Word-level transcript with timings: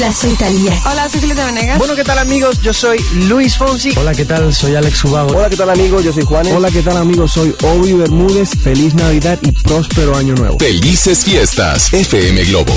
Hola, 0.00 0.14
soy 0.14 0.34
Talía. 0.34 0.82
Hola, 0.90 1.10
soy 1.10 1.20
Venegas. 1.20 1.76
Bueno, 1.76 1.94
¿qué 1.94 2.04
tal 2.04 2.16
amigos? 2.16 2.62
Yo 2.62 2.72
soy 2.72 2.98
Luis 3.28 3.58
Fonsi. 3.58 3.92
Hola, 3.98 4.14
¿qué 4.14 4.24
tal? 4.24 4.54
Soy 4.54 4.74
Alex 4.74 5.04
Ubago. 5.04 5.36
Hola, 5.36 5.50
¿qué 5.50 5.56
tal 5.56 5.68
amigos? 5.68 6.02
Yo 6.02 6.10
soy 6.10 6.24
Juanes. 6.24 6.54
Hola, 6.54 6.70
¿qué 6.70 6.80
tal 6.80 6.96
amigos? 6.96 7.32
Soy 7.32 7.54
Obi 7.64 7.92
Bermúdez. 7.92 8.48
Feliz 8.62 8.94
Navidad 8.94 9.38
y 9.42 9.52
próspero 9.52 10.16
año 10.16 10.34
nuevo. 10.36 10.58
Felices 10.58 11.22
fiestas, 11.22 11.92
FM 11.92 12.44
Globo. 12.44 12.74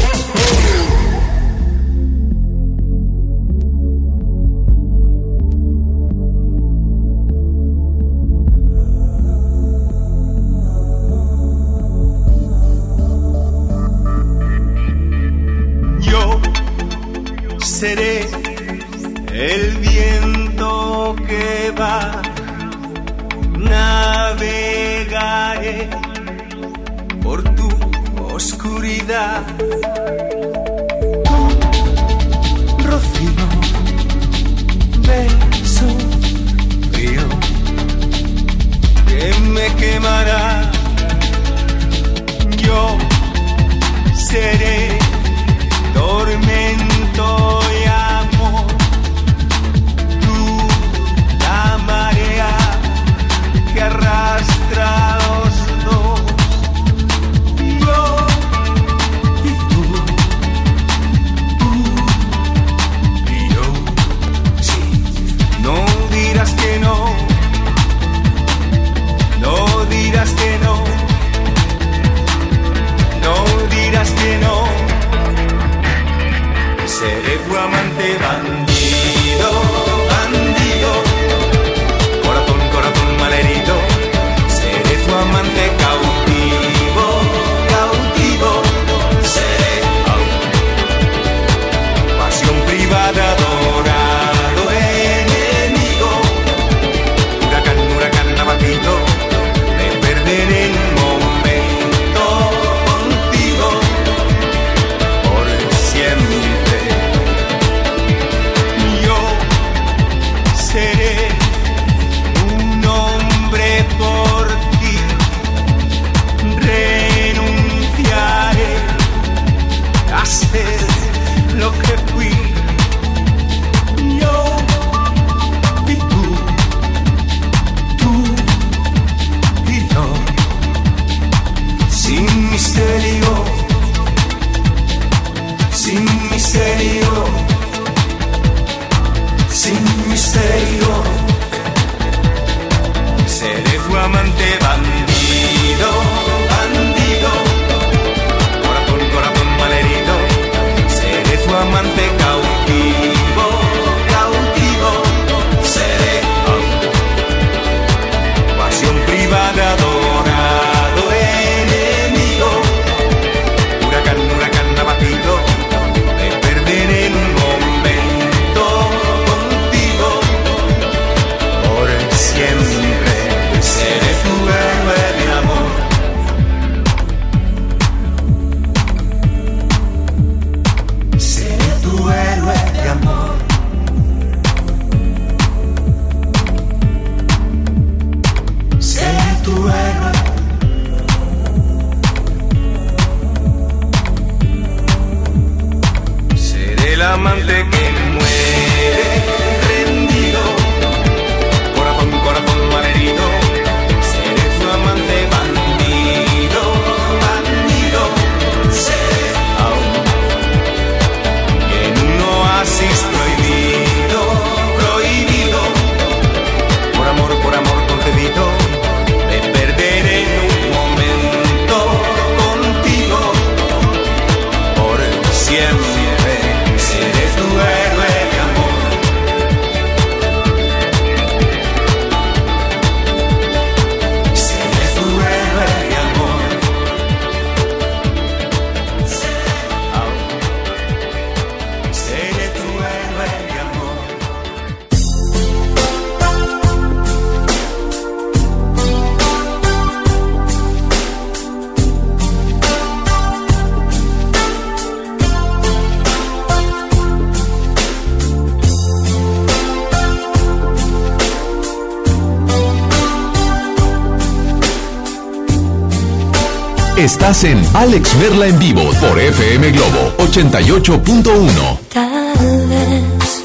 Estás 267.34 267.50
en 267.50 267.76
Alex 267.76 268.16
Merla 268.18 268.48
en 268.48 268.60
vivo 268.60 268.84
por 269.02 269.20
FM 269.20 269.72
Globo 269.72 270.14
88.1. 270.20 271.80
Tal 271.92 272.68
vez 272.68 273.44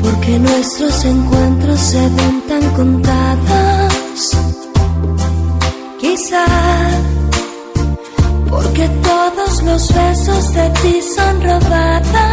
porque 0.00 0.38
nuestros 0.38 1.04
encuentros 1.04 1.78
se 1.80 2.00
ven 2.00 2.42
tan 2.48 2.70
contados. 2.70 4.38
Quizá 6.00 6.46
porque 8.48 8.88
todos 8.88 9.62
los 9.64 9.94
besos 9.94 10.54
de 10.54 10.70
ti 10.80 11.00
son 11.14 11.42
robados. 11.42 12.27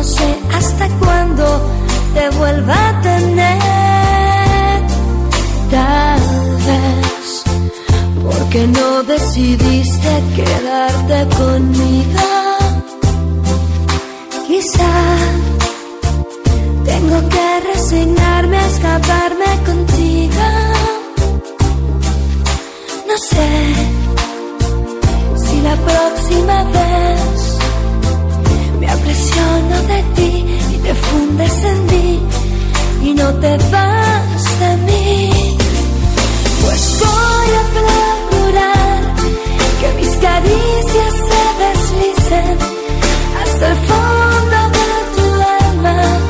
No 0.00 0.06
sé 0.06 0.34
hasta 0.54 0.88
cuándo 0.98 1.44
te 2.14 2.30
vuelva 2.38 2.88
a 2.88 3.00
tener. 3.02 4.80
Tal 5.70 6.20
vez 6.68 7.44
porque 8.24 8.66
no 8.66 9.02
decidiste 9.02 10.12
quedarte 10.36 11.36
conmigo. 11.36 12.28
Quizá 14.48 14.92
tengo 16.90 17.18
que 17.32 17.46
resignarme 17.74 18.56
a 18.56 18.66
escaparme 18.72 19.50
contigo. 19.68 20.46
No 23.08 23.16
sé 23.30 23.50
si 25.42 25.60
la 25.60 25.76
próxima 25.88 26.64
vez 26.76 27.39
me 29.10 29.16
apresiono 29.16 29.82
de 29.88 30.02
ti 30.14 30.44
y 30.72 30.78
te 30.78 30.94
fundes 30.94 31.64
en 31.64 31.86
mí 31.86 32.20
y 33.02 33.14
no 33.14 33.34
te 33.34 33.56
vas 33.72 34.60
de 34.60 34.76
mí. 34.86 35.56
Pues 36.62 37.00
voy 37.00 37.50
a 37.60 37.64
procurar 37.78 39.00
que 39.80 39.88
mis 40.00 40.10
caricias 40.26 41.14
se 41.28 41.42
deslicen 41.64 42.58
hasta 43.42 43.68
el 43.68 43.76
fondo 43.88 44.58
de 44.78 44.90
tu 45.16 45.26
alma. 45.66 46.29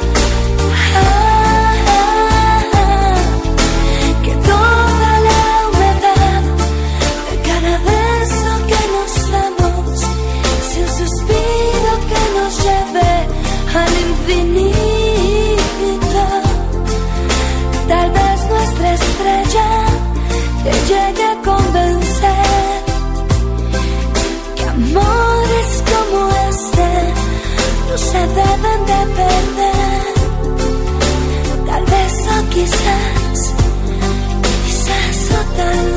Quizás, 32.61 33.55
quizás 34.67 35.31
o 35.31 35.57
tal 35.57 35.85
vez. 35.85 35.90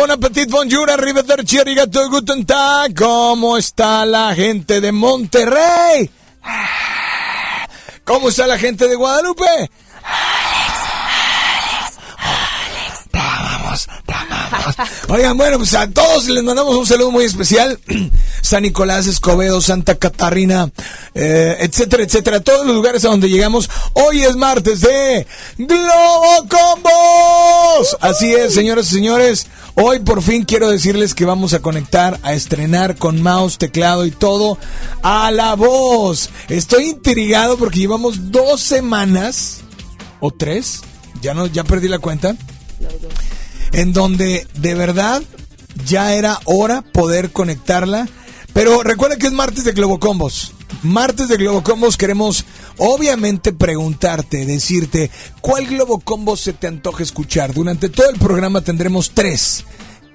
Bon 0.00 0.10
appetit, 0.10 0.48
bonjour, 0.48 0.88
arrivederci, 0.90 1.58
arigato, 1.58 2.08
guten 2.08 2.46
tag. 2.46 2.94
¿Cómo 2.94 3.58
está 3.58 4.06
la 4.06 4.34
gente 4.34 4.80
de 4.80 4.92
Monterrey? 4.92 6.10
¿Cómo 8.04 8.30
está 8.30 8.46
la 8.46 8.56
gente 8.56 8.88
de 8.88 8.94
Guadalupe? 8.94 9.44
Vamos, 13.12 13.88
vamos. 14.06 14.76
Oigan, 15.08 15.36
bueno, 15.36 15.58
pues 15.58 15.74
a 15.74 15.86
todos 15.90 16.28
les 16.28 16.44
mandamos 16.44 16.76
un 16.76 16.86
saludo 16.86 17.10
muy 17.10 17.26
especial. 17.26 17.78
San 18.42 18.62
Nicolás, 18.62 19.06
Escobedo, 19.06 19.60
Santa 19.60 19.96
Catarina, 19.96 20.70
eh, 21.14 21.56
etcétera, 21.60 22.02
etcétera. 22.02 22.40
Todos 22.40 22.66
los 22.66 22.74
lugares 22.74 23.04
a 23.04 23.08
donde 23.08 23.28
llegamos. 23.28 23.70
Hoy 23.94 24.22
es 24.22 24.36
martes 24.36 24.80
de 24.80 25.26
Globo 25.58 26.46
Combos. 26.48 27.96
Así 28.00 28.32
es, 28.32 28.54
señoras 28.54 28.90
y 28.90 28.94
señores. 28.94 29.46
Hoy 29.74 30.00
por 30.00 30.22
fin 30.22 30.44
quiero 30.44 30.68
decirles 30.68 31.14
que 31.14 31.24
vamos 31.24 31.54
a 31.54 31.60
conectar, 31.60 32.18
a 32.22 32.34
estrenar 32.34 32.96
con 32.96 33.22
mouse, 33.22 33.58
teclado 33.58 34.04
y 34.04 34.10
todo 34.10 34.58
a 35.02 35.30
la 35.30 35.54
voz. 35.54 36.30
Estoy 36.48 36.90
intrigado 36.90 37.56
porque 37.56 37.78
llevamos 37.78 38.30
dos 38.30 38.60
semanas 38.60 39.60
o 40.20 40.30
tres, 40.30 40.82
ya 41.22 41.34
no, 41.34 41.46
ya 41.46 41.64
perdí 41.64 41.88
la 41.88 41.98
cuenta, 41.98 42.36
en 43.72 43.92
donde 43.92 44.46
de 44.54 44.74
verdad 44.74 45.22
ya 45.86 46.14
era 46.14 46.40
hora 46.44 46.82
poder 46.82 47.30
conectarla. 47.30 48.08
Pero 48.52 48.82
recuerden 48.82 49.18
que 49.18 49.26
es 49.26 49.32
martes 49.32 49.64
de 49.64 49.72
Globocombos. 49.72 50.52
Martes 50.82 51.28
de 51.28 51.36
Globocombos 51.36 51.96
queremos 51.96 52.44
obviamente 52.78 53.52
preguntarte, 53.52 54.46
decirte, 54.46 55.10
¿cuál 55.40 55.66
Globo 55.66 56.00
Combo 56.00 56.36
se 56.36 56.52
te 56.52 56.66
antoja 56.66 57.02
escuchar? 57.02 57.52
Durante 57.52 57.88
todo 57.88 58.08
el 58.08 58.18
programa 58.18 58.62
tendremos 58.62 59.10
tres. 59.12 59.64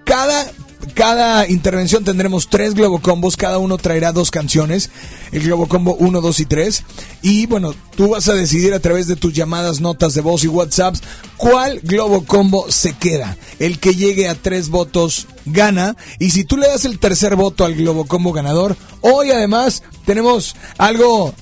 Cada 0.05 0.45
cada 0.93 1.47
intervención 1.49 2.03
tendremos 2.03 2.47
tres 2.47 2.75
Globo 2.75 2.99
Combos, 2.99 3.35
cada 3.35 3.57
uno 3.57 3.77
traerá 3.77 4.11
dos 4.11 4.31
canciones, 4.31 4.91
el 5.31 5.43
Globo 5.43 5.67
Combo 5.67 5.95
1, 5.95 6.21
2 6.21 6.39
y 6.39 6.45
3. 6.45 6.83
Y 7.21 7.45
bueno, 7.47 7.73
tú 7.95 8.09
vas 8.09 8.29
a 8.29 8.33
decidir 8.33 8.73
a 8.73 8.79
través 8.79 9.07
de 9.07 9.15
tus 9.15 9.33
llamadas, 9.33 9.81
notas 9.81 10.13
de 10.13 10.21
voz 10.21 10.43
y 10.43 10.47
WhatsApps 10.47 11.01
cuál 11.37 11.79
Globo 11.81 12.25
Combo 12.25 12.71
se 12.71 12.93
queda. 12.93 13.35
El 13.59 13.79
que 13.79 13.95
llegue 13.95 14.29
a 14.29 14.35
tres 14.35 14.69
votos 14.69 15.27
gana. 15.45 15.95
Y 16.19 16.31
si 16.31 16.43
tú 16.43 16.57
le 16.57 16.67
das 16.67 16.85
el 16.85 16.99
tercer 16.99 17.35
voto 17.35 17.65
al 17.65 17.75
Globo 17.75 18.05
Combo 18.05 18.31
ganador, 18.31 18.77
hoy 19.01 19.31
además 19.31 19.83
tenemos 20.05 20.55
algo 20.77 21.33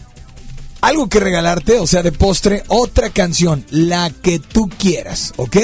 algo 0.84 1.08
que 1.08 1.22
regalarte, 1.22 1.80
o 1.80 1.88
sea, 1.88 2.04
de 2.04 2.12
postre, 2.12 2.64
otra 2.68 3.10
canción, 3.10 3.66
la 3.70 4.10
que 4.10 4.40
tú 4.40 4.68
quieras, 4.68 5.34
¿ok? 5.38 5.56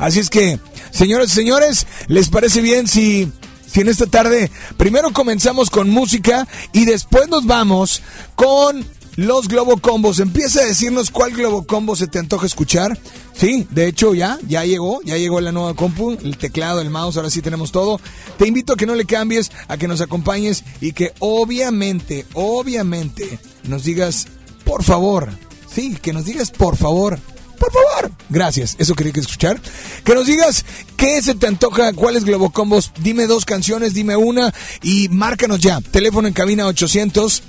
Así 0.00 0.18
es 0.18 0.30
que, 0.30 0.58
señoras 0.90 1.30
y 1.30 1.34
señores, 1.34 1.86
¿les 2.08 2.28
parece 2.28 2.60
bien 2.60 2.88
si, 2.88 3.30
si 3.68 3.82
en 3.82 3.88
esta 3.88 4.06
tarde 4.06 4.50
primero 4.76 5.12
comenzamos 5.12 5.70
con 5.70 5.88
música 5.88 6.48
y 6.72 6.86
después 6.86 7.28
nos 7.28 7.46
vamos 7.46 8.02
con 8.34 8.84
los 9.14 9.46
Globo 9.46 9.76
Combos? 9.76 10.18
Empieza 10.18 10.62
a 10.62 10.66
decirnos 10.66 11.12
cuál 11.12 11.34
Globo 11.34 11.64
Combo 11.64 11.94
se 11.94 12.08
te 12.08 12.18
antoja 12.18 12.46
escuchar. 12.46 12.98
Sí, 13.34 13.68
de 13.70 13.86
hecho 13.86 14.12
ya, 14.12 14.40
ya 14.48 14.64
llegó, 14.64 15.00
ya 15.04 15.16
llegó 15.18 15.40
la 15.40 15.52
nueva 15.52 15.74
compu, 15.74 16.18
el 16.20 16.36
teclado, 16.36 16.80
el 16.80 16.90
mouse, 16.90 17.16
ahora 17.16 17.30
sí 17.30 17.42
tenemos 17.42 17.70
todo. 17.70 18.00
Te 18.36 18.48
invito 18.48 18.72
a 18.72 18.76
que 18.76 18.86
no 18.86 18.96
le 18.96 19.04
cambies, 19.04 19.52
a 19.68 19.76
que 19.76 19.86
nos 19.86 20.00
acompañes 20.00 20.64
y 20.80 20.90
que 20.90 21.12
obviamente, 21.20 22.26
obviamente 22.34 23.38
nos 23.62 23.84
digas 23.84 24.26
por 24.68 24.84
favor. 24.84 25.30
Sí, 25.74 25.96
que 25.96 26.12
nos 26.12 26.26
digas 26.26 26.50
por 26.50 26.76
favor. 26.76 27.18
Por 27.58 27.72
favor. 27.72 28.12
Gracias, 28.28 28.76
eso 28.78 28.94
quería 28.94 29.14
que 29.14 29.20
escuchar. 29.20 29.58
Que 30.04 30.14
nos 30.14 30.26
digas 30.26 30.64
qué 30.96 31.20
se 31.22 31.34
te 31.34 31.46
antoja, 31.46 31.94
cuáles 31.94 32.24
Globocombos. 32.24 32.92
Dime 33.00 33.26
dos 33.26 33.46
canciones, 33.46 33.94
dime 33.94 34.16
una 34.16 34.52
y 34.82 35.08
márcanos 35.08 35.60
ya. 35.60 35.80
Teléfono 35.80 36.28
en 36.28 36.34
cabina 36.34 36.66
800 36.66 37.42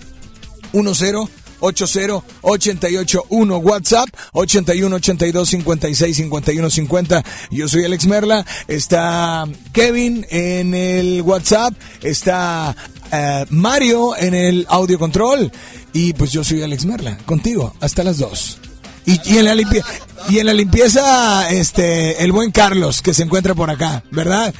10 0.72 1.30
80 1.60 2.24
881 2.42 3.58
WhatsApp 3.58 4.10
81 4.34 4.96
82 4.96 5.50
56 5.50 6.18
51 6.18 6.70
50. 6.70 7.24
Yo 7.52 7.68
soy 7.68 7.86
Alex 7.86 8.08
Merla. 8.08 8.46
Está 8.68 9.46
Kevin 9.74 10.26
en 10.30 10.74
el 10.74 11.22
WhatsApp. 11.22 11.74
Está 12.02 12.76
eh, 13.12 13.46
Mario 13.50 14.16
en 14.18 14.34
el 14.34 14.66
audio 14.70 15.00
control. 15.00 15.52
Y 15.94 16.14
pues 16.14 16.32
yo 16.32 16.44
soy 16.44 16.62
Alex 16.62 16.86
Merla, 16.86 17.18
contigo, 17.26 17.74
hasta 17.80 18.04
las 18.04 18.18
2. 18.20 18.60
Y, 19.06 19.34
y 19.34 19.38
en 19.40 19.46
la 19.46 19.56
limpieza, 19.56 19.88
y 20.30 20.40
en 20.40 20.46
la 20.46 20.54
limpieza, 20.54 21.50
este, 21.50 22.24
el 22.24 22.32
buen 22.32 22.52
Carlos, 22.52 23.02
que 23.02 23.14
se 23.14 23.24
encuentra 23.24 23.56
por 23.56 23.72
acá, 23.72 24.04
¿verdad? 24.12 24.54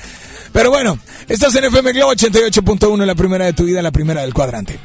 Pero 0.52 0.72
bueno, 0.72 0.98
estás 1.28 1.56
en 1.56 1.66
FM 1.66 1.94
Globo 1.94 2.14
88.1, 2.14 3.06
la 3.06 3.16
primera 3.16 3.46
de 3.46 3.54
tu 3.54 3.66
vida, 3.66 3.82
la 3.84 3.92
primera 3.92 4.22
del 4.22 4.34
cuadrante. 4.34 4.80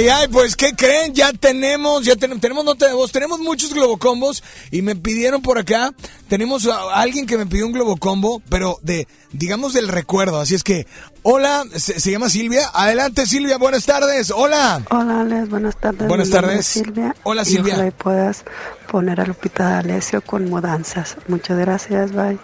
Ay, 0.00 0.08
ay, 0.08 0.28
pues 0.28 0.56
¿qué 0.56 0.74
creen? 0.74 1.12
Ya 1.12 1.30
tenemos, 1.30 2.06
ya 2.06 2.16
tenemos, 2.16 2.40
tenemos 2.40 2.64
nota 2.64 2.86
de 2.86 2.94
voz, 2.94 3.12
tenemos 3.12 3.38
muchos 3.38 3.74
globocombos 3.74 4.42
y 4.70 4.80
me 4.80 4.96
pidieron 4.96 5.42
por 5.42 5.58
acá, 5.58 5.92
tenemos 6.26 6.66
a 6.66 6.94
alguien 6.94 7.26
que 7.26 7.36
me 7.36 7.44
pidió 7.44 7.66
un 7.66 7.72
globocombo, 7.72 8.40
pero 8.48 8.78
de, 8.80 9.06
digamos 9.32 9.74
del 9.74 9.88
recuerdo, 9.88 10.40
así 10.40 10.54
es 10.54 10.64
que, 10.64 10.86
hola, 11.22 11.64
se, 11.76 12.00
se 12.00 12.10
llama 12.10 12.30
Silvia, 12.30 12.70
adelante 12.72 13.26
Silvia, 13.26 13.58
buenas 13.58 13.84
tardes, 13.84 14.30
hola. 14.34 14.82
Hola, 14.88 15.20
Alex, 15.20 15.50
buenas 15.50 15.76
tardes. 15.78 16.08
Buenas 16.08 16.30
tardes. 16.30 16.60
es 16.60 16.66
Silvia. 16.66 17.14
Hola, 17.24 17.42
y 17.42 17.44
Silvia. 17.44 17.74
ojalá 17.74 17.88
y 17.88 17.90
puedas 17.90 18.44
poner 18.90 19.20
a 19.20 19.26
Lupita 19.26 19.68
D'Alessio 19.68 20.22
con 20.22 20.48
mudanzas. 20.48 21.18
Muchas 21.28 21.58
gracias, 21.58 22.12
bye. 22.12 22.38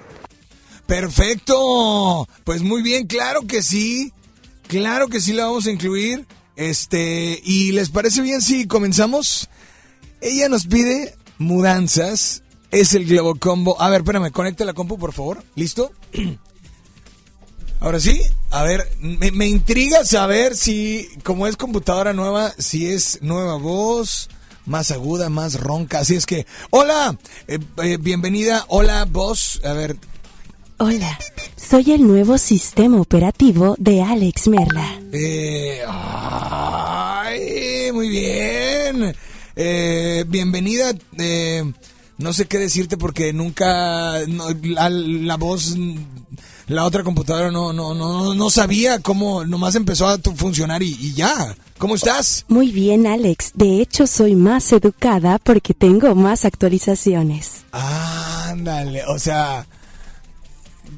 Perfecto, 0.86 2.28
pues 2.44 2.60
muy 2.60 2.82
bien, 2.82 3.06
claro 3.06 3.46
que 3.46 3.62
sí, 3.62 4.12
claro 4.68 5.08
que 5.08 5.22
sí 5.22 5.32
la 5.32 5.46
vamos 5.46 5.64
a 5.64 5.70
incluir, 5.70 6.26
este, 6.56 7.40
y 7.44 7.72
¿les 7.72 7.90
parece 7.90 8.22
bien 8.22 8.40
si 8.40 8.66
comenzamos? 8.66 9.48
Ella 10.20 10.48
nos 10.48 10.66
pide 10.66 11.14
mudanzas, 11.38 12.42
es 12.70 12.94
el 12.94 13.06
globocombo, 13.06 13.80
a 13.80 13.90
ver, 13.90 14.00
espérame, 14.00 14.32
conecta 14.32 14.64
la 14.64 14.72
compu 14.72 14.98
por 14.98 15.12
favor, 15.12 15.44
¿listo? 15.54 15.92
Ahora 17.80 18.00
sí, 18.00 18.20
a 18.50 18.62
ver, 18.62 18.90
me, 19.00 19.30
me 19.30 19.46
intriga 19.46 20.04
saber 20.04 20.56
si, 20.56 21.08
como 21.22 21.46
es 21.46 21.56
computadora 21.56 22.14
nueva, 22.14 22.54
si 22.58 22.88
es 22.88 23.18
nueva 23.20 23.56
voz, 23.56 24.30
más 24.66 24.90
aguda, 24.90 25.30
más 25.30 25.60
ronca. 25.60 26.00
Así 26.00 26.14
es 26.14 26.26
que, 26.26 26.46
hola, 26.70 27.18
eh, 27.46 27.58
eh, 27.82 27.98
bienvenida, 27.98 28.64
hola 28.68 29.04
voz, 29.04 29.60
a 29.64 29.72
ver, 29.72 29.96
Hola, 30.78 31.18
soy 31.56 31.92
el 31.92 32.06
nuevo 32.06 32.36
sistema 32.36 33.00
operativo 33.00 33.76
de 33.78 34.02
Alex 34.02 34.48
Merla. 34.48 35.00
Eh, 35.10 35.80
ay, 35.88 37.40
muy 37.92 38.08
bien. 38.10 39.14
Eh, 39.56 40.24
bienvenida. 40.28 40.92
eh, 41.18 41.64
no 42.18 42.32
sé 42.34 42.44
qué 42.46 42.58
decirte 42.58 42.96
porque 42.98 43.32
nunca 43.32 44.20
no, 44.28 44.48
la, 44.62 44.90
la 44.90 45.36
voz, 45.36 45.74
la 46.66 46.84
otra 46.84 47.02
computadora 47.02 47.50
no, 47.50 47.72
no, 47.72 47.94
no, 47.94 48.34
no 48.34 48.50
sabía 48.50 49.00
cómo, 49.00 49.44
nomás 49.46 49.74
empezó 49.76 50.06
a 50.08 50.18
funcionar 50.18 50.82
y, 50.82 50.94
y 51.00 51.14
ya. 51.14 51.56
¿Cómo 51.78 51.94
estás? 51.94 52.44
Muy 52.48 52.70
bien, 52.70 53.06
Alex. 53.06 53.52
De 53.54 53.80
hecho, 53.80 54.06
soy 54.06 54.34
más 54.34 54.72
educada 54.72 55.38
porque 55.38 55.72
tengo 55.74 56.14
más 56.14 56.44
actualizaciones. 56.46 57.64
Ándale, 57.72 59.04
o 59.06 59.18
sea, 59.18 59.66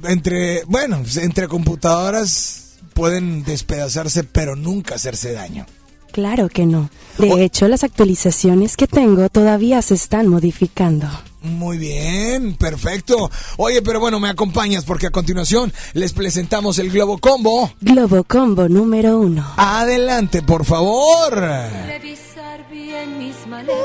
entre, 0.05 0.65
bueno, 0.65 1.03
entre 1.17 1.49
computadoras 1.49 2.79
pueden 2.95 3.45
despedazarse 3.45 4.25
pero 4.25 4.57
nunca 4.57 4.97
hacerse 4.97 5.33
daño. 5.33 5.67
Claro 6.13 6.49
que 6.49 6.67
no. 6.67 6.91
De 7.19 7.45
hecho, 7.45 7.69
las 7.69 7.85
actualizaciones 7.85 8.77
que 8.77 8.87
tengo 8.87 9.29
todavía 9.29 9.83
se 9.83 9.95
están 9.95 10.27
modificando. 10.29 11.07
Muy 11.43 11.79
bien, 11.79 12.55
perfecto. 12.55 13.31
Oye, 13.57 13.83
pero 13.83 14.01
bueno, 14.01 14.19
me 14.19 14.29
acompañas 14.29 14.85
porque 14.85 15.07
a 15.07 15.11
continuación 15.11 15.73
les 15.93 16.13
presentamos 16.13 16.79
el 16.79 16.91
Globo 16.91 17.19
Combo. 17.19 17.73
Globo 17.81 18.25
Combo 18.25 18.69
número 18.69 19.19
uno. 19.19 19.47
Adelante, 19.57 20.43
por 20.43 20.65
favor. 20.65 21.35
Revisar 21.35 22.69
bien 22.71 23.19
mis 23.19 23.47
maletas. 23.47 23.79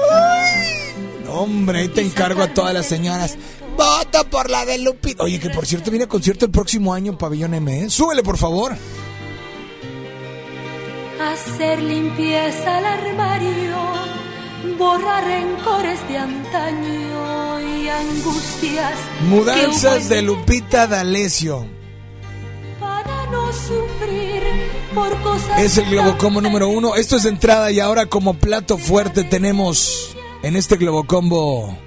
Hombre, 1.30 1.82
ahí 1.82 1.88
te 1.90 2.02
encargo 2.02 2.42
a 2.42 2.54
todas 2.54 2.74
las 2.74 2.88
señoras. 2.88 3.38
Vota 3.76 4.24
por 4.30 4.50
la 4.50 4.66
de 4.66 4.78
Lupita. 4.78 5.24
Oye, 5.24 5.40
que 5.40 5.50
por 5.50 5.66
cierto 5.66 5.90
viene 5.90 6.08
concierto 6.08 6.46
el 6.46 6.52
próximo 6.52 6.94
año 6.94 7.12
en 7.12 7.18
Pabellón 7.18 7.54
M. 7.54 7.84
¿eh? 7.84 7.90
Súbele, 7.90 8.24
por 8.24 8.38
favor. 8.38 8.76
Hacer 11.20 11.82
limpieza 11.82 12.78
al 12.78 12.86
armario, 12.86 13.78
borrar 14.78 15.26
rencores 15.26 16.08
de 16.08 16.18
antaño 16.18 17.62
y 17.62 17.88
angustias. 17.88 18.94
Mudanzas 19.30 20.10
de 20.10 20.22
Lupita 20.22 20.86
D'Alessio. 20.88 21.66
Para 22.80 23.26
no 23.32 23.52
sufrir 23.54 24.44
por 24.94 25.22
cosas. 25.22 25.60
Es 25.60 25.78
el 25.78 25.90
Globo 25.90 26.18
Combo 26.18 26.42
número 26.42 26.68
uno. 26.68 26.96
Esto 26.96 27.16
es 27.16 27.24
de 27.24 27.30
entrada 27.30 27.72
y 27.72 27.80
ahora 27.80 28.08
como 28.08 28.36
plato 28.36 28.78
fuerte 28.78 29.24
tenemos 29.24 30.16
en 30.44 30.56
este 30.56 30.76
Globo 30.76 31.06
Combo. 31.06 31.78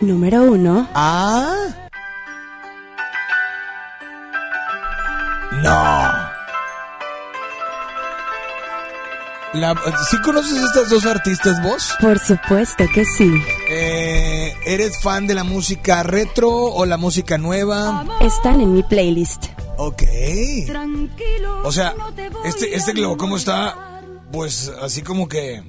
Número 0.00 0.42
uno. 0.42 0.88
Ah. 0.94 1.68
No. 5.62 6.28
La, 9.54 9.74
¿Sí 10.10 10.18
conoces 10.22 10.62
estas 10.62 10.90
dos 10.90 11.06
artistas 11.06 11.62
vos? 11.62 11.94
Por 12.00 12.18
supuesto 12.18 12.84
que 12.94 13.04
sí. 13.04 13.32
Eh, 13.68 14.54
¿Eres 14.66 15.00
fan 15.00 15.26
de 15.26 15.34
la 15.34 15.42
música 15.42 16.02
retro 16.02 16.50
o 16.50 16.84
la 16.84 16.96
música 16.96 17.38
nueva? 17.38 18.04
Están 18.20 18.60
en 18.60 18.74
mi 18.74 18.82
playlist. 18.82 19.46
Ok. 19.78 20.02
O 21.64 21.72
sea, 21.72 21.94
este, 22.44 22.76
este 22.76 22.92
globo, 22.92 23.16
¿cómo 23.16 23.36
está? 23.36 24.02
Pues 24.30 24.70
así 24.82 25.02
como 25.02 25.28
que... 25.28 25.62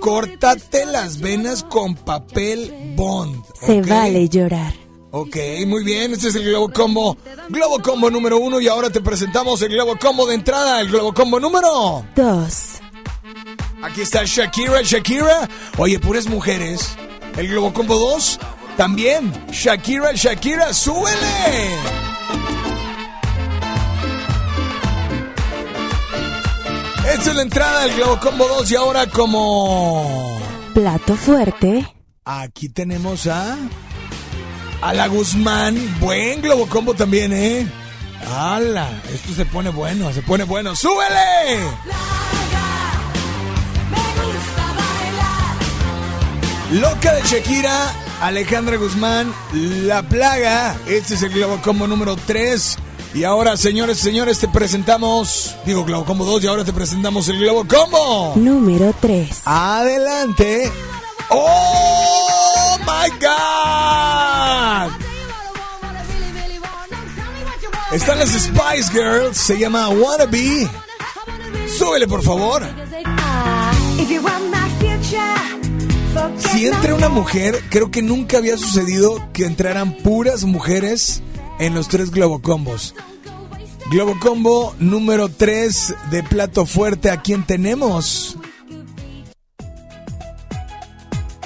Córtate 0.00 0.86
las 0.86 1.20
venas 1.20 1.62
con 1.64 1.94
papel 1.94 2.94
bond. 2.96 3.42
Se 3.60 3.80
¿ok? 3.80 3.88
vale 3.88 4.28
llorar. 4.28 4.72
Ok, 5.10 5.36
muy 5.66 5.84
bien, 5.84 6.12
este 6.12 6.28
es 6.28 6.34
el 6.36 6.44
Globo 6.44 6.70
Combo. 6.72 7.16
Globo 7.50 7.80
Combo 7.82 8.10
número 8.10 8.38
uno 8.38 8.60
y 8.60 8.68
ahora 8.68 8.88
te 8.88 9.02
presentamos 9.02 9.60
el 9.60 9.68
Globo 9.68 9.98
Combo 9.98 10.26
de 10.26 10.34
entrada, 10.34 10.80
el 10.80 10.88
Globo 10.88 11.12
Combo 11.12 11.38
número... 11.38 12.02
Dos. 12.16 12.80
Aquí 13.82 14.00
está 14.02 14.22
Shakira, 14.24 14.80
Shakira. 14.82 15.48
Oye, 15.76 15.98
puras 15.98 16.26
mujeres. 16.28 16.96
El 17.36 17.48
Globo 17.48 17.72
Combo 17.74 17.98
2, 17.98 18.38
también. 18.76 19.32
Shakira, 19.50 20.12
Shakira, 20.14 20.72
súbele. 20.72 21.76
Esta 27.08 27.30
es 27.30 27.36
la 27.36 27.42
entrada 27.42 27.84
del 27.84 27.96
Globo 27.96 28.20
Combo 28.20 28.48
2 28.48 28.70
y 28.70 28.76
ahora 28.76 29.06
como... 29.06 30.40
Plato 30.72 31.16
fuerte. 31.16 31.86
Aquí 32.24 32.68
tenemos 32.68 33.26
a... 33.26 33.56
A 34.80 34.94
la 34.94 35.08
Guzmán. 35.08 35.76
Buen 36.00 36.42
Globo 36.42 36.66
Combo 36.66 36.94
también, 36.94 37.32
¿eh? 37.32 37.66
¡Hala! 38.30 38.88
Esto 39.12 39.34
se 39.34 39.44
pone 39.44 39.70
bueno, 39.70 40.12
se 40.12 40.22
pone 40.22 40.44
bueno. 40.44 40.76
¡Súbele! 40.76 41.58
Loca 46.72 47.12
de 47.12 47.22
Shakira, 47.22 47.92
Alejandra 48.22 48.76
Guzmán, 48.76 49.32
La 49.52 50.02
Plaga. 50.02 50.74
Este 50.86 51.14
es 51.14 51.22
el 51.22 51.30
Globo 51.30 51.60
Combo 51.62 51.86
número 51.86 52.16
3. 52.16 52.78
Y 53.14 53.24
ahora, 53.24 53.58
señores 53.58 53.98
señores, 53.98 54.38
te 54.38 54.48
presentamos. 54.48 55.54
Digo 55.66 55.84
Globo 55.84 56.06
Combo 56.06 56.24
2 56.24 56.44
y 56.44 56.46
ahora 56.46 56.64
te 56.64 56.72
presentamos 56.72 57.28
el 57.28 57.38
Globo 57.38 57.66
Combo. 57.66 58.32
Número 58.36 58.94
tres. 59.00 59.42
Adelante. 59.44 60.72
¡Oh 61.28 62.78
my 62.80 63.10
God! 63.20 64.92
Están 67.92 68.18
las 68.18 68.30
Spice 68.30 68.90
Girls, 68.92 69.36
se 69.36 69.58
llama 69.58 69.90
Wannabe. 69.90 70.66
Súbele, 71.78 72.06
por 72.08 72.22
favor. 72.22 72.66
Si 76.38 76.66
entra 76.66 76.94
una 76.94 77.10
mujer, 77.10 77.62
creo 77.68 77.90
que 77.90 78.00
nunca 78.00 78.38
había 78.38 78.56
sucedido 78.56 79.28
que 79.34 79.44
entraran 79.44 79.92
puras 79.98 80.44
mujeres 80.44 81.22
en 81.62 81.74
los 81.74 81.88
tres 81.88 82.10
Globocombos. 82.10 82.94
Globocombo 83.90 84.74
número 84.80 85.28
3 85.28 85.94
de 86.10 86.22
plato 86.24 86.66
fuerte, 86.66 87.10
¿a 87.10 87.20
quién 87.20 87.44
tenemos? 87.44 88.36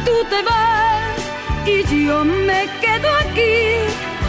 Tú 0.05 0.11
te 0.29 0.41
vas 0.43 1.10
y 1.65 2.05
yo 2.05 2.23
me 2.23 2.65
quedo 2.81 3.09
aquí. 3.19 3.51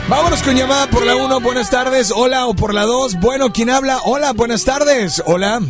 Vámonos 0.09 0.43
con 0.43 0.55
llamada 0.57 0.87
por 0.89 1.07
la 1.07 1.17
uno, 1.17 1.41
buenas 1.41 1.71
tardes. 1.71 2.13
Hola, 2.15 2.47
o 2.47 2.55
por 2.55 2.75
la 2.75 2.83
dos. 2.85 3.19
Bueno, 3.21 3.53
¿quién 3.53 3.71
habla? 3.71 4.01
Hola, 4.05 4.33
buenas 4.33 4.65
tardes. 4.65 5.23
Hola. 5.27 5.61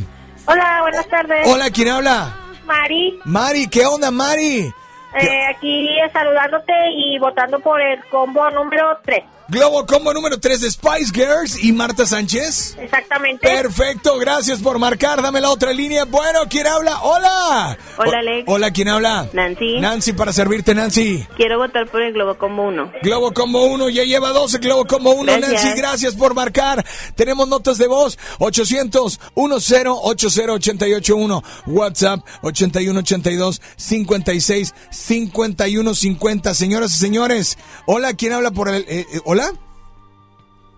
Hola, 0.47 0.79
buenas 0.83 1.07
tardes. 1.09 1.47
Hola, 1.47 1.71
¿quién 1.71 1.89
habla? 1.89 2.37
Mari, 2.67 3.19
Mari, 3.25 3.69
¿qué 3.69 3.85
onda, 3.87 4.11
Mari? 4.11 4.73
eh, 5.21 5.47
aquí 5.55 5.92
saludándote 6.11 6.73
y 6.97 7.19
votando 7.19 7.61
por 7.61 7.81
el 7.81 8.03
combo 8.11 8.51
número 8.51 8.99
3. 9.05 9.23
Globo 9.49 9.85
combo 9.85 10.15
número 10.15 10.41
3 10.41 10.61
de 10.63 10.71
Spice 10.71 11.13
Girls 11.13 11.63
y 11.63 11.73
Marta 11.73 12.07
Sánchez. 12.07 12.75
Exactamente. 12.81 13.47
Perfecto, 13.47 14.17
gracias 14.17 14.61
por 14.63 14.79
marcar. 14.79 15.21
Dame 15.21 15.43
la 15.43 15.51
otra 15.51 15.75
línea. 15.75 16.05
Bueno, 16.07 16.41
¿quién 16.49 16.67
habla? 16.67 17.03
Hola. 17.03 17.77
Hola, 17.99 18.11
O- 18.11 18.17
Alex. 18.17 18.45
Hola, 18.49 18.71
¿quién 18.71 18.89
habla? 18.89 19.29
Nancy. 19.35 19.79
Nancy, 19.79 20.13
para 20.15 20.33
servirte, 20.33 20.75
Nancy. 20.75 21.27
Quiero 21.37 21.59
votar 21.59 21.87
por 21.91 22.01
el 22.01 22.15
Globo 22.15 22.39
Combo 22.39 22.63
1. 22.69 22.93
Globo 23.03 23.33
Combo 23.35 23.67
1, 23.67 23.91
ya 23.91 24.05
lleva 24.05 24.31
12, 24.31 24.57
Globo 24.59 24.87
Combo 24.87 25.11
1, 25.13 25.25
Gracias. 25.37 25.65
Nancy, 25.65 25.79
gracias 25.79 26.15
por 26.15 26.33
marcar. 26.35 26.83
Tenemos 27.15 27.47
notas 27.47 27.77
de 27.77 27.89
voz, 27.89 28.19
800 28.39 29.21
10 29.35 29.87
80 29.87 29.91
881, 29.93 31.43
WhatsApp 31.67 32.21
81 32.43 33.01
82 33.01 33.61
56 33.77 34.75
51 34.91 35.92
50. 35.95 36.55
Señoras 36.55 36.95
y 36.95 36.97
señores, 36.99 37.59
hola, 37.87 38.15
¿quién 38.15 38.33
habla 38.33 38.51
por 38.51 38.69
el 38.69 38.83
eh, 38.89 39.07
eh, 39.13 39.21
hola? 39.25 39.53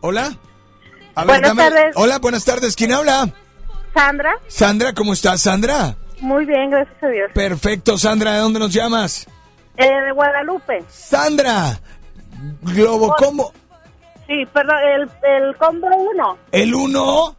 Hola? 0.00 0.36
A 1.14 1.24
Buenas 1.24 1.54
tardes. 1.56 1.92
Hola, 1.96 2.18
buenas 2.18 2.44
tardes, 2.44 2.76
¿quién 2.76 2.92
habla? 2.92 3.32
Sandra, 3.94 4.32
Sandra, 4.48 4.92
¿cómo 4.92 5.12
estás, 5.12 5.42
Sandra? 5.42 5.96
muy 6.20 6.44
bien, 6.46 6.70
gracias 6.70 7.02
a 7.02 7.06
Dios. 7.08 7.30
Perfecto, 7.34 7.96
Sandra, 7.98 8.32
¿de 8.32 8.38
dónde 8.38 8.58
nos 8.58 8.72
llamas? 8.72 9.26
Eh, 9.76 9.84
de 9.84 10.12
Guadalupe. 10.12 10.84
Sandra, 10.88 11.78
Globo 12.62 13.14
Combo, 13.16 13.52
Sí, 14.26 14.44
perdón, 14.52 14.76
el, 14.94 15.02
el 15.30 15.56
combo 15.56 15.86
1. 15.86 16.38
el 16.52 16.74
1. 16.74 17.36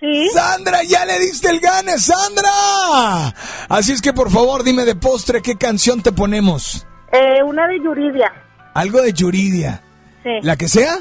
Sí. 0.00 0.28
Sandra, 0.32 0.82
ya 0.82 1.04
le 1.04 1.18
diste 1.18 1.50
el 1.50 1.60
gane, 1.60 1.98
Sandra. 1.98 3.34
Así 3.68 3.92
es 3.92 4.00
que 4.00 4.12
por 4.12 4.30
favor 4.30 4.64
dime 4.64 4.84
de 4.84 4.94
postre 4.94 5.42
qué 5.42 5.56
canción 5.56 6.02
te 6.02 6.12
ponemos. 6.12 6.86
Eh, 7.14 7.42
una 7.44 7.68
de 7.68 7.78
Yuridia. 7.78 8.32
Algo 8.74 9.00
de 9.00 9.12
Yuridia. 9.12 9.80
Sí. 10.24 10.30
¿La 10.42 10.56
que 10.56 10.66
sea? 10.68 10.96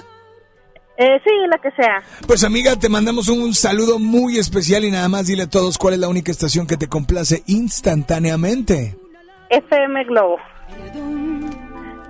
Eh, 0.95 1.19
sí, 1.23 1.32
la 1.49 1.58
que 1.58 1.71
sea. 1.71 2.04
Pues 2.28 2.43
amiga, 2.43 2.76
te 2.76 2.88
mandamos 2.88 3.30
un 3.30 3.56
saludo 3.56 3.97
muy 3.97 4.38
especial 4.38 4.86
y 4.86 4.91
nada 4.91 5.10
más 5.10 5.26
dile 5.26 5.43
a 5.43 5.49
todos 5.49 5.80
cuál 5.80 5.95
es 5.95 5.99
la 5.99 6.08
única 6.08 6.32
estación 6.32 6.67
que 6.67 6.78
te 6.78 6.88
complace 6.88 7.41
instantáneamente. 7.47 8.95
FM 9.49 10.04
Globo. 10.06 10.38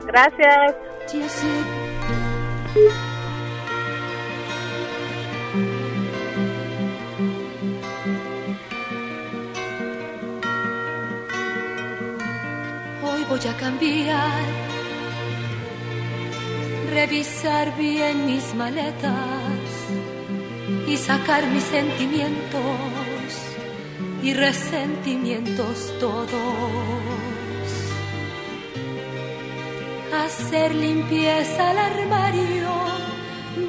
Gracias. 0.06 0.76
Voy 13.30 13.40
a 13.50 13.58
cambiar, 13.58 14.44
revisar 16.92 17.76
bien 17.78 18.26
mis 18.26 18.54
maletas 18.54 19.14
y 20.88 20.98
sacar 20.98 21.48
mis 21.48 21.64
sentimientos 21.64 22.62
y 24.22 24.34
resentimientos 24.34 25.94
todos. 26.00 26.30
Hacer 30.14 30.76
limpieza 30.76 31.72
al 31.72 31.78
armario, 31.80 32.70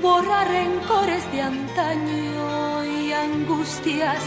borrar 0.03 0.49
rencores 0.49 1.33
de 1.33 1.40
antaño 1.40 2.85
y 2.85 3.12
angustias 3.12 4.19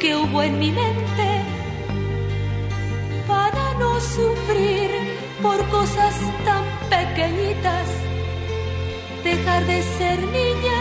que 0.00 0.16
hubo 0.16 0.42
en 0.42 0.58
mi 0.58 0.70
mente 0.70 1.57
para 3.28 3.74
no 3.74 4.00
sufrir 4.00 4.90
por 5.42 5.58
cosas 5.68 6.14
tan 6.44 6.64
pequeñitas, 6.88 7.86
dejar 9.22 9.64
de 9.66 9.82
ser 9.82 10.18
niña 10.38 10.78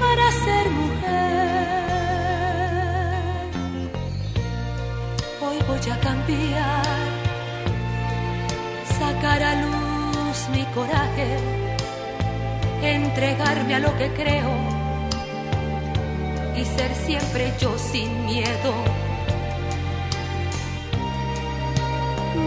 para 0.00 0.32
ser 0.44 0.70
mujer. 0.70 1.10
Hoy 5.40 5.58
voy 5.68 5.92
a 5.92 6.00
cambiar, 6.00 6.84
sacar 8.98 9.42
a 9.42 9.54
luz 9.62 10.48
mi 10.52 10.64
coraje, 10.74 11.36
entregarme 12.82 13.74
a 13.76 13.78
lo 13.78 13.96
que 13.96 14.08
creo 14.12 14.52
y 16.56 16.64
ser 16.64 16.94
siempre 17.06 17.52
yo 17.60 17.78
sin 17.78 18.26
miedo. 18.26 19.09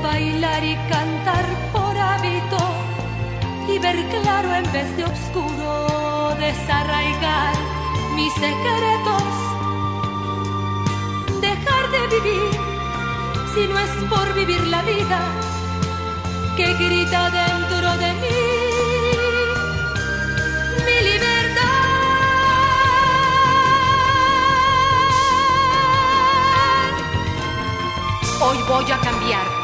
Bailar 0.02 0.64
y 0.64 0.76
cantar 0.90 1.46
por 1.72 1.98
hábito 1.98 2.58
y 3.68 3.80
ver 3.80 3.98
claro 4.10 4.54
en 4.56 4.72
vez 4.72 4.98
de 4.98 5.04
oscuro, 5.04 6.36
desarraigar 6.40 7.54
mis 8.16 8.34
secretos, 8.34 9.24
dejar 11.42 11.84
de 11.92 12.08
vivir 12.16 12.52
si 13.54 13.68
no 13.68 13.78
es 13.80 13.92
por 14.10 14.34
vivir 14.34 14.68
la 14.68 14.82
vida 14.82 15.20
que 16.56 16.74
grita 16.74 17.30
dentro 17.30 17.98
de 17.98 18.14
mí. 18.22 18.42
Mi 20.86 20.98
libertad. 21.10 21.64
Hoy 28.42 28.58
voy 28.68 28.92
a 28.92 28.98
cambiar 29.00 29.63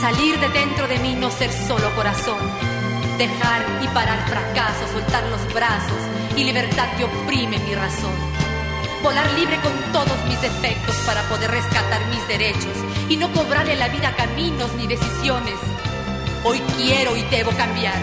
Salir 0.00 0.40
de 0.40 0.48
dentro 0.48 0.88
de 0.88 0.98
mí, 0.98 1.14
no 1.14 1.30
ser 1.30 1.52
solo 1.52 1.94
corazón. 1.94 2.38
Dejar 3.18 3.66
y 3.82 3.88
parar 3.88 4.26
fracasos, 4.26 4.90
soltar 4.92 5.22
los 5.24 5.52
brazos 5.52 6.00
y 6.36 6.44
libertad 6.44 6.88
que 6.96 7.04
oprime 7.04 7.58
mi 7.58 7.74
razón. 7.74 8.14
Volar 9.02 9.30
libre 9.32 9.60
con 9.60 9.72
todos 9.92 10.24
mis 10.26 10.40
defectos 10.40 10.96
para 11.06 11.22
poder 11.28 11.50
rescatar 11.50 12.00
mis 12.08 12.26
derechos 12.28 12.74
y 13.10 13.18
no 13.18 13.30
cobrarle 13.32 13.76
la 13.76 13.88
vida 13.88 14.16
caminos 14.16 14.72
ni 14.74 14.86
decisiones. 14.86 15.56
Hoy 16.44 16.62
quiero 16.78 17.14
y 17.14 17.22
debo 17.24 17.50
cambiar. 17.50 17.98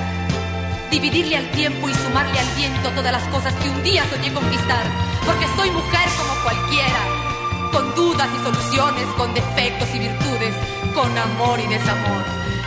Dividirle 0.91 1.37
al 1.37 1.49
tiempo 1.49 1.89
y 1.89 1.95
sumarle 1.95 2.39
al 2.39 2.55
viento 2.55 2.91
todas 2.91 3.11
las 3.11 3.27
cosas 3.29 3.55
que 3.55 3.69
un 3.69 3.83
día 3.83 4.05
soñé 4.11 4.31
conquistar. 4.31 4.83
Porque 5.25 5.47
soy 5.57 5.71
mujer 5.71 6.07
como 6.19 6.43
cualquiera 6.43 7.27
con 7.71 7.93
dudas 7.95 8.27
y 8.33 8.43
soluciones, 8.43 9.05
con 9.17 9.33
defectos 9.33 9.87
y 9.93 9.99
virtudes, 9.99 10.53
con 10.97 11.15
amor 11.15 11.59
y 11.59 11.67
desamor. 11.67 12.23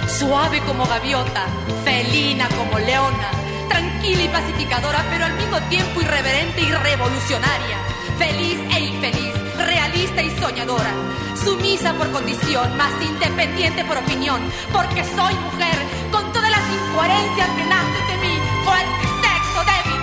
Suave 0.06 0.60
como 0.60 0.86
gaviota, 0.86 1.46
felina 1.82 2.48
como 2.50 2.78
leona, 2.78 3.28
tranquila 3.68 4.22
y 4.22 4.28
pacificadora, 4.28 5.04
pero 5.10 5.24
al 5.24 5.34
mismo 5.34 5.58
tiempo 5.62 6.00
irreverente 6.00 6.60
y 6.60 6.70
revolucionaria. 6.70 7.78
Feliz 8.18 8.58
e 8.76 8.80
infeliz, 8.82 9.34
realista 9.56 10.22
y 10.22 10.30
soñadora. 10.38 10.92
Sumisa 11.42 11.92
por 11.94 12.08
condición, 12.12 12.76
más 12.76 12.92
independiente 13.02 13.84
por 13.84 13.96
opinión, 13.96 14.40
porque 14.72 15.02
soy 15.02 15.34
mujer, 15.34 15.78
con 16.12 16.32
todas 16.32 16.52
las 16.52 16.62
incoherencias 16.78 17.48
que 17.56 17.64
nacen 17.64 18.06
de 18.10 18.16
mí, 18.28 18.34
fuerte, 18.62 19.06
sexo, 19.24 19.60
débil. 19.70 20.02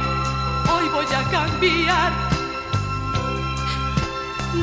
Hoy 0.73 0.89
voy 0.89 1.15
a 1.15 1.23
cambiar 1.31 2.27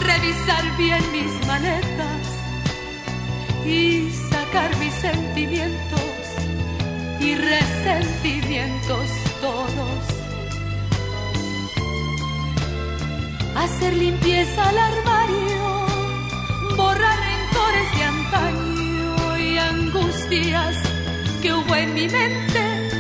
revisar 0.03 0.77
bien 0.77 1.13
mis 1.13 1.47
maletas 1.47 2.24
y 3.65 4.11
sacar 4.31 4.77
mis 4.79 4.95
sentimientos 4.95 6.01
y 7.21 7.35
resentimientos 7.35 9.09
todos. 9.41 10.01
Hacer 13.57 13.95
limpieza 13.95 14.69
al 14.69 14.79
armario, 14.79 16.77
borrar 16.77 17.19
rencores 17.19 17.97
de 17.97 18.05
antaño 18.05 19.39
y 19.39 19.59
angustias 19.59 20.95
experimente 21.95 22.91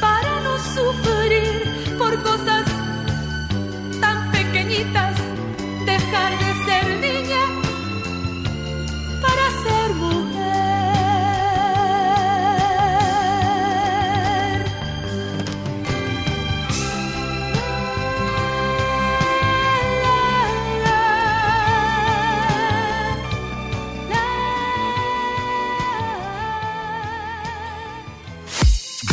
para 0.00 0.40
no 0.40 0.58
sufrir 0.58 1.96
por 1.98 2.22
cosas 2.22 2.64
tan 4.00 4.30
pequeñitas, 4.30 5.16
dejar 5.84 6.38
de 6.38 6.64
ser 6.64 7.00
niña 7.00 7.57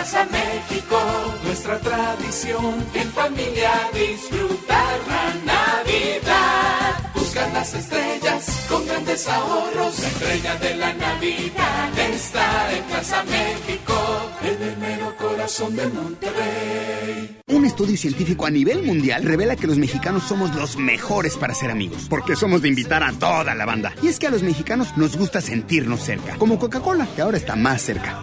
llegó 0.00 0.18
a 0.18 0.24
México. 0.24 0.98
Nuestra 1.44 1.78
tradición 1.78 2.86
en 2.94 3.12
familia 3.12 3.70
disfrutar 3.92 4.98
la 5.06 5.34
Navidad. 5.52 7.12
Buscan 7.14 7.52
las 7.52 7.74
estrellas 7.74 8.66
con 8.68 8.86
grandes 8.86 9.28
ahorros. 9.28 9.98
La 10.00 10.08
estrella 10.08 10.56
de 10.56 10.76
la 10.76 10.92
Navidad 10.94 11.98
está 11.98 12.76
en 12.76 12.84
Plaza 12.84 13.24
México, 13.24 14.30
en 14.42 14.62
el 14.68 14.76
mero 14.78 15.16
corazón 15.16 15.76
de 15.76 15.86
Monterrey. 15.88 17.36
Un 17.48 17.64
estudio 17.64 17.96
científico 17.96 18.46
a 18.46 18.50
nivel 18.50 18.82
mundial 18.82 19.22
revela 19.24 19.56
que 19.56 19.66
los 19.66 19.78
mexicanos 19.78 20.24
somos 20.24 20.54
los 20.54 20.76
mejores 20.76 21.36
para 21.36 21.54
ser 21.54 21.70
amigos, 21.70 22.06
porque 22.08 22.36
somos 22.36 22.62
de 22.62 22.68
invitar 22.68 23.02
a 23.02 23.12
toda 23.12 23.54
la 23.54 23.66
banda. 23.66 23.92
Y 24.02 24.08
es 24.08 24.18
que 24.18 24.28
a 24.28 24.30
los 24.30 24.42
mexicanos 24.42 24.96
nos 24.96 25.16
gusta 25.16 25.40
sentirnos 25.40 26.00
cerca, 26.00 26.36
como 26.36 26.58
Coca-Cola, 26.58 27.06
que 27.14 27.22
ahora 27.22 27.36
está 27.36 27.56
más 27.56 27.82
cerca. 27.82 28.22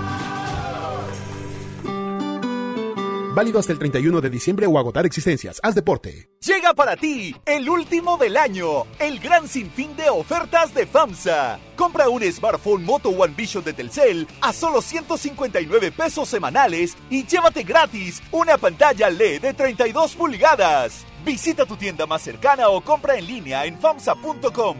Válido 3.33 3.59
hasta 3.59 3.71
el 3.71 3.79
31 3.79 4.19
de 4.19 4.29
diciembre 4.29 4.67
o 4.67 4.77
agotar 4.77 5.05
existencias. 5.05 5.61
Haz 5.63 5.73
deporte. 5.73 6.27
Llega 6.41 6.73
para 6.73 6.97
ti 6.97 7.33
el 7.45 7.69
último 7.69 8.17
del 8.17 8.35
año, 8.35 8.83
el 8.99 9.19
gran 9.19 9.47
sinfín 9.47 9.95
de 9.95 10.09
ofertas 10.09 10.73
de 10.73 10.85
FAMSA. 10.85 11.57
Compra 11.77 12.09
un 12.09 12.23
smartphone 12.23 12.83
Moto 12.83 13.09
One 13.09 13.33
Vision 13.35 13.63
de 13.63 13.71
Telcel 13.71 14.27
a 14.41 14.51
solo 14.51 14.81
159 14.81 15.93
pesos 15.93 16.27
semanales 16.27 16.97
y 17.09 17.25
llévate 17.25 17.63
gratis 17.63 18.21
una 18.31 18.57
pantalla 18.57 19.09
LED 19.09 19.41
de 19.41 19.53
32 19.53 20.15
pulgadas. 20.15 21.05
Visita 21.23 21.65
tu 21.65 21.77
tienda 21.77 22.05
más 22.05 22.21
cercana 22.21 22.67
o 22.67 22.81
compra 22.81 23.17
en 23.17 23.27
línea 23.27 23.65
en 23.65 23.79
FAMSA.com. 23.79 24.77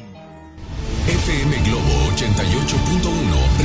FM 1.07 1.55
Globo 1.63 2.11
88.1 2.15 2.90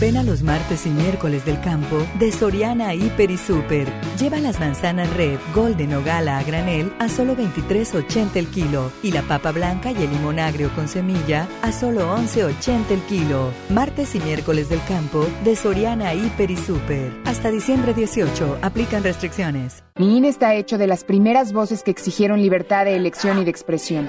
Ven 0.00 0.16
a 0.16 0.22
los 0.22 0.42
martes 0.42 0.86
y 0.86 0.88
miércoles 0.88 1.44
del 1.44 1.60
campo 1.60 1.98
de 2.18 2.32
Soriana 2.32 2.94
Hiper 2.94 3.30
y 3.30 3.36
Super. 3.36 3.86
Lleva 4.18 4.40
las 4.40 4.58
manzanas 4.58 5.12
Red, 5.14 5.38
Golden 5.54 5.92
o 5.92 6.02
Gala 6.02 6.38
a 6.38 6.42
granel 6.42 6.90
a 6.98 7.10
solo 7.10 7.36
23.80 7.36 8.36
el 8.36 8.46
kilo 8.46 8.90
y 9.02 9.12
la 9.12 9.20
papa 9.20 9.52
blanca 9.52 9.92
y 9.92 10.02
el 10.02 10.10
limón 10.10 10.38
agrio 10.38 10.74
con 10.74 10.88
semilla 10.88 11.46
a 11.60 11.70
solo 11.70 12.16
11.80 12.16 12.90
el 12.92 13.00
kilo. 13.02 13.52
Martes 13.68 14.14
y 14.14 14.20
miércoles 14.20 14.70
del 14.70 14.82
campo 14.88 15.26
de 15.44 15.54
Soriana 15.54 16.14
Hiper 16.14 16.50
y 16.50 16.56
Super. 16.56 17.12
Hasta 17.26 17.50
diciembre 17.50 17.92
18 17.92 18.60
aplican 18.62 19.04
restricciones. 19.04 19.84
Mi 19.96 20.16
INE 20.16 20.28
está 20.28 20.54
hecho 20.54 20.78
de 20.78 20.86
las 20.86 21.04
primeras 21.04 21.52
voces 21.52 21.82
que 21.82 21.90
exigieron 21.90 22.40
libertad 22.40 22.86
de 22.86 22.96
elección 22.96 23.38
y 23.38 23.44
de 23.44 23.50
expresión. 23.50 24.08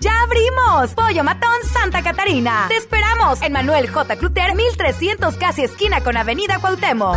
¡Ya 0.00 0.12
abrimos! 0.22 0.94
Pollo 0.94 1.24
Matón 1.24 1.62
Santa 1.72 2.02
Catarina. 2.02 2.66
Te 2.68 2.76
esperamos 2.76 3.40
en 3.42 3.52
Manuel 3.52 3.88
J. 3.90 4.16
Cluter, 4.16 4.54
1300 4.54 5.36
casi 5.36 5.64
esquina 5.64 6.02
con 6.02 6.16
Avenida 6.16 6.58
Cuauhtémoc. 6.58 7.16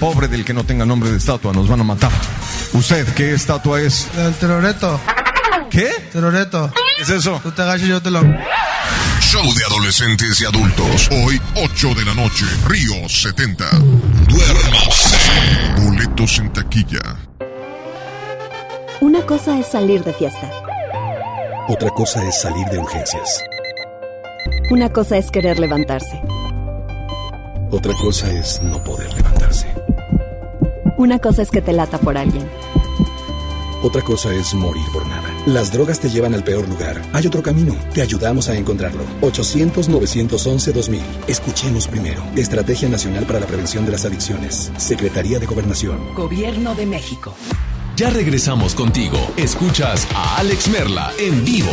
Pobre 0.00 0.28
del 0.28 0.46
que 0.46 0.54
no 0.54 0.64
tenga 0.64 0.86
nombre 0.86 1.10
de 1.10 1.18
estatua, 1.18 1.52
nos 1.52 1.68
van 1.68 1.80
a 1.80 1.84
matar. 1.84 2.10
¿Usted 2.72 3.06
qué 3.14 3.34
estatua 3.34 3.82
es? 3.82 4.08
El 4.16 4.32
teroreto. 4.34 4.98
¿Qué? 5.70 5.90
Teroreto. 6.10 6.72
¿Qué 6.96 7.02
es 7.02 7.10
eso? 7.10 7.38
Tú 7.42 7.52
te 7.52 7.60
agachas 7.60 7.86
y 7.86 7.90
yo 7.90 8.00
te 8.00 8.10
lo... 8.10 8.22
Show 9.20 9.54
de 9.54 9.64
adolescentes 9.66 10.40
y 10.40 10.46
adultos. 10.46 11.08
Hoy, 11.12 11.40
8 11.54 11.94
de 11.94 12.04
la 12.06 12.14
noche, 12.14 12.46
Río 12.66 13.06
70. 13.08 13.68
Duérmase. 14.26 15.16
Boletos 15.84 16.38
en 16.38 16.52
taquilla. 16.52 17.16
Una 19.02 19.20
cosa 19.26 19.58
es 19.58 19.66
salir 19.66 20.02
de 20.02 20.14
fiesta. 20.14 20.50
Otra 21.68 21.90
cosa 21.90 22.26
es 22.26 22.40
salir 22.40 22.66
de 22.68 22.78
urgencias. 22.78 23.42
Una 24.70 24.88
cosa 24.88 25.18
es 25.18 25.30
querer 25.30 25.58
levantarse. 25.58 26.20
Otra 27.70 27.92
cosa 27.94 28.32
es 28.32 28.60
no 28.62 28.82
poder 28.82 29.12
levantarse. 29.14 29.68
Una 31.00 31.18
cosa 31.18 31.40
es 31.40 31.50
que 31.50 31.62
te 31.62 31.72
lata 31.72 31.96
por 31.96 32.18
alguien. 32.18 32.46
Otra 33.82 34.02
cosa 34.02 34.34
es 34.34 34.52
morir 34.52 34.84
por 34.92 35.06
nada. 35.06 35.34
Las 35.46 35.72
drogas 35.72 35.98
te 35.98 36.10
llevan 36.10 36.34
al 36.34 36.44
peor 36.44 36.68
lugar. 36.68 37.00
Hay 37.14 37.26
otro 37.26 37.42
camino. 37.42 37.74
Te 37.94 38.02
ayudamos 38.02 38.50
a 38.50 38.54
encontrarlo. 38.54 39.02
800-911-2000. 39.22 41.00
Escuchemos 41.26 41.88
primero. 41.88 42.22
Estrategia 42.36 42.90
Nacional 42.90 43.24
para 43.24 43.40
la 43.40 43.46
Prevención 43.46 43.86
de 43.86 43.92
las 43.92 44.04
Adicciones. 44.04 44.70
Secretaría 44.76 45.38
de 45.38 45.46
Gobernación. 45.46 46.14
Gobierno 46.14 46.74
de 46.74 46.84
México. 46.84 47.34
Ya 47.96 48.10
regresamos 48.10 48.74
contigo. 48.74 49.16
Escuchas 49.38 50.06
a 50.14 50.36
Alex 50.36 50.68
Merla 50.68 51.12
en 51.18 51.46
vivo. 51.46 51.72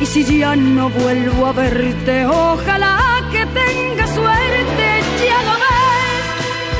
Y 0.00 0.06
si 0.06 0.24
ya 0.38 0.56
no 0.56 0.88
vuelvo 0.88 1.46
a 1.46 1.52
verte, 1.52 2.24
ojalá 2.24 3.20
que 3.30 3.44
tengas 3.44 4.10
suerte, 4.14 4.86
ya 5.28 5.38
lo 5.48 5.54
ves, 5.64 6.24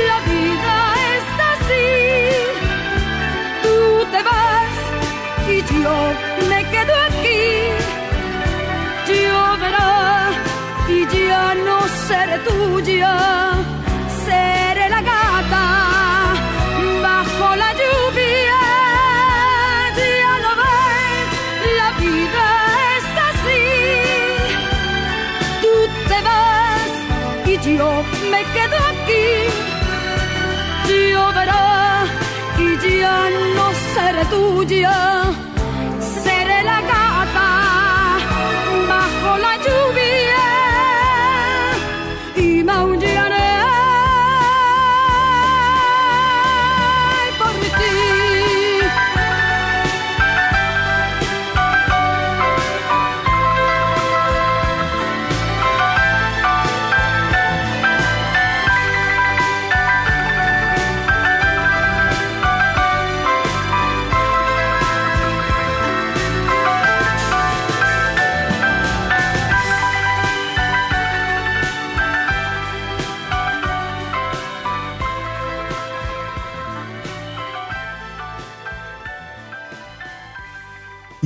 la 0.08 0.18
vida 0.30 0.76
es 1.12 1.26
así. 1.52 1.88
Tú 3.62 3.76
te 4.12 4.20
vas 4.28 4.76
y 5.54 5.56
yo 5.82 5.96
me 6.48 6.60
quedo 6.72 6.94
aquí. 7.08 7.44
Lloverá 9.12 10.30
y 10.88 10.98
ya 11.28 11.54
no 11.66 11.76
seré 12.08 12.38
tuya, 12.48 13.14
y 33.00 33.02
ya 33.02 33.30
no 33.56 33.66
seré 33.94 34.24
tuya, 34.26 35.22
seré 36.24 36.62
la 36.62 36.80
gata 36.90 37.48
bajo 38.88 39.38
la 39.38 39.56
lluvia 39.64 39.99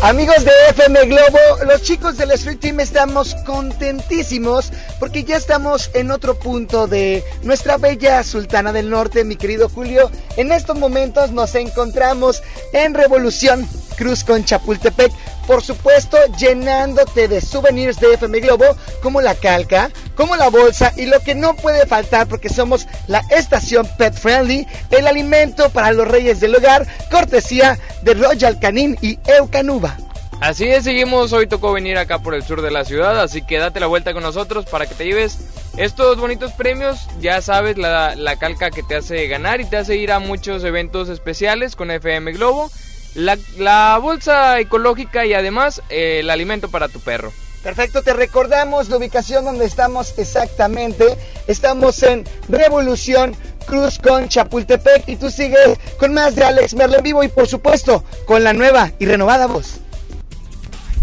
Amigos 0.00 0.44
de 0.44 0.52
FM 0.70 1.06
Globo, 1.06 1.38
los 1.66 1.82
chicos 1.82 2.16
del 2.16 2.30
Street 2.30 2.60
Team 2.60 2.78
estamos 2.78 3.34
contentísimos 3.44 4.70
porque 5.00 5.24
ya 5.24 5.36
estamos 5.36 5.90
en 5.92 6.12
otro 6.12 6.38
punto 6.38 6.86
de 6.86 7.24
nuestra 7.42 7.78
bella 7.78 8.22
Sultana 8.22 8.72
del 8.72 8.90
Norte, 8.90 9.24
mi 9.24 9.34
querido 9.34 9.68
Julio. 9.68 10.08
En 10.36 10.52
estos 10.52 10.78
momentos 10.78 11.32
nos 11.32 11.52
encontramos 11.56 12.44
en 12.72 12.94
Revolución 12.94 13.68
Cruz 13.96 14.22
con 14.22 14.44
Chapultepec, 14.44 15.12
por 15.48 15.62
supuesto 15.62 16.18
llenándote 16.38 17.26
de 17.26 17.40
souvenirs 17.40 17.98
de 17.98 18.12
FM 18.12 18.38
Globo 18.40 18.66
como 19.02 19.22
la 19.22 19.34
calca, 19.34 19.90
como 20.14 20.36
la 20.36 20.50
bolsa 20.50 20.92
y 20.94 21.06
lo 21.06 21.20
que 21.20 21.34
no 21.34 21.56
puede 21.56 21.86
faltar 21.86 22.28
porque 22.28 22.50
somos 22.50 22.86
la 23.06 23.20
estación 23.30 23.88
Pet 23.96 24.12
Friendly, 24.12 24.66
el 24.90 25.06
alimento 25.06 25.70
para 25.70 25.92
los 25.92 26.06
reyes 26.06 26.40
del 26.40 26.54
hogar, 26.54 26.86
cortesía 27.10 27.78
de 28.02 28.12
Royal 28.12 28.60
Canin 28.60 28.98
y 29.00 29.18
Eucanuba. 29.26 29.96
Así 30.40 30.66
es, 30.66 30.84
seguimos. 30.84 31.32
Hoy 31.32 31.46
tocó 31.46 31.72
venir 31.72 31.96
acá 31.96 32.18
por 32.18 32.34
el 32.34 32.44
sur 32.44 32.60
de 32.60 32.70
la 32.70 32.84
ciudad, 32.84 33.18
así 33.18 33.40
que 33.40 33.56
date 33.56 33.80
la 33.80 33.86
vuelta 33.86 34.12
con 34.12 34.22
nosotros 34.22 34.66
para 34.66 34.86
que 34.86 34.94
te 34.94 35.06
lleves 35.06 35.38
estos 35.78 36.20
bonitos 36.20 36.52
premios. 36.52 37.08
Ya 37.20 37.40
sabes, 37.40 37.78
la, 37.78 38.14
la 38.16 38.36
calca 38.36 38.70
que 38.70 38.82
te 38.82 38.96
hace 38.96 39.26
ganar 39.28 39.62
y 39.62 39.64
te 39.64 39.78
hace 39.78 39.96
ir 39.96 40.12
a 40.12 40.18
muchos 40.18 40.62
eventos 40.62 41.08
especiales 41.08 41.74
con 41.74 41.90
FM 41.90 42.32
Globo. 42.32 42.70
La, 43.14 43.36
la 43.56 43.98
bolsa 44.00 44.60
ecológica 44.60 45.26
y 45.26 45.34
además 45.34 45.82
eh, 45.88 46.20
el 46.20 46.30
alimento 46.30 46.70
para 46.70 46.88
tu 46.88 47.00
perro. 47.00 47.32
Perfecto, 47.62 48.02
te 48.02 48.12
recordamos 48.12 48.88
la 48.88 48.96
ubicación 48.96 49.44
donde 49.44 49.64
estamos 49.64 50.14
exactamente. 50.16 51.18
Estamos 51.48 52.02
en 52.02 52.24
Revolución 52.48 53.34
Cruz 53.66 53.98
con 53.98 54.28
Chapultepec 54.28 55.08
y 55.08 55.16
tú 55.16 55.30
sigues 55.30 55.76
con 55.98 56.14
más 56.14 56.34
de 56.36 56.44
Alex 56.44 56.74
Merlo 56.74 56.98
en 56.98 57.02
vivo 57.02 57.24
y 57.24 57.28
por 57.28 57.48
supuesto 57.48 58.04
con 58.26 58.44
la 58.44 58.52
nueva 58.52 58.92
y 58.98 59.06
renovada 59.06 59.46
voz. 59.46 59.80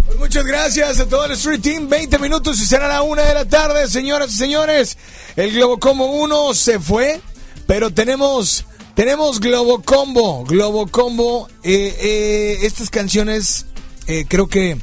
Pues 0.06 0.18
muchas 0.18 0.46
gracias 0.46 1.00
a 1.00 1.06
todo 1.08 1.26
el 1.26 1.32
Street 1.32 1.62
Team. 1.62 1.90
20 1.90 2.20
minutos 2.20 2.60
y 2.62 2.66
será 2.66 2.88
la 2.88 3.02
una 3.02 3.24
de 3.24 3.34
la 3.34 3.46
tarde, 3.46 3.88
señoras 3.88 4.32
y 4.32 4.38
señores. 4.38 4.98
El 5.36 5.52
Globo 5.52 5.78
Como 5.78 6.06
1 6.06 6.54
se 6.54 6.80
fue, 6.80 7.20
pero 7.68 7.92
tenemos 7.92 8.66
tenemos 8.96 9.40
Globo 9.40 9.82
Combo. 9.82 10.44
Globo 10.46 10.88
Combo. 10.88 11.48
Eh, 11.64 11.96
eh, 12.00 12.58
estas 12.64 12.90
canciones 12.90 13.66
eh, 14.08 14.26
creo 14.28 14.48
que 14.48 14.78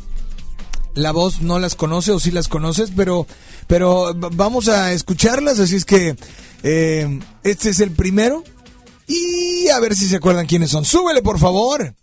la 0.94 1.12
voz 1.12 1.40
no 1.40 1.58
las 1.58 1.74
conoce 1.74 2.12
o 2.12 2.20
sí 2.20 2.30
las 2.30 2.48
conoces, 2.48 2.92
pero, 2.94 3.26
pero 3.66 4.14
vamos 4.14 4.68
a 4.68 4.92
escucharlas. 4.92 5.58
Así 5.58 5.76
es 5.76 5.84
que 5.84 6.16
este 6.62 7.70
es 7.70 7.80
el 7.80 7.90
primero. 7.90 8.44
Y 9.06 9.68
a 9.68 9.80
ver 9.80 9.96
si 9.96 10.06
se 10.06 10.16
acuerdan 10.16 10.46
quiénes 10.46 10.70
son. 10.70 10.84
Súbele, 10.84 11.22
por 11.22 11.38
favor. 11.38 11.94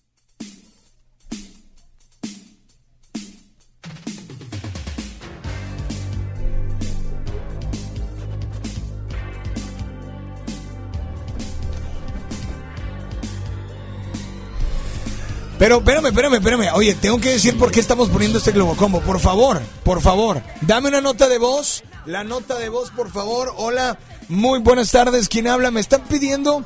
Pero 15.60 15.80
espérame, 15.80 16.07
espérame, 16.07 16.36
espérame. 16.36 16.70
Oye, 16.74 16.95
tengo 16.95 17.20
que 17.20 17.32
decir 17.32 17.57
por 17.57 17.70
qué 17.70 17.82
estamos 17.82 18.07
poniendo 18.07 18.38
este 18.38 18.53
globo 18.53 18.78
combo. 18.78 19.01
Por 19.01 19.20
favor, 19.20 19.62
por 19.84 20.01
favor, 20.01 20.41
dame 20.62 20.88
una 20.88 21.01
nota 21.01 21.28
de 21.28 21.38
voz. 21.38 21.84
La 22.05 22.24
nota 22.24 22.57
de 22.57 22.70
voz, 22.70 22.91
por 22.91 23.12
favor. 23.12 23.53
Hola, 23.57 23.99
muy 24.30 24.60
buenas 24.60 24.89
tardes. 24.89 25.28
¿Quién 25.28 25.47
habla? 25.47 25.70
Me 25.70 25.82
están 25.82 26.01
pidiendo. 26.05 26.66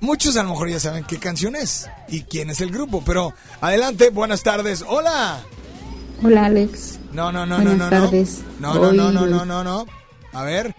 Muchos 0.00 0.36
a 0.38 0.42
lo 0.42 0.50
mejor 0.50 0.70
ya 0.70 0.80
saben 0.80 1.04
qué 1.04 1.18
canción 1.18 1.56
es 1.56 1.88
y 2.08 2.22
quién 2.22 2.48
es 2.48 2.62
el 2.62 2.70
grupo, 2.70 3.02
pero 3.04 3.34
adelante, 3.60 4.08
buenas 4.08 4.42
tardes. 4.42 4.82
Hola. 4.86 5.42
Hola, 6.22 6.46
Alex. 6.46 7.00
No, 7.12 7.30
no, 7.30 7.44
no, 7.44 7.56
buenas 7.56 7.76
no, 7.76 7.84
no. 7.84 7.90
tardes. 7.90 8.40
No, 8.60 8.74
no, 8.74 8.92
no, 8.92 9.12
no, 9.12 9.26
no, 9.26 9.44
no, 9.44 9.62
no. 9.62 9.86
A 10.32 10.42
ver. 10.42 10.74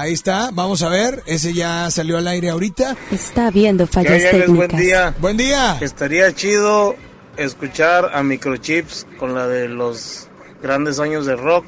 Ahí 0.00 0.14
está, 0.14 0.48
vamos 0.50 0.82
a 0.82 0.88
ver, 0.88 1.22
ese 1.26 1.52
ya 1.52 1.90
salió 1.90 2.16
al 2.16 2.26
aire 2.26 2.48
ahorita. 2.48 2.96
Está 3.10 3.48
habiendo 3.48 3.86
fallas 3.86 4.30
técnicas. 4.30 4.56
Buen 4.56 4.76
día. 4.80 5.14
Buen 5.18 5.36
día. 5.36 5.76
Estaría 5.78 6.34
chido 6.34 6.96
escuchar 7.36 8.10
a 8.14 8.22
Microchips 8.22 9.06
con 9.18 9.34
la 9.34 9.46
de 9.46 9.68
los 9.68 10.28
grandes 10.62 11.00
años 11.00 11.26
de 11.26 11.36
rock 11.36 11.66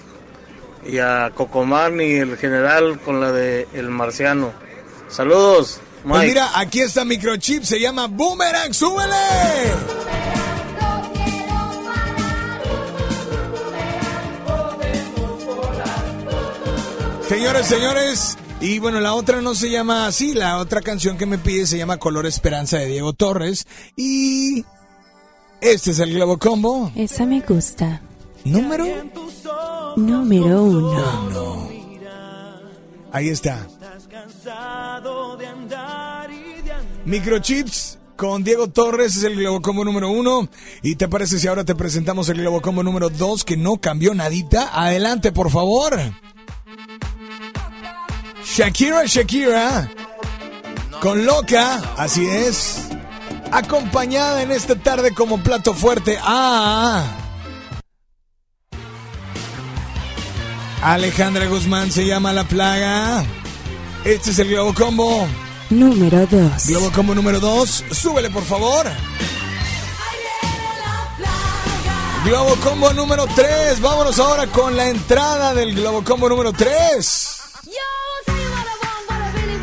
y 0.86 0.96
a 0.96 1.30
Cocomán 1.34 2.00
y 2.00 2.14
el 2.14 2.38
general 2.38 2.98
con 3.00 3.20
la 3.20 3.32
de 3.32 3.68
El 3.74 3.90
Marciano. 3.90 4.50
Saludos, 5.10 5.80
Mike. 6.04 6.16
Pues 6.16 6.28
mira, 6.28 6.58
aquí 6.58 6.80
está 6.80 7.04
Microchip, 7.04 7.64
se 7.64 7.78
llama 7.78 8.06
Boomerang, 8.06 8.72
súbele. 8.72 9.12
Señores, 17.32 17.66
señores, 17.66 18.38
y 18.60 18.78
bueno, 18.78 19.00
la 19.00 19.14
otra 19.14 19.40
no 19.40 19.54
se 19.54 19.70
llama 19.70 20.06
así, 20.06 20.34
la 20.34 20.58
otra 20.58 20.82
canción 20.82 21.16
que 21.16 21.24
me 21.24 21.38
pide 21.38 21.66
se 21.66 21.78
llama 21.78 21.96
Color 21.96 22.26
Esperanza 22.26 22.76
de 22.76 22.88
Diego 22.88 23.14
Torres 23.14 23.66
y 23.96 24.66
este 25.62 25.92
es 25.92 25.98
el 26.00 26.12
Globo 26.12 26.36
Combo. 26.36 26.92
Esa 26.94 27.24
me 27.24 27.40
gusta. 27.40 28.02
Número 28.44 28.84
Número 29.96 30.62
uno. 30.62 31.70
Ahí 33.12 33.30
está. 33.30 33.66
Microchips 37.06 37.98
con 38.14 38.44
Diego 38.44 38.68
Torres 38.68 39.16
es 39.16 39.22
el 39.24 39.36
Globo 39.36 39.62
Combo 39.62 39.86
número 39.86 40.10
uno. 40.10 40.50
¿Y 40.82 40.96
te 40.96 41.08
parece 41.08 41.38
si 41.38 41.48
ahora 41.48 41.64
te 41.64 41.74
presentamos 41.74 42.28
el 42.28 42.42
Globo 42.42 42.60
Combo 42.60 42.82
número 42.82 43.08
dos 43.08 43.42
que 43.42 43.56
no 43.56 43.78
cambió 43.78 44.12
nadita? 44.12 44.68
Adelante, 44.74 45.32
por 45.32 45.50
favor. 45.50 45.98
Shakira, 48.54 49.06
Shakira. 49.06 49.88
Con 51.00 51.24
Loca, 51.24 51.80
así 51.96 52.26
es. 52.26 52.82
Acompañada 53.50 54.42
en 54.42 54.50
esta 54.50 54.74
tarde 54.76 55.14
como 55.14 55.42
plato 55.42 55.72
fuerte 55.72 56.18
a... 56.22 57.02
Alejandra 60.82 61.46
Guzmán 61.46 61.90
se 61.90 62.04
llama 62.04 62.34
La 62.34 62.44
Plaga. 62.44 63.24
Este 64.04 64.32
es 64.32 64.38
el 64.38 64.50
Globo 64.50 64.74
Combo. 64.74 65.26
Número 65.70 66.26
dos. 66.26 66.66
Globo 66.66 66.92
Combo 66.92 67.14
número 67.14 67.40
2. 67.40 67.84
Súbele, 67.90 68.28
por 68.28 68.44
favor. 68.44 68.86
Globo 72.26 72.54
Combo 72.56 72.92
número 72.92 73.26
3. 73.34 73.80
Vámonos 73.80 74.18
ahora 74.18 74.46
con 74.48 74.76
la 74.76 74.90
entrada 74.90 75.54
del 75.54 75.74
Globo 75.74 76.04
Combo 76.04 76.28
número 76.28 76.52
3. 76.52 77.38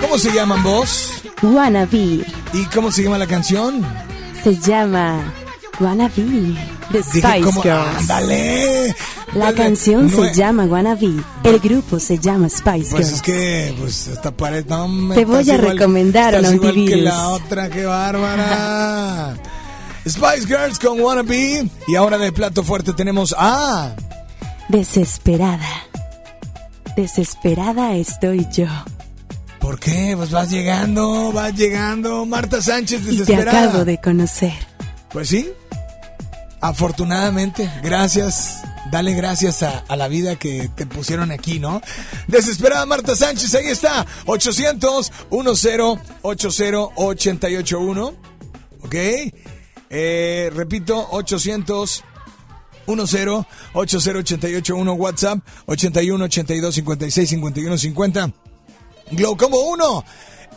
¿Cómo 0.01 0.17
se 0.17 0.31
llaman 0.33 0.63
vos? 0.63 1.21
Wannabe. 1.41 2.25
¿Y 2.53 2.65
cómo 2.73 2.91
se 2.91 3.03
llama 3.03 3.17
la 3.17 3.27
canción? 3.27 3.85
Se 4.43 4.55
llama 4.57 5.21
Wannabe. 5.79 6.55
The 6.91 6.97
Dije, 7.03 7.19
Spice 7.19 7.41
¿cómo? 7.43 7.61
Girls. 7.61 7.97
¡Ándale! 7.99 8.95
La 9.35 9.45
Dale, 9.45 9.57
canción 9.57 10.09
no 10.09 10.23
se 10.23 10.31
es- 10.31 10.37
llama 10.37 10.63
Wannabe. 10.65 11.13
El 11.43 11.59
grupo 11.59 11.99
se 11.99 12.17
llama 12.17 12.49
Spice 12.49 12.89
Pues 12.91 13.07
Girls. 13.07 13.13
es 13.13 13.21
que, 13.21 13.75
pues, 13.79 14.07
esta 14.07 14.31
pared, 14.31 14.65
no, 14.67 14.87
me 14.87 15.15
Te 15.15 15.25
voy 15.25 15.49
a 15.49 15.57
recomendar 15.57 16.33
estás 16.33 16.49
un 16.49 16.55
igual 16.55 16.73
que 16.73 16.79
antivirus. 16.79 17.03
la 17.03 17.27
otra, 17.29 17.69
qué 17.69 17.85
bárbara. 17.85 19.35
Spice 20.07 20.47
Girls 20.47 20.79
con 20.79 20.99
Wannabe. 20.99 21.69
Y 21.87 21.95
ahora 21.95 22.17
de 22.17 22.31
plato 22.31 22.63
fuerte 22.63 22.93
tenemos 22.93 23.35
a... 23.37 23.95
Desesperada. 24.69 25.67
Desesperada 26.95 27.93
estoy 27.95 28.47
yo. 28.51 28.65
¿Por 29.69 29.79
qué? 29.79 30.15
Pues 30.17 30.31
vas 30.31 30.49
llegando, 30.49 31.31
vas 31.31 31.53
llegando. 31.53 32.25
Marta 32.25 32.59
Sánchez 32.59 33.01
Y 33.01 33.05
te 33.05 33.11
desesperada. 33.17 33.65
acabo 33.65 33.85
de 33.85 34.01
conocer. 34.01 34.53
Pues 35.11 35.29
sí. 35.29 35.47
Afortunadamente, 36.59 37.69
gracias. 37.83 38.63
Dale 38.91 39.13
gracias 39.13 39.61
a, 39.61 39.83
a 39.87 39.95
la 39.95 40.07
vida 40.07 40.37
que 40.37 40.71
te 40.75 40.87
pusieron 40.87 41.29
aquí, 41.29 41.59
¿no? 41.59 41.83
Desesperada 42.25 42.83
Marta 42.87 43.15
Sánchez, 43.15 43.53
ahí 43.53 43.67
está. 43.67 44.07
800 44.25 45.11
10 45.29 45.99
80 46.23 46.89
881. 46.95 48.13
¿Ok? 48.81 48.95
Eh, 49.91 50.51
repito, 50.51 51.09
800 51.11 52.03
10 52.87 52.97
80 53.07 53.47
881 53.73 54.93
WhatsApp 54.93 55.39
81 55.67 56.25
82 56.25 56.73
56 56.73 57.29
51 57.29 57.77
50 57.77 58.33
Glowcombo 59.11 59.59
1 59.69 60.05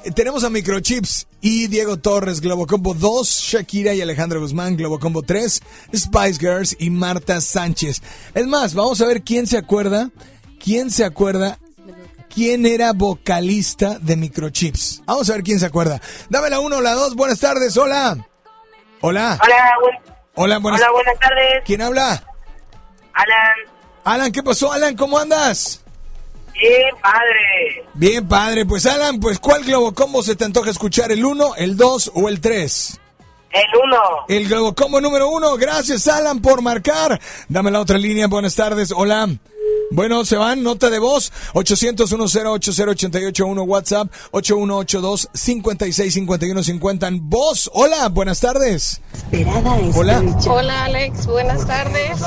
eh, 0.05 0.11
tenemos 0.11 0.43
a 0.45 0.51
Microchips 0.51 1.29
y 1.41 1.69
Diego 1.69 1.97
Torres, 1.97 2.41
Globocombo 2.41 2.95
2, 2.95 3.29
Shakira 3.29 3.95
y 3.95 4.01
Alejandro 4.01 4.41
Guzmán, 4.41 4.77
Globocombo 4.77 5.23
3, 5.23 5.63
Spice 5.95 6.39
Girls 6.41 6.77
y 6.79 6.91
Marta 6.91 7.41
Sánchez. 7.41 8.03
Es 8.35 8.47
más, 8.47 8.75
vamos 8.75 9.01
a 9.01 9.07
ver 9.07 9.23
quién 9.23 9.47
se 9.47 9.59
acuerda, 9.59 10.11
quién 10.63 10.91
se 10.91 11.05
acuerda, 11.05 11.59
quién 12.33 12.67
era 12.67 12.93
vocalista 12.93 13.99
de 14.01 14.17
Microchips. 14.17 15.03
Vamos 15.07 15.31
a 15.31 15.35
ver 15.35 15.43
quién 15.43 15.61
se 15.61 15.67
acuerda. 15.67 16.01
Dame 16.29 16.51
la 16.51 16.59
1 16.61 16.77
o 16.77 16.81
la 16.81 16.95
2, 16.95 17.15
buenas 17.15 17.39
tardes, 17.39 17.77
hola. 17.77 18.17
Hola. 19.01 19.39
Hola, 19.43 19.75
Hola, 20.35 20.59
buenas, 20.59 20.81
Hola, 20.81 20.93
buenas 20.93 21.19
tardes. 21.19 21.63
¿Quién 21.65 21.83
habla? 21.83 22.25
Alan. 23.13 23.57
Alan, 24.05 24.33
¿qué 24.33 24.43
pasó, 24.43 24.73
Alan? 24.73 24.97
¿Cómo 24.97 25.19
andas? 25.19 25.82
Bien, 26.53 26.95
padre. 27.03 27.87
Bien, 27.95 28.29
padre. 28.29 28.67
Pues, 28.67 28.87
Alan, 28.87 29.19
pues, 29.21 29.39
¿cuál 29.39 29.65
Globo 29.65 29.93
Combo 29.93 30.23
se 30.23 30.37
te 30.37 30.45
antoja 30.45 30.71
escuchar? 30.71 31.11
¿El 31.13 31.25
1, 31.25 31.57
el 31.57 31.77
2 31.77 32.13
o 32.15 32.29
el 32.29 32.41
3? 32.41 33.01
El 33.53 33.81
uno. 33.85 33.99
El 34.29 34.49
Globo 34.49 34.75
Combo 34.75 35.01
número 35.01 35.29
uno. 35.29 35.57
Gracias, 35.57 36.09
Alan, 36.09 36.41
por 36.41 36.63
marcar. 36.63 37.21
Dame 37.49 37.71
la 37.71 37.81
otra 37.81 37.99
línea. 37.99 38.27
Buenas 38.27 38.55
tardes. 38.55 38.93
Hola. 38.97 39.29
Bueno, 39.93 40.25
se 40.25 40.37
van, 40.37 40.63
nota 40.63 40.89
de 40.89 40.99
voz, 40.99 41.31
800-1080-881 41.53 43.67
WhatsApp, 43.67 44.11
8182-565150 44.33 47.19
voz. 47.23 47.71
Hola, 47.75 48.09
buenas 48.09 48.41
tardes. 48.41 49.03
Hola. 49.95 50.23
Hola 50.47 50.85
Alex, 50.87 51.27
buenas 51.27 51.67
tardes. 51.67 52.23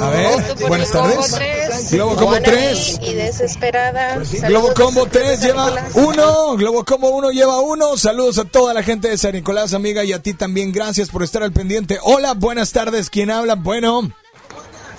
A 0.00 0.08
ver, 0.08 0.56
buenas 0.66 0.90
Globo 0.90 1.10
tardes. 1.10 1.30
3. 1.32 1.92
Globo 1.92 2.14
Combo 2.16 2.30
Juana 2.30 2.44
3. 2.44 3.00
Y 3.02 3.12
desesperada. 3.14 4.14
Globo 4.16 4.68
Saludos 4.68 4.74
Combo 4.74 5.04
desde 5.06 5.20
3 5.20 5.40
San 5.40 5.48
lleva 5.48 5.64
Nicolás. 5.66 5.92
uno, 5.94 6.56
Globo 6.56 6.84
Combo 6.84 7.10
1 7.10 7.30
lleva 7.32 7.60
uno. 7.60 7.98
Saludos 7.98 8.38
a 8.38 8.44
toda 8.44 8.72
la 8.72 8.82
gente 8.82 9.08
de 9.08 9.18
San 9.18 9.32
Nicolás, 9.32 9.74
amiga, 9.74 10.04
y 10.04 10.14
a 10.14 10.22
ti 10.22 10.32
también. 10.32 10.72
Gracias 10.72 11.10
por 11.10 11.22
estar 11.22 11.42
al 11.42 11.52
pendiente. 11.52 11.98
Hola, 12.02 12.32
buenas 12.32 12.72
tardes. 12.72 13.10
¿Quién 13.10 13.30
habla? 13.30 13.56
Bueno. 13.56 14.10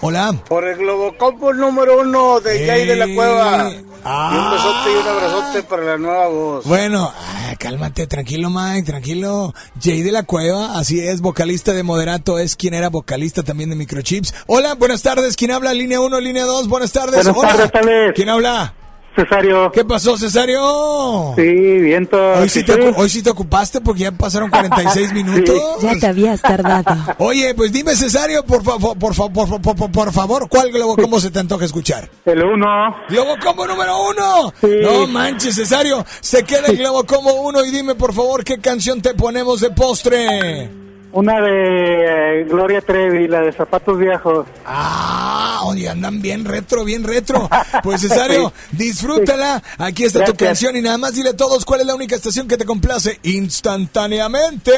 Hola. 0.07 0.35
Por 0.47 0.67
el 0.67 0.77
Globocompo 0.77 1.51
número 1.51 2.01
uno 2.01 2.39
de 2.39 2.63
Jay 2.63 2.85
de 2.85 2.95
la 2.95 3.07
Cueva. 3.07 3.71
Y 3.71 4.37
un 4.37 4.51
besote 4.51 4.91
y 4.91 4.97
un 4.97 5.07
abrazote 5.07 5.63
para 5.63 5.83
la 5.83 5.97
nueva 5.97 6.27
voz. 6.27 6.65
Bueno, 6.65 7.11
ah, 7.11 7.55
cálmate, 7.57 8.05
tranquilo 8.05 8.51
Mike, 8.51 8.83
tranquilo. 8.83 9.55
Jay 9.81 10.03
de 10.03 10.11
la 10.11 10.21
Cueva, 10.21 10.77
así 10.77 10.99
es, 10.99 11.21
vocalista 11.21 11.73
de 11.73 11.81
Moderato, 11.81 12.37
es 12.37 12.55
quien 12.55 12.75
era 12.75 12.89
vocalista 12.89 13.41
también 13.41 13.71
de 13.71 13.77
Microchips. 13.77 14.31
Hola, 14.45 14.75
buenas 14.75 15.01
tardes, 15.01 15.35
¿quién 15.35 15.49
habla? 15.49 15.73
Línea 15.73 15.99
1, 15.99 16.19
línea 16.19 16.45
2, 16.45 16.67
buenas 16.67 16.91
tardes. 16.91 17.27
Buenas 17.33 17.55
Hola. 17.55 17.67
tardes. 17.67 18.13
¿Quién 18.13 18.29
habla? 18.29 18.75
Cesario. 19.15 19.71
¿Qué 19.71 19.85
pasó, 19.85 20.17
Cesario? 20.17 21.33
Sí, 21.35 21.41
viento. 21.43 22.17
Hoy 22.33 22.49
sí, 22.49 22.63
te, 22.63 22.73
ocu- 22.73 22.93
hoy 22.97 23.09
sí 23.09 23.23
te 23.23 23.29
ocupaste 23.29 23.81
porque 23.81 24.01
ya 24.03 24.11
pasaron 24.11 24.49
46 24.49 25.13
minutos. 25.13 25.55
Ya 25.81 25.95
te 25.97 26.07
habías 26.07 26.41
tardado. 26.41 26.95
Oye, 27.19 27.53
pues 27.55 27.71
dime, 27.71 27.95
Cesario, 27.95 28.43
por, 28.43 28.63
favor, 28.63 28.97
por, 28.97 29.13
fa- 29.15 29.29
por, 29.29 29.61
por, 29.61 29.91
por- 29.91 30.11
favor, 30.13 30.47
¿cuál 30.49 30.71
Globo 30.71 30.95
Combo 30.97 31.19
se 31.19 31.31
te 31.31 31.39
antoja 31.39 31.65
escuchar? 31.65 32.09
El 32.25 32.43
uno. 32.43 32.95
Globo 33.09 33.35
Combo 33.41 33.65
número 33.65 33.93
uno. 34.09 34.53
No 34.81 35.07
manches, 35.07 35.55
Cesario. 35.55 36.05
Se 36.21 36.43
queda 36.43 36.67
el 36.67 36.77
Globo 36.77 37.03
Combo 37.05 37.33
uno 37.41 37.63
y 37.65 37.71
dime, 37.71 37.95
por 37.95 38.13
favor, 38.13 38.43
¿qué 38.43 38.59
canción 38.59 39.01
te 39.01 39.13
ponemos 39.13 39.61
de 39.61 39.69
postre? 39.71 40.84
Una 41.15 41.39
de 41.39 42.41
eh, 42.41 42.43
Gloria 42.43 42.81
Trevi, 42.81 43.29
la 43.29 43.39
de 43.39 43.53
Zapatos 43.53 43.97
Viejos. 43.97 44.45
Ah, 44.65 45.61
oye, 45.63 45.87
andan 45.87 46.21
bien 46.21 46.43
retro, 46.43 46.83
bien 46.83 47.05
retro. 47.05 47.49
Pues 47.83 48.01
Cesario, 48.01 48.51
disfrútala. 48.71 49.63
Aquí 49.77 50.03
está 50.03 50.25
tu 50.25 50.33
canción 50.35 50.75
y 50.75 50.81
nada 50.81 50.97
más 50.97 51.13
dile 51.13 51.29
a 51.29 51.37
todos 51.37 51.63
cuál 51.63 51.81
es 51.81 51.87
la 51.87 51.95
única 51.95 52.15
estación 52.15 52.47
que 52.49 52.57
te 52.57 52.65
complace 52.65 53.19
instantáneamente. 53.23 54.71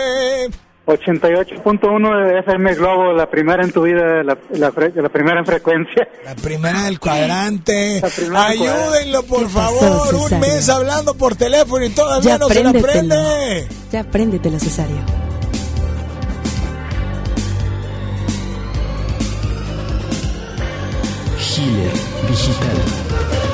88.1 0.85 2.27
de 2.27 2.39
FM 2.39 2.75
Globo, 2.75 3.13
la 3.13 3.29
primera 3.29 3.63
en 3.63 3.71
tu 3.71 3.81
vida, 3.83 4.23
la, 4.23 4.37
la, 4.51 4.71
fre- 4.71 4.93
la 4.95 5.09
primera 5.09 5.39
en 5.39 5.45
frecuencia. 5.45 6.07
La 6.23 6.35
primera 6.35 6.83
del 6.83 6.99
cuadrante. 6.99 8.01
primera 8.15 8.49
del 8.49 8.61
Ayúdenlo, 8.61 9.23
por 9.23 9.39
¿Qué 9.47 9.53
pasó, 9.53 9.79
favor. 10.05 10.15
Un 10.31 10.39
mes 10.39 10.69
hablando 10.69 11.13
por 11.15 11.35
teléfono 11.35 11.83
y 11.83 11.89
todavía 11.89 12.31
Ya 12.33 12.37
no 12.37 12.47
se 12.47 12.63
la 12.63 12.69
apréndetelo. 12.69 13.09
prende. 13.15 13.67
Ya 13.91 13.99
apréndetelo, 14.01 14.59
Cesario. 14.59 15.26
Chile 21.57 21.89
Digital. 22.27 23.46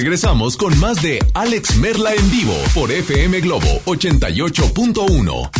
Regresamos 0.00 0.56
con 0.56 0.78
más 0.80 1.02
de 1.02 1.18
Alex 1.34 1.76
Merla 1.76 2.14
en 2.14 2.30
vivo 2.30 2.54
por 2.74 2.90
FM 2.90 3.38
Globo 3.40 3.82
88.1. 3.84 5.50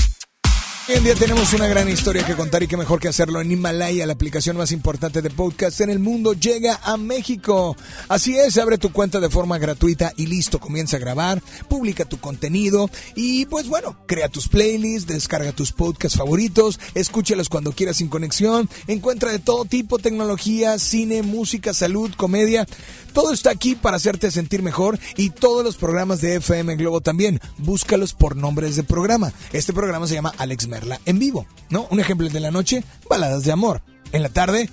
Hoy 0.90 0.96
en 0.96 1.04
día 1.04 1.14
tenemos 1.14 1.52
una 1.52 1.68
gran 1.68 1.88
historia 1.88 2.26
que 2.26 2.34
contar 2.34 2.64
y 2.64 2.66
qué 2.66 2.76
mejor 2.76 2.98
que 2.98 3.06
hacerlo 3.06 3.40
en 3.40 3.52
Himalaya, 3.52 4.06
la 4.06 4.14
aplicación 4.14 4.56
más 4.56 4.72
importante 4.72 5.22
de 5.22 5.30
podcast 5.30 5.80
en 5.82 5.90
el 5.90 6.00
mundo, 6.00 6.32
llega 6.32 6.80
a 6.82 6.96
México. 6.96 7.76
Así 8.08 8.36
es, 8.36 8.58
abre 8.58 8.76
tu 8.76 8.90
cuenta 8.90 9.20
de 9.20 9.30
forma 9.30 9.58
gratuita 9.58 10.12
y 10.16 10.26
listo, 10.26 10.58
comienza 10.58 10.96
a 10.96 11.00
grabar, 11.00 11.40
publica 11.68 12.06
tu 12.06 12.18
contenido 12.18 12.90
y 13.14 13.46
pues 13.46 13.68
bueno, 13.68 13.98
crea 14.06 14.28
tus 14.28 14.48
playlists, 14.48 15.06
descarga 15.06 15.52
tus 15.52 15.70
podcasts 15.70 16.18
favoritos, 16.18 16.80
escúchalos 16.94 17.48
cuando 17.48 17.70
quieras 17.70 17.98
sin 17.98 18.08
conexión, 18.08 18.68
encuentra 18.88 19.30
de 19.30 19.38
todo 19.38 19.66
tipo, 19.66 19.98
tecnología, 19.98 20.76
cine, 20.80 21.22
música, 21.22 21.72
salud, 21.72 22.10
comedia. 22.16 22.66
Todo 23.12 23.32
está 23.32 23.50
aquí 23.50 23.74
para 23.74 23.96
hacerte 23.96 24.30
sentir 24.30 24.62
mejor 24.62 24.98
y 25.16 25.30
todos 25.30 25.64
los 25.64 25.76
programas 25.76 26.20
de 26.20 26.36
FM 26.36 26.76
Globo 26.76 27.00
también. 27.00 27.40
Búscalos 27.58 28.14
por 28.14 28.36
nombres 28.36 28.76
de 28.76 28.84
programa. 28.84 29.32
Este 29.52 29.72
programa 29.72 30.06
se 30.06 30.14
llama 30.14 30.32
Alex 30.38 30.68
Merla 30.68 31.00
en 31.06 31.18
vivo, 31.18 31.46
¿no? 31.68 31.86
Un 31.90 32.00
ejemplo 32.00 32.28
de 32.28 32.40
la 32.40 32.50
noche, 32.50 32.84
baladas 33.08 33.44
de 33.44 33.52
amor. 33.52 33.82
En 34.12 34.22
la 34.22 34.28
tarde, 34.28 34.68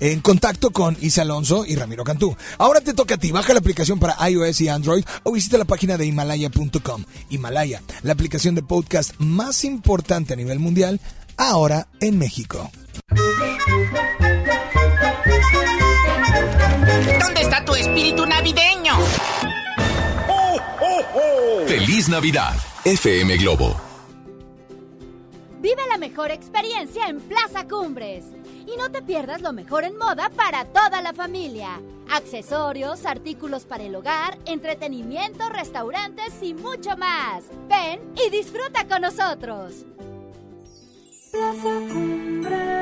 en 0.00 0.20
contacto 0.20 0.70
con 0.70 0.96
Isa 1.00 1.22
Alonso 1.22 1.64
y 1.64 1.76
Ramiro 1.76 2.04
Cantú. 2.04 2.36
Ahora 2.58 2.80
te 2.80 2.92
toca 2.92 3.14
a 3.14 3.18
ti, 3.18 3.30
baja 3.30 3.52
la 3.52 3.60
aplicación 3.60 3.98
para 3.98 4.16
iOS 4.28 4.60
y 4.60 4.68
Android 4.68 5.04
o 5.22 5.32
visita 5.32 5.58
la 5.58 5.64
página 5.64 5.96
de 5.96 6.06
himalaya.com. 6.06 7.04
Himalaya, 7.30 7.82
la 8.02 8.12
aplicación 8.12 8.54
de 8.54 8.62
podcast 8.62 9.14
más 9.18 9.64
importante 9.64 10.32
a 10.32 10.36
nivel 10.36 10.58
mundial, 10.58 11.00
ahora 11.36 11.88
en 12.00 12.18
México. 12.18 12.70
¿Dónde 17.02 17.40
está 17.40 17.64
tu 17.64 17.74
espíritu 17.74 18.24
navideño? 18.26 18.94
Feliz 21.66 22.08
Navidad, 22.08 22.54
FM 22.84 23.36
Globo. 23.38 23.74
Vive 25.60 25.82
la 25.88 25.98
mejor 25.98 26.30
experiencia 26.30 27.06
en 27.06 27.20
Plaza 27.20 27.66
Cumbres. 27.66 28.24
Y 28.66 28.76
no 28.76 28.90
te 28.90 29.02
pierdas 29.02 29.42
lo 29.42 29.52
mejor 29.52 29.84
en 29.84 29.96
moda 29.96 30.30
para 30.30 30.64
toda 30.66 31.02
la 31.02 31.12
familia. 31.12 31.80
Accesorios, 32.10 33.04
artículos 33.04 33.64
para 33.64 33.84
el 33.84 33.94
hogar, 33.94 34.38
entretenimiento, 34.44 35.48
restaurantes 35.48 36.34
y 36.40 36.54
mucho 36.54 36.96
más. 36.96 37.44
Ven 37.68 38.00
y 38.16 38.30
disfruta 38.30 38.86
con 38.86 39.02
nosotros. 39.02 39.84
Plaza 41.32 41.68
Cumbres. 41.92 42.81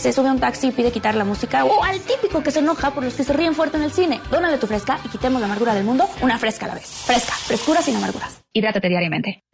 se 0.00 0.12
sube 0.12 0.28
a 0.28 0.32
un 0.32 0.40
taxi 0.40 0.68
y 0.68 0.72
pide 0.72 0.90
quitar 0.90 1.14
la 1.14 1.24
música 1.24 1.64
o 1.64 1.84
al 1.84 2.00
típico 2.00 2.42
que 2.42 2.50
se 2.50 2.60
enoja 2.60 2.90
por 2.92 3.04
los 3.04 3.14
que 3.14 3.22
se 3.22 3.32
ríen 3.34 3.54
fuerte 3.54 3.76
en 3.76 3.82
el 3.82 3.92
cine. 3.92 4.20
Dónale 4.30 4.56
tu 4.56 4.66
Fresca 4.66 4.98
y 5.04 5.08
quitemos 5.08 5.40
la 5.40 5.46
amargura 5.46 5.74
del 5.74 5.84
mundo 5.84 6.08
una 6.22 6.38
fresca 6.38 6.64
a 6.64 6.68
la 6.68 6.74
vez. 6.74 6.86
Fresca, 6.86 7.32
frescura 7.32 7.82
sin 7.82 7.96
amarguras. 7.96 8.40
Hidrátate 8.52 8.88
diariamente. 8.88 9.44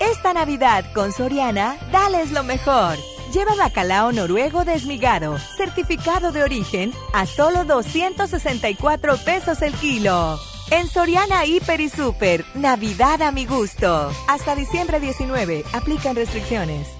Esta 0.00 0.32
Navidad 0.32 0.84
con 0.94 1.12
Soriana, 1.12 1.76
dales 1.92 2.32
lo 2.32 2.42
mejor. 2.42 2.96
Lleva 3.32 3.54
bacalao 3.54 4.12
noruego 4.12 4.64
desmigado, 4.64 5.38
certificado 5.38 6.32
de 6.32 6.42
origen, 6.42 6.92
a 7.12 7.26
solo 7.26 7.64
264 7.64 9.16
pesos 9.18 9.62
el 9.62 9.72
kilo. 9.74 10.38
En 10.70 10.88
Soriana 10.88 11.44
Hiper 11.44 11.80
y 11.80 11.88
Super, 11.88 12.44
Navidad 12.54 13.22
a 13.22 13.30
mi 13.30 13.44
gusto. 13.44 14.10
Hasta 14.26 14.56
diciembre 14.56 15.00
19, 15.00 15.64
aplican 15.72 16.16
restricciones. 16.16 16.99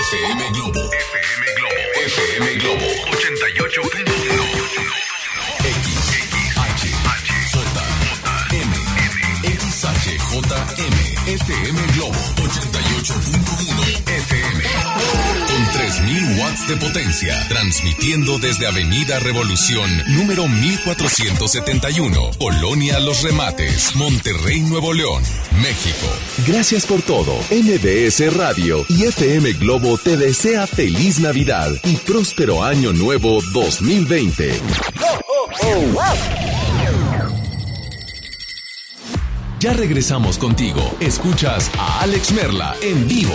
FM 0.00 0.38
Globo. 0.54 0.80
FM 0.80 1.42
Globo. 1.56 1.80
FM 2.06 2.44
Globo. 2.60 2.86
88.1. 3.80 5.00
XHJM. 9.50 10.20
FM 11.26 11.76
Globo 11.94 12.20
88.1 12.36 14.06
FM. 14.06 15.49
Con 15.90 16.06
3000 16.06 16.40
watts 16.40 16.68
de 16.68 16.76
potencia. 16.76 17.48
Transmitiendo 17.48 18.38
desde 18.38 18.68
Avenida 18.68 19.18
Revolución, 19.18 19.90
número 20.08 20.46
1471. 20.46 22.30
Colonia 22.38 23.00
Los 23.00 23.22
Remates. 23.22 23.96
Monterrey, 23.96 24.60
Nuevo 24.60 24.92
León, 24.92 25.20
México. 25.60 26.06
Gracias 26.46 26.86
por 26.86 27.02
todo. 27.02 27.36
MBS 27.50 28.32
Radio 28.36 28.84
y 28.88 29.04
FM 29.04 29.52
Globo 29.54 29.98
te 29.98 30.16
desea 30.16 30.68
feliz 30.68 31.18
Navidad 31.18 31.72
y 31.82 31.96
próspero 31.96 32.62
año 32.62 32.92
nuevo 32.92 33.40
2020. 33.52 34.60
Ya 39.58 39.72
regresamos 39.72 40.38
contigo. 40.38 40.96
Escuchas 41.00 41.68
a 41.76 42.02
Alex 42.02 42.30
Merla 42.32 42.76
en 42.80 43.08
vivo. 43.08 43.34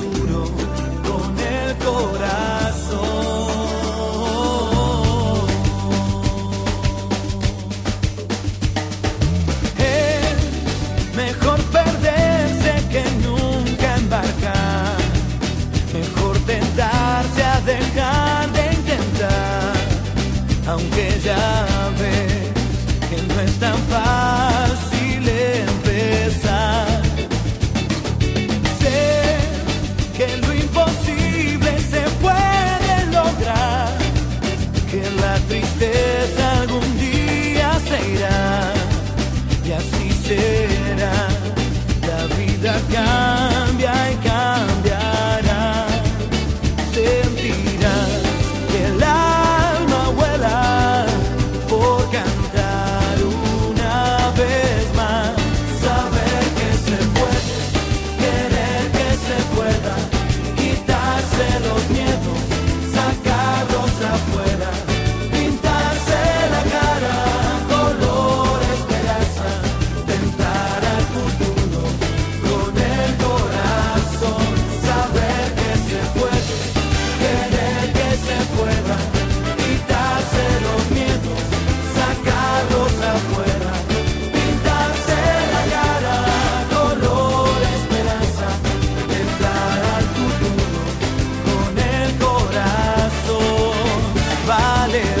manera. 94.91 95.20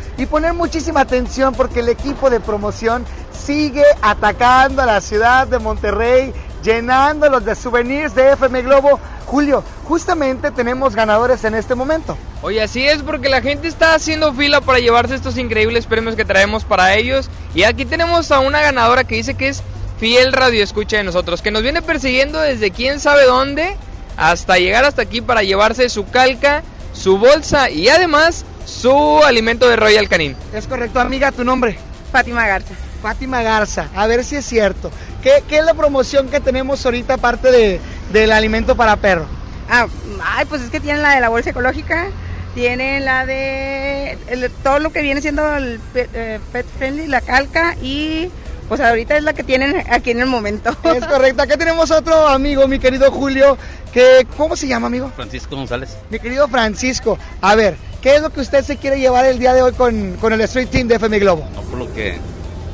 y 0.21 0.27
poner 0.27 0.53
muchísima 0.53 1.01
atención 1.01 1.55
porque 1.55 1.79
el 1.79 1.89
equipo 1.89 2.29
de 2.29 2.39
promoción 2.39 3.03
sigue 3.33 3.83
atacando 4.03 4.83
a 4.83 4.85
la 4.85 5.01
ciudad 5.01 5.47
de 5.47 5.57
Monterrey, 5.57 6.31
llenándolos 6.61 7.43
de 7.43 7.55
souvenirs 7.55 8.13
de 8.13 8.33
FM 8.33 8.61
Globo. 8.61 8.99
Julio, 9.25 9.63
justamente 9.85 10.51
tenemos 10.51 10.95
ganadores 10.95 11.43
en 11.43 11.55
este 11.55 11.73
momento. 11.73 12.15
Oye, 12.43 12.61
así 12.61 12.85
es 12.85 13.01
porque 13.01 13.29
la 13.29 13.41
gente 13.41 13.67
está 13.67 13.95
haciendo 13.95 14.31
fila 14.33 14.61
para 14.61 14.77
llevarse 14.77 15.15
estos 15.15 15.37
increíbles 15.39 15.87
premios 15.87 16.15
que 16.15 16.23
traemos 16.23 16.65
para 16.65 16.93
ellos. 16.93 17.27
Y 17.55 17.63
aquí 17.63 17.85
tenemos 17.85 18.31
a 18.31 18.41
una 18.41 18.61
ganadora 18.61 19.05
que 19.05 19.15
dice 19.15 19.33
que 19.33 19.47
es 19.47 19.63
fiel 19.99 20.33
radio 20.33 20.63
escucha 20.63 20.97
de 20.97 21.03
nosotros, 21.03 21.41
que 21.41 21.49
nos 21.49 21.63
viene 21.63 21.81
persiguiendo 21.81 22.39
desde 22.39 22.69
quién 22.69 22.99
sabe 22.99 23.25
dónde 23.25 23.75
hasta 24.17 24.59
llegar 24.59 24.85
hasta 24.85 25.01
aquí 25.01 25.21
para 25.21 25.41
llevarse 25.41 25.89
su 25.89 26.07
calca, 26.07 26.61
su 26.93 27.17
bolsa 27.17 27.71
y 27.71 27.89
además 27.89 28.45
su 28.71 29.21
alimento 29.23 29.67
de 29.67 29.75
Royal 29.75 30.07
Canin. 30.07 30.35
Es 30.53 30.67
correcto, 30.67 30.99
amiga, 30.99 31.31
tu 31.31 31.43
nombre. 31.43 31.77
Fátima 32.11 32.45
Garza. 32.47 32.73
Fátima 33.01 33.41
Garza, 33.41 33.87
a 33.95 34.05
ver 34.07 34.23
si 34.23 34.35
es 34.35 34.45
cierto. 34.45 34.91
¿Qué, 35.23 35.43
qué 35.49 35.57
es 35.59 35.65
la 35.65 35.73
promoción 35.73 36.29
que 36.29 36.39
tenemos 36.39 36.85
ahorita 36.85 37.15
aparte 37.15 37.51
de, 37.51 37.79
del 38.13 38.31
alimento 38.31 38.75
para 38.75 38.95
perro? 38.97 39.25
Ah, 39.69 39.87
ay, 40.23 40.45
pues 40.45 40.61
es 40.61 40.69
que 40.69 40.79
tienen 40.79 41.01
la 41.01 41.15
de 41.15 41.21
la 41.21 41.29
bolsa 41.29 41.49
ecológica, 41.49 42.07
tienen 42.53 43.05
la 43.05 43.25
de 43.25 44.17
el- 44.27 44.51
todo 44.63 44.79
lo 44.79 44.91
que 44.91 45.01
viene 45.01 45.21
siendo 45.21 45.55
el 45.55 45.79
pet, 45.93 46.09
eh, 46.13 46.39
pet 46.51 46.65
friendly, 46.77 47.07
la 47.07 47.21
calca 47.21 47.75
y 47.81 48.29
pues 48.67 48.79
ahorita 48.81 49.17
es 49.17 49.23
la 49.23 49.33
que 49.33 49.43
tienen 49.43 49.83
aquí 49.91 50.11
en 50.11 50.19
el 50.19 50.27
momento. 50.27 50.69
Es 50.83 51.03
correcto, 51.07 51.41
acá 51.41 51.57
tenemos 51.57 51.89
otro 51.91 52.27
amigo, 52.27 52.67
mi 52.67 52.77
querido 52.77 53.09
Julio, 53.11 53.57
que 53.91 54.27
¿cómo 54.37 54.55
se 54.55 54.67
llama, 54.67 54.87
amigo? 54.87 55.11
Francisco 55.15 55.55
González. 55.55 55.97
Mi 56.11 56.19
querido 56.19 56.47
Francisco, 56.49 57.17
a 57.41 57.55
ver, 57.55 57.77
¿qué 58.01 58.15
es 58.15 58.21
lo 58.21 58.29
que 58.31 58.41
usted 58.41 58.63
se 58.63 58.77
quiere 58.77 58.99
llevar 58.99 59.25
el 59.25 59.39
día 59.39 59.53
de 59.53 59.61
hoy 59.61 59.73
con, 59.73 60.17
con 60.17 60.33
el 60.33 60.41
Street 60.41 60.67
Team 60.69 60.87
de 60.87 60.95
FM 60.95 61.19
Globo? 61.19 61.47
No 61.55 61.61
por 61.61 61.79
lo 61.79 61.93
que, 61.93 62.17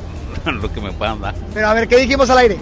lo 0.44 0.72
que 0.72 0.80
me 0.80 0.92
puedan 0.92 1.20
dar. 1.20 1.34
Pero 1.54 1.68
a 1.68 1.74
ver, 1.74 1.86
¿qué 1.86 1.96
dijimos 1.96 2.28
al 2.30 2.38
aire? 2.38 2.58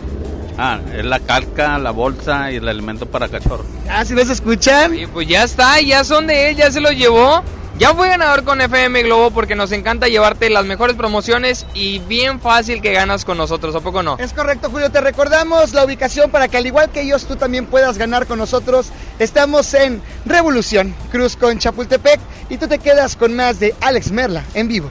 Ah, 0.59 0.81
es 0.95 1.05
la 1.05 1.21
calca, 1.21 1.79
la 1.79 1.91
bolsa 1.91 2.51
y 2.51 2.57
el 2.57 2.69
alimento 2.69 3.07
para 3.07 3.29
cachorro. 3.29 3.65
Ah, 3.91 4.05
si 4.05 4.15
nos 4.15 4.29
escuchan. 4.31 4.99
Y 4.99 5.07
pues 5.07 5.29
ya 5.29 5.45
está, 5.45 5.81
ya 5.81 6.03
son 6.03 6.27
de 6.27 6.51
él, 6.51 6.57
ya 6.57 6.73
se 6.73 6.81
los 6.81 6.93
llevó. 6.93 7.43
Ya 7.79 7.95
fue 7.95 8.09
ganador 8.09 8.43
con 8.45 8.59
FM 8.63 9.03
Globo 9.03 9.31
porque 9.33 9.55
nos 9.55 9.71
encanta 9.71 10.09
llevarte 10.09 10.49
las 10.49 10.65
mejores 10.65 10.97
promociones 10.97 11.67
y 11.75 11.99
bien 11.99 12.41
fácil 12.41 12.81
que 12.81 12.93
ganas 12.93 13.27
con 13.27 13.37
nosotros, 13.37 13.75
¿a 13.75 13.81
poco 13.81 14.03
no? 14.03 14.17
Es 14.19 14.33
correcto, 14.33 14.71
Julio. 14.71 14.91
Te 14.91 15.03
recordamos 15.03 15.75
la 15.75 15.85
ubicación 15.85 16.31
para 16.31 16.49
que 16.49 16.57
al 16.57 16.67
igual 16.67 16.91
que 16.91 17.03
ellos 17.03 17.27
tú 17.27 17.37
también 17.37 17.67
puedas 17.67 17.99
ganar 17.99 18.27
con 18.27 18.39
nosotros. 18.39 18.87
Estamos 19.19 19.75
en 19.75 20.01
Revolución, 20.25 20.95
Cruz 21.13 21.37
con 21.37 21.59
Chapultepec 21.59 22.19
y 22.49 22.57
tú 22.57 22.67
te 22.67 22.79
quedas 22.79 23.15
con 23.15 23.37
más 23.37 23.61
de 23.61 23.75
Alex 23.83 24.11
Merla 24.11 24.43
en 24.55 24.69
vivo. 24.69 24.89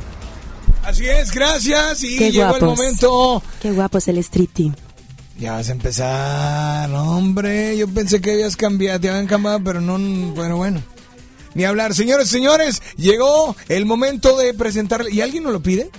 Así 0.83 1.07
es, 1.07 1.31
gracias. 1.31 2.03
Y 2.03 2.17
Qué 2.19 2.31
llegó 2.31 2.55
el 2.55 2.61
momento. 2.61 3.41
Qué 3.63 3.71
guapo 3.71 3.97
es 3.97 4.07
el 4.09 4.19
Street 4.19 4.49
Team. 4.53 4.75
Ya 5.39 5.53
vas 5.53 5.69
a 5.69 5.71
empezar, 5.71 6.91
hombre. 6.91 7.75
Yo 7.77 7.87
pensé 7.87 8.21
que 8.21 8.33
habías 8.33 8.55
cambiado, 8.55 8.99
te 8.99 9.09
habían 9.09 9.25
cambiado, 9.25 9.59
pero 9.63 9.81
no, 9.81 9.97
bueno, 10.35 10.57
bueno. 10.57 10.83
Ni 11.55 11.63
hablar. 11.65 11.95
Señores, 11.95 12.29
señores, 12.29 12.81
llegó 12.97 13.55
el 13.69 13.85
momento 13.85 14.37
de 14.37 14.53
presentarle. 14.53 15.09
¿Y 15.11 15.21
alguien 15.21 15.43
nos 15.43 15.53
lo 15.53 15.61
pide? 15.63 15.89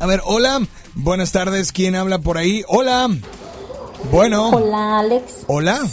A 0.00 0.06
ver, 0.06 0.20
hola. 0.24 0.60
Buenas 0.94 1.30
tardes. 1.32 1.70
¿Quién 1.70 1.94
habla 1.94 2.18
por 2.18 2.36
ahí? 2.38 2.64
Hola. 2.66 3.08
Bueno. 4.10 4.48
Hola 4.50 4.98
Alex, 5.00 5.44
Hola. 5.46 5.86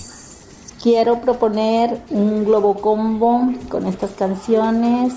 quiero 0.82 1.20
proponer 1.22 2.02
un 2.10 2.46
globo 2.46 2.76
combo 2.76 3.52
con 3.70 3.86
estas 3.86 4.12
canciones. 4.12 5.14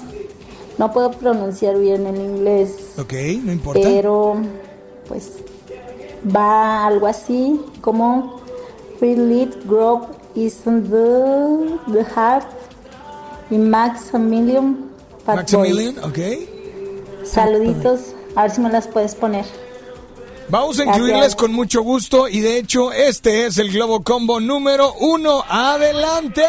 No 0.77 0.93
puedo 0.93 1.13
pronunciar 1.13 1.79
bien 1.79 2.07
el 2.07 2.17
inglés, 2.17 2.75
Ok, 2.99 3.13
no 3.45 3.53
importa. 3.53 3.81
pero 3.83 4.37
pues 5.07 5.31
va 6.35 6.87
algo 6.87 7.07
así 7.07 7.61
como 7.81 8.41
Free 8.99 9.15
Lead 9.15 9.51
Grove 9.67 10.07
isn't 10.35 10.91
the, 10.91 11.93
the 11.93 12.05
heart 12.05 12.47
y 13.51 13.59
Maximilian 13.59 14.91
Fat 15.25 15.51
Boy. 15.53 15.71
Maximilian, 15.71 15.99
ok. 16.05 16.19
Saluditos, 17.25 18.15
a 18.37 18.43
ver 18.43 18.51
si 18.51 18.61
me 18.61 18.71
las 18.71 18.89
puedes 18.89 19.15
poner. 19.15 19.45
Vamos 20.49 20.81
a 20.81 20.85
incluirles 20.85 21.37
con 21.37 21.53
mucho 21.53 21.83
gusto 21.83 22.27
y 22.27 22.41
de 22.41 22.59
hecho 22.59 22.93
este 22.93 23.47
es 23.47 23.59
el 23.59 23.71
Globo 23.71 24.03
Combo 24.03 24.41
número 24.41 24.95
uno. 24.99 25.45
¡Adelante! 25.49 26.43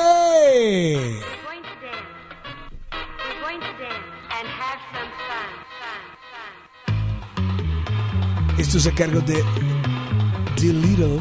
Esto 8.57 8.77
es 8.77 8.87
a 8.87 8.91
cargo 8.91 9.21
de 9.21 9.43
The 10.55 10.67
Little 10.73 11.19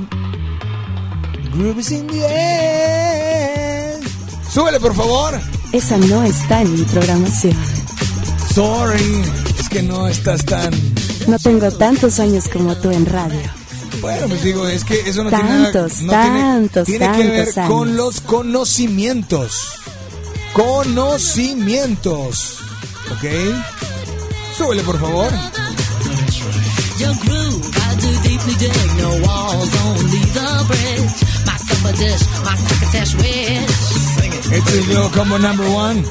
Groove 1.54 1.80
is 1.80 1.90
in 1.90 2.06
the 2.06 2.24
air. 2.26 4.00
Súbele 4.50 4.80
por 4.80 4.94
favor. 4.94 5.40
Esa 5.72 5.96
no 5.98 6.24
está 6.24 6.62
en 6.62 6.74
mi 6.74 6.82
programación. 6.82 7.54
Sorry, 8.52 9.22
es 9.58 9.68
que 9.68 9.82
no 9.82 10.08
estás 10.08 10.44
tan... 10.44 10.72
No 11.28 11.38
tengo 11.38 11.70
tantos 11.70 12.18
años 12.18 12.48
como 12.52 12.74
tú 12.76 12.90
en 12.90 13.06
radio. 13.06 13.38
Bueno, 14.00 14.26
pues 14.26 14.42
digo, 14.42 14.66
es 14.66 14.82
que 14.84 14.98
eso 15.08 15.22
no 15.22 15.30
tiene 15.30 15.44
nada... 15.44 15.70
Tantos, 15.70 16.02
no 16.02 16.10
tantos, 16.12 16.86
tiene, 16.86 17.08
tiene 17.10 17.22
que 17.22 17.30
ver 17.30 17.54
con 17.68 17.96
los 17.96 18.20
conocimientos. 18.20 19.52
Conocimientos. 20.54 22.56
¿Ok? 23.12 23.24
Súbele, 24.58 24.82
por 24.82 24.98
favor. 24.98 25.30
Your 26.98 27.14
groove, 27.24 27.64
I 27.76 27.94
do 28.00 28.10
deeply 28.28 28.54
dig. 28.56 28.72
No 28.98 29.10
walls, 29.24 29.70
only 29.84 30.24
the 30.34 30.64
bridge. 30.66 31.14
My 31.46 31.56
supper 31.56 31.92
dish, 31.96 32.22
my 32.44 32.56
crocketesh 32.56 33.14
wish. 33.14 34.09
Este 34.53 34.80
es 34.80 34.88
el 34.88 35.11
Combo 35.12 35.38
number 35.38 35.66
one. 35.66 36.05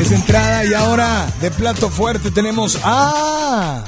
Es 0.00 0.12
entrada 0.12 0.64
y 0.64 0.74
ahora 0.74 1.26
de 1.40 1.50
plato 1.50 1.90
fuerte 1.90 2.30
tenemos 2.30 2.78
a 2.82 3.84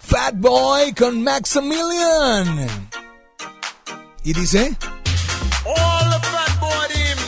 Fat 0.00 0.34
Boy 0.36 0.92
con 0.94 1.22
Maximilian. 1.22 2.68
Y 4.24 4.32
dice, 4.32 4.76
All 5.64 6.10
the 6.10 6.26
fat 6.26 6.60
boy 6.60 6.88
him, 6.94 7.18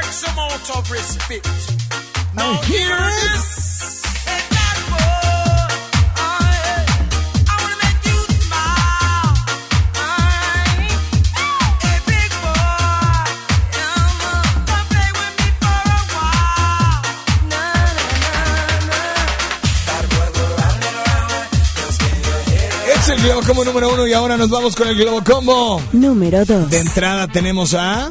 X 0.00 0.24
amount 0.28 0.70
of 0.76 0.90
respect. 0.90 1.46
Now 2.34 2.54
hear 2.62 2.96
this. 2.96 3.61
Globo 23.22 23.42
Combo 23.46 23.64
número 23.64 23.92
uno 23.94 24.06
y 24.06 24.12
ahora 24.12 24.36
nos 24.36 24.50
vamos 24.50 24.74
con 24.74 24.88
el 24.88 24.96
Globo 24.96 25.22
Combo. 25.22 25.80
Número 25.92 26.44
2. 26.44 26.70
De 26.70 26.78
entrada 26.80 27.28
tenemos 27.28 27.72
a 27.74 28.10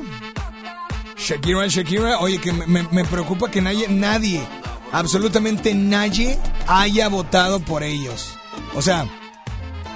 Shakira, 1.18 1.68
Shakira. 1.68 2.20
Oye, 2.20 2.40
que 2.40 2.54
me, 2.54 2.66
me- 2.66 2.88
me 2.92 3.04
preocupa 3.06 3.52
que 3.52 3.62
nadie, 3.62 3.88
nadie, 3.90 4.42
absolutamente 4.92 5.74
nadie 5.76 6.40
haya 6.68 7.10
votado 7.10 7.60
por 7.60 7.84
ellos. 7.84 8.36
O 8.74 8.82
sea, 8.82 9.06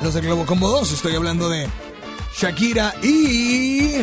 los 0.03 0.13
de 0.13 0.21
Globo 0.21 0.45
Combo 0.45 0.69
2, 0.69 0.91
estoy 0.91 1.15
hablando 1.15 1.49
de 1.49 1.67
Shakira 2.37 2.93
y... 3.01 3.99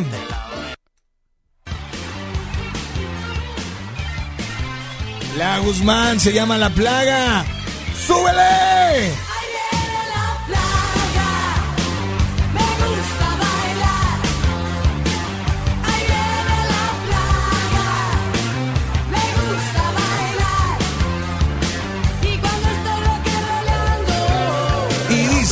La 5.37 5.59
Guzmán 5.59 6.21
se 6.21 6.33
llama 6.33 6.59
La 6.59 6.71
Plaga. 6.71 7.45
¡Súbele! 8.07 9.13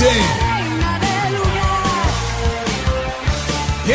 Here 0.01 0.09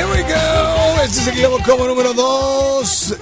we 0.05 0.21
go. 0.21 1.01
Este 1.03 1.21
es 1.21 1.27
el 1.29 1.35
Globo 1.37 1.57
Combo 1.65 1.87
número 1.87 2.13
2. 2.13 3.15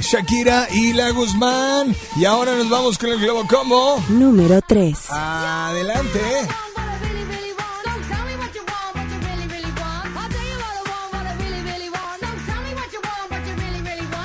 Shakira 0.00 0.68
y 0.70 0.92
la 0.92 1.08
Guzmán. 1.10 1.96
Y 2.16 2.26
ahora 2.26 2.54
nos 2.54 2.68
vamos 2.68 2.98
con 2.98 3.08
el 3.10 3.18
Globo 3.18 3.46
Combo. 3.46 3.98
Número 4.10 4.60
3. 4.60 5.10
Adelante. 5.10 6.20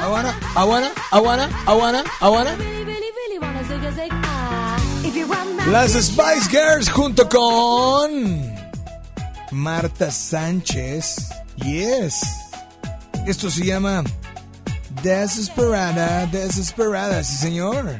Aguana, 0.01 0.35
aguana, 0.55 0.91
aguana, 1.09 1.49
aguana, 1.65 2.03
aguana. 2.19 2.72
Las 5.71 5.93
Spice 5.93 6.49
Girls 6.49 6.89
junto 6.89 7.27
con 7.29 8.53
Marta 9.51 10.11
Sánchez. 10.11 11.29
Yes. 11.55 12.21
Esto 13.25 13.49
se 13.49 13.65
llama 13.65 14.03
Desesperada, 15.01 16.25
Desesperada, 16.27 17.23
sí 17.23 17.35
señor. 17.37 17.97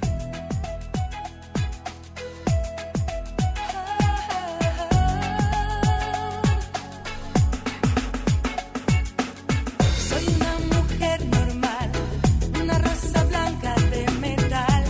Soy 10.09 10.35
una 10.35 10.81
mujer 10.81 11.25
normal, 11.27 11.91
una 12.61 12.77
raza 12.79 13.23
blanca 13.23 13.75
de 13.89 14.11
metal. 14.19 14.83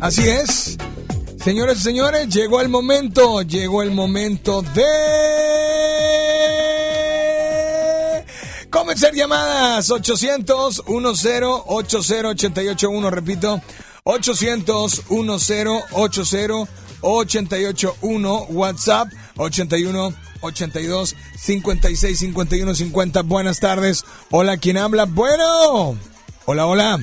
Así 0.00 0.28
es. 0.28 0.69
Señores 1.42 1.78
y 1.78 1.82
señores, 1.82 2.28
llegó 2.28 2.60
el 2.60 2.68
momento, 2.68 3.40
llegó 3.40 3.82
el 3.82 3.92
momento 3.92 4.60
de 4.60 4.84
comenzar 8.68 9.14
llamadas 9.14 9.90
800 9.90 10.82
10 10.86 11.04
80 11.06 11.46
881, 11.66 13.10
repito, 13.10 13.62
800 14.04 15.04
10 15.08 15.66
80 15.90 16.66
881, 17.00 18.46
WhatsApp 18.50 19.08
81 19.38 20.14
82 20.42 21.16
56 21.38 22.18
51 22.18 22.74
50. 22.74 23.22
Buenas 23.22 23.60
tardes. 23.60 24.04
Hola, 24.30 24.58
¿quién 24.58 24.76
habla? 24.76 25.06
Bueno. 25.06 25.96
Hola, 26.44 26.66
hola. 26.66 27.00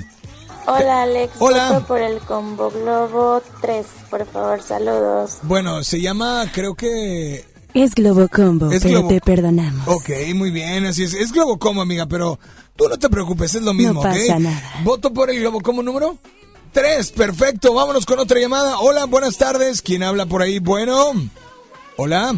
Hola 0.70 1.04
Alex, 1.04 1.34
Hola. 1.40 1.72
voto 1.72 1.86
por 1.88 2.02
el 2.02 2.20
Combo 2.20 2.70
Globo 2.70 3.42
3, 3.62 3.86
por 4.10 4.26
favor, 4.28 4.62
saludos. 4.62 5.38
Bueno, 5.44 5.82
se 5.84 6.02
llama, 6.02 6.46
creo 6.54 6.76
que 6.76 7.46
Es 7.74 7.96
Globo 7.96 8.28
Combo, 8.28 8.70
Es 8.72 8.84
pero 8.84 9.00
Globo- 9.00 9.08
te 9.10 9.22
perdonamos. 9.22 9.88
Ok, 9.88 10.10
muy 10.36 10.52
bien, 10.52 10.86
así 10.86 11.04
es. 11.04 11.14
Es 11.14 11.32
Globocom, 11.32 11.80
amiga, 11.80 12.06
pero 12.08 12.38
tú 12.76 12.90
no 12.90 12.98
te 12.98 13.10
preocupes, 13.10 13.56
es 13.56 13.62
lo 13.62 13.74
mismo, 13.74 13.94
No 13.94 14.02
pasa 14.02 14.34
¿ok? 14.36 14.40
nada. 14.42 14.62
Voto 14.84 15.14
por 15.14 15.30
el 15.30 15.40
Globocom 15.40 15.84
número 15.86 16.18
3, 16.74 17.12
perfecto. 17.12 17.74
Vámonos 17.74 18.06
con 18.06 18.20
otra 18.20 18.38
llamada. 18.40 18.80
Hola, 18.80 19.06
buenas 19.06 19.38
tardes. 19.38 19.82
¿Quién 19.82 20.04
habla 20.04 20.26
por 20.26 20.42
ahí? 20.42 20.60
Bueno. 20.60 21.14
Hola. 21.96 22.36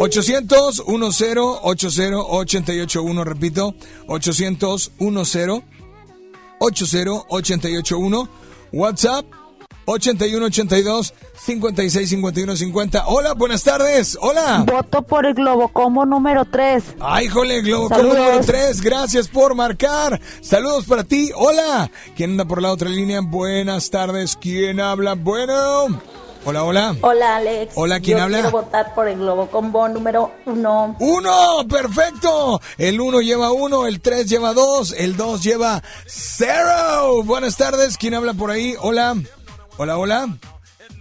800 0.00 0.82
10 0.86 1.36
80 1.62 2.16
881, 2.18 3.24
repito. 3.24 3.74
800 4.06 4.92
10 4.98 5.62
80 6.64 7.26
881. 7.28 8.28
WhatsApp 8.72 9.26
81 9.86 10.46
82 10.46 11.14
56 11.34 12.08
51 12.08 12.56
50. 12.56 13.06
Hola, 13.06 13.34
buenas 13.34 13.62
tardes. 13.62 14.16
Hola. 14.20 14.64
Voto 14.66 15.02
por 15.02 15.26
el 15.26 15.34
Globocombo 15.34 16.06
número 16.06 16.44
3. 16.44 16.82
Ay, 17.00 17.28
jole, 17.28 17.60
Globo. 17.60 17.88
Combo 17.88 18.14
número 18.14 18.40
3. 18.40 18.80
Gracias 18.80 19.28
por 19.28 19.54
marcar. 19.54 20.20
Saludos 20.40 20.86
para 20.86 21.04
ti. 21.04 21.30
Hola. 21.36 21.90
¿Quién 22.16 22.32
anda 22.32 22.44
por 22.44 22.62
la 22.62 22.72
otra 22.72 22.88
línea? 22.88 23.20
Buenas 23.20 23.90
tardes. 23.90 24.36
¿Quién 24.40 24.80
habla? 24.80 25.14
Bueno. 25.14 26.00
Hola, 26.46 26.64
hola. 26.64 26.96
Hola 27.00 27.36
Alex. 27.36 27.72
Hola, 27.74 28.00
¿quién 28.00 28.18
Yo 28.18 28.24
habla? 28.24 28.42
Quiero 28.42 28.50
votar 28.50 28.94
por 28.94 29.08
el 29.08 29.18
Globocombo 29.18 29.88
número 29.88 30.30
1. 30.44 30.96
¡Uno! 31.00 31.68
¡Perfecto! 31.68 32.60
El 32.76 33.00
uno 33.00 33.20
lleva 33.20 33.50
uno, 33.52 33.86
el 33.86 34.00
tres 34.00 34.28
lleva 34.28 34.52
dos, 34.52 34.94
el 34.96 35.16
dos 35.16 35.42
lleva 35.42 35.82
cero. 36.06 37.22
Buenas 37.24 37.56
tardes. 37.56 37.96
¿Quién 37.96 38.14
habla 38.14 38.34
por 38.34 38.50
ahí? 38.50 38.74
Hola. 38.80 39.16
Hola, 39.78 39.96
hola. 39.96 40.38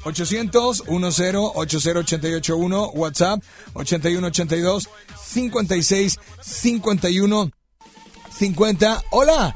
800 0.05 0.83
10 0.87 1.33
80 1.33 1.39
881 1.55 2.91
WhatsApp 2.93 3.41
81 3.73 4.27
82 4.27 4.89
56 5.25 6.19
51 6.41 7.51
50. 8.31 9.03
Hola. 9.11 9.55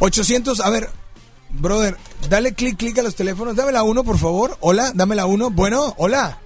800, 0.00 0.60
a 0.60 0.70
ver, 0.70 0.90
brother, 1.54 1.96
dale 2.28 2.54
clic, 2.54 2.76
clic 2.76 2.98
a 2.98 3.02
los 3.02 3.14
teléfonos. 3.14 3.56
Dame 3.56 3.72
la 3.72 3.82
uno, 3.82 4.04
por 4.04 4.18
favor. 4.18 4.56
Hola, 4.60 4.92
dame 4.94 5.14
la 5.14 5.26
uno. 5.26 5.50
Bueno, 5.50 5.94
hola. 5.96 6.38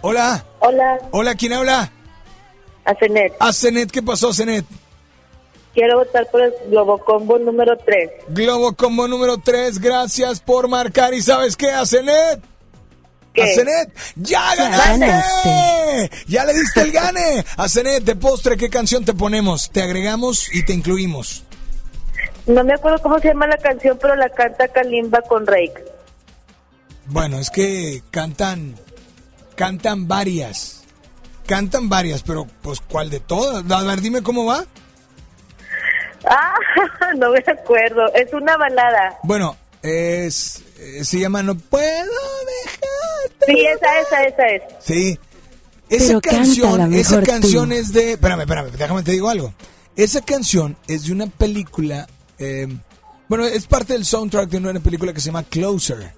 Hola. 0.00 0.44
Hola, 0.60 0.98
Hola, 1.12 1.34
¿quién 1.34 1.52
habla? 1.54 1.90
a 2.84 2.94
Cenet. 2.94 3.32
A 3.38 3.52
Cenet, 3.52 3.90
¿qué 3.90 4.02
pasó, 4.02 4.32
Cenet? 4.34 4.66
Quiero 5.72 5.98
votar 5.98 6.30
por 6.30 6.42
el 6.42 6.52
Globocombo 6.68 7.38
número 7.38 7.76
3. 7.78 8.10
Globo 8.28 8.74
como 8.74 9.08
número 9.08 9.38
3, 9.38 9.78
gracias 9.80 10.40
por 10.40 10.68
marcar. 10.68 11.14
¿Y 11.14 11.22
sabes 11.22 11.56
qué, 11.56 11.70
a 11.70 11.86
Cenet? 11.86 12.40
A 13.36 13.46
Cenet, 13.56 13.92
¡ya 14.14 14.54
ganaste! 14.54 16.10
Ya 16.28 16.44
le 16.44 16.52
diste 16.54 16.82
el 16.82 16.92
gane. 16.92 17.44
A 17.56 17.68
Cenet, 17.68 18.04
de 18.04 18.14
postre, 18.14 18.56
¿qué 18.56 18.68
canción 18.68 19.04
te 19.04 19.14
ponemos? 19.14 19.70
Te 19.70 19.82
agregamos 19.82 20.54
y 20.54 20.64
te 20.64 20.74
incluimos. 20.74 21.43
No 22.46 22.62
me 22.64 22.74
acuerdo 22.74 22.98
cómo 23.02 23.18
se 23.18 23.28
llama 23.28 23.46
la 23.46 23.56
canción, 23.56 23.98
pero 24.00 24.16
la 24.16 24.28
canta 24.28 24.68
Kalimba 24.68 25.22
con 25.22 25.46
Rake. 25.46 25.84
Bueno, 27.06 27.38
es 27.38 27.50
que 27.50 28.02
cantan, 28.10 28.74
cantan 29.56 30.08
varias. 30.08 30.82
Cantan 31.46 31.88
varias, 31.88 32.22
pero 32.22 32.46
pues 32.62 32.80
¿cuál 32.80 33.10
de 33.10 33.20
todas? 33.20 33.70
A 33.70 33.82
ver, 33.82 34.00
dime 34.00 34.22
cómo 34.22 34.46
va. 34.46 34.64
Ah, 36.26 36.54
no 37.16 37.30
me 37.30 37.38
acuerdo. 37.46 38.12
Es 38.14 38.32
una 38.32 38.56
balada. 38.56 39.18
Bueno, 39.22 39.56
es, 39.82 40.62
eh, 40.78 41.04
se 41.04 41.18
llama 41.18 41.42
No 41.42 41.54
puedo 41.56 41.84
dejar. 41.84 43.46
Sí, 43.46 43.66
esa, 43.66 44.00
esa, 44.00 44.22
esa 44.24 44.46
es. 44.48 44.62
Sí. 44.80 45.18
Esa 45.90 46.18
Pero 46.20 46.20
canción, 46.22 46.94
esa 46.94 47.22
canción 47.22 47.68
tú. 47.68 47.74
es 47.74 47.92
de. 47.92 48.12
Espérame, 48.12 48.40
espérame, 48.40 48.70
déjame 48.70 49.02
te 49.02 49.12
digo 49.12 49.28
algo. 49.28 49.52
Esa 49.96 50.22
canción 50.22 50.76
es 50.88 51.06
de 51.06 51.12
una 51.12 51.26
película. 51.26 52.06
Eh, 52.38 52.68
bueno, 53.28 53.44
es 53.46 53.66
parte 53.66 53.94
del 53.94 54.04
soundtrack 54.04 54.48
de 54.50 54.58
una 54.58 54.80
película 54.80 55.12
que 55.12 55.20
se 55.20 55.26
llama 55.26 55.42
Closer. 55.44 56.12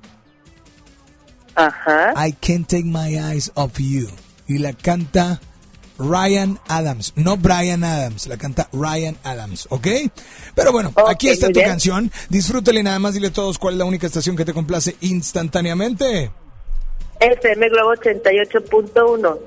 Ajá. 1.54 2.12
I 2.26 2.32
can't 2.32 2.68
take 2.68 2.84
my 2.84 3.16
eyes 3.16 3.50
off 3.54 3.78
you. 3.78 4.08
Y 4.46 4.58
la 4.58 4.72
canta 4.72 5.40
Ryan 5.98 6.58
Adams. 6.68 7.12
No 7.16 7.36
Brian 7.36 7.84
Adams, 7.84 8.26
la 8.26 8.36
canta 8.36 8.68
Ryan 8.72 9.16
Adams, 9.24 9.66
¿ok? 9.70 9.86
Pero 10.54 10.72
bueno, 10.72 10.92
aquí 11.06 11.28
está 11.28 11.46
tu 11.48 11.54
bien. 11.54 11.68
canción. 11.68 12.12
Disfrútale 12.28 12.82
nada 12.82 12.98
más, 12.98 13.14
dile 13.14 13.28
a 13.28 13.32
todos 13.32 13.58
cuál 13.58 13.74
es 13.74 13.78
la 13.78 13.84
única 13.84 14.06
estación 14.06 14.36
que 14.36 14.44
te 14.44 14.52
complace 14.52 14.96
instantáneamente. 15.00 16.30
FM 17.20 17.68
Globo 17.70 17.94
88.1. 17.94 19.38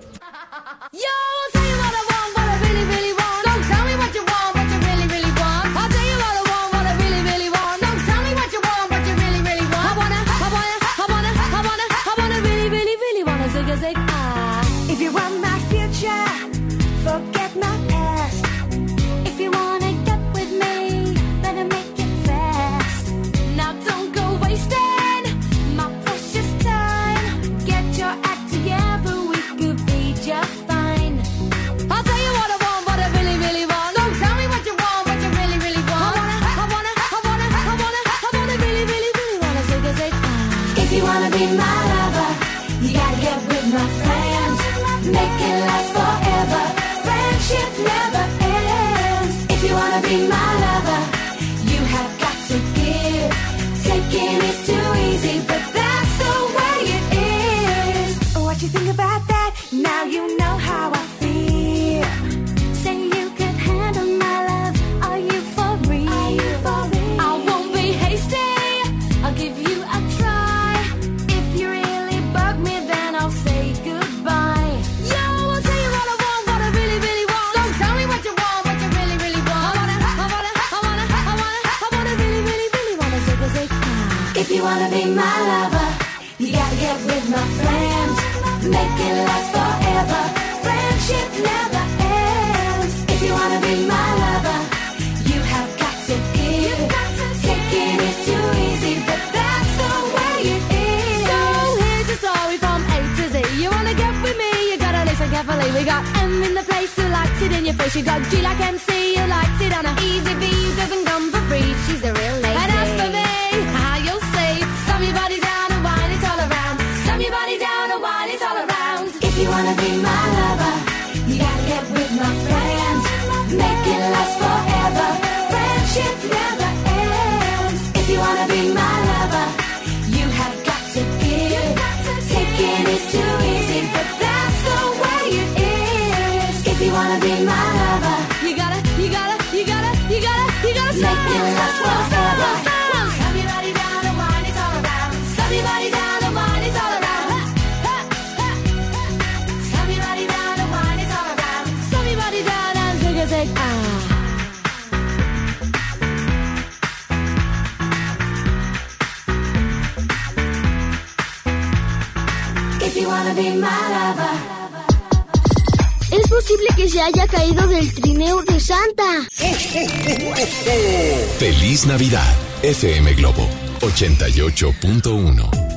Feliz 171.80 171.85
Navidad, 171.85 172.35
FM 172.61 173.15
Globo 173.15 173.47
88.1. 173.80 175.68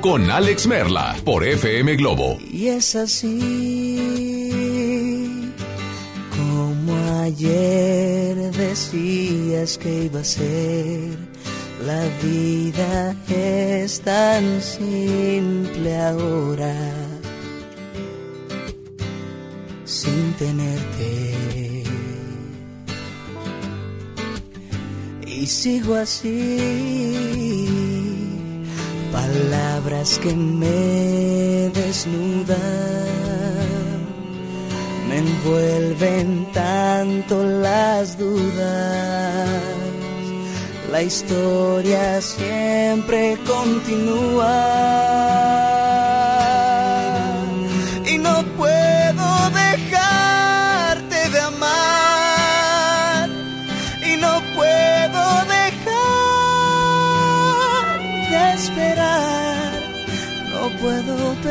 Con 0.00 0.30
Alex 0.30 0.66
Merla 0.66 1.16
por 1.24 1.44
FM 1.44 1.96
Globo. 1.96 2.38
Y 2.50 2.68
es 2.68 2.94
así 2.94 3.30
como 6.36 6.94
ayer 7.22 8.36
decías 8.52 9.78
que 9.78 10.04
iba 10.04 10.20
a 10.20 10.24
ser. 10.24 11.18
La 11.86 12.04
vida 12.22 13.16
es 13.28 14.00
tan 14.00 14.60
simple 14.60 15.96
ahora 15.96 16.74
sin 19.84 20.32
tenerte. 20.34 21.84
Y 25.26 25.46
sigo 25.46 25.94
así, 25.94 26.93
palabras 29.84 30.18
que 30.18 30.34
me 30.34 31.70
desnudan, 31.74 32.56
me 35.08 35.18
envuelven 35.18 36.46
tanto 36.52 37.44
las 37.44 38.16
dudas. 38.16 39.48
La 40.90 41.02
historia 41.02 42.20
siempre 42.22 43.36
continúa 43.46 44.44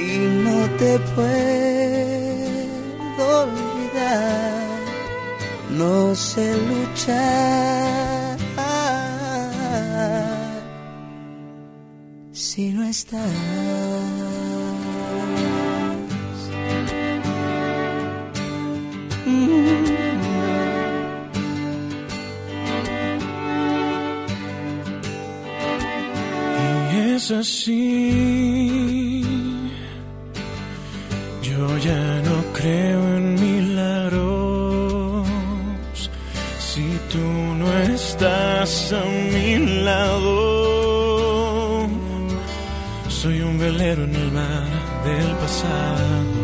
no 0.44 0.58
te 0.80 0.92
puedo 1.14 2.42
olvidar 3.44 4.62
no 5.70 6.14
sé 6.14 6.46
luchar 6.70 8.22
si 12.32 12.70
no 12.72 12.82
estás. 12.84 13.20
Es 27.22 27.30
así. 27.30 29.22
Yo 31.42 31.78
ya 31.78 32.22
no 32.28 32.36
creo 32.52 33.16
en 33.16 33.34
milagros. 33.34 35.28
Si 36.58 36.86
tú 37.12 37.26
no 37.60 37.72
estás 37.94 38.92
a 38.92 39.04
mi 39.32 39.58
lado, 39.84 40.36
soy 43.08 43.40
un 43.40 43.58
velero 43.58 44.04
en 44.04 44.14
el 44.16 44.32
mar 44.32 44.68
del 45.04 45.30
pasado. 45.42 46.42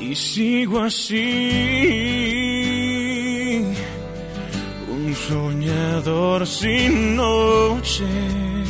Y 0.00 0.14
sigo 0.14 0.80
así 0.80 2.41
soñador 5.28 6.46
sin 6.46 7.16
noches, 7.16 8.68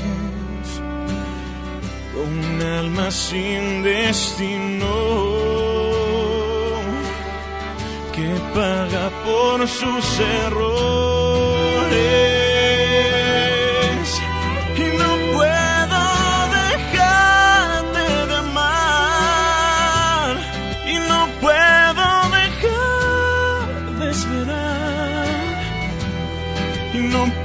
un 2.26 2.62
alma 2.62 3.10
sin 3.10 3.82
destino, 3.82 4.94
que 8.14 8.28
paga 8.54 9.10
por 9.24 9.66
sus 9.66 10.20
errores. 10.20 10.91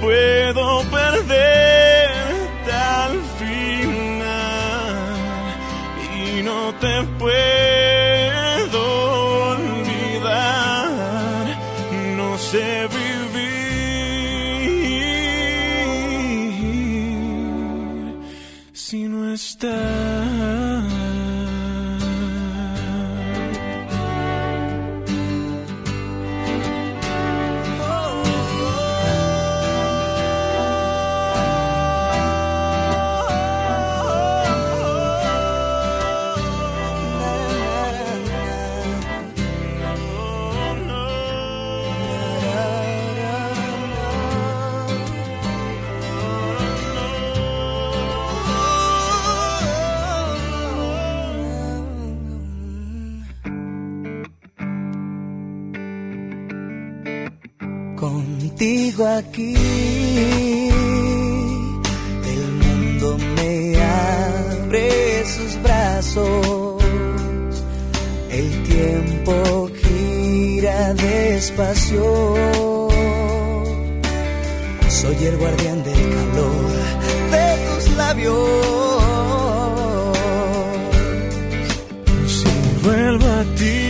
No 0.08 0.47
Soy 74.90 75.26
el 75.26 75.38
guardián 75.38 75.84
del 75.84 75.96
calor 75.96 76.72
de 77.32 77.58
tus 77.66 77.90
labios. 77.98 78.36
Si 82.28 82.46
vuelvo 82.84 83.26
a 83.26 83.44
ti, 83.56 83.82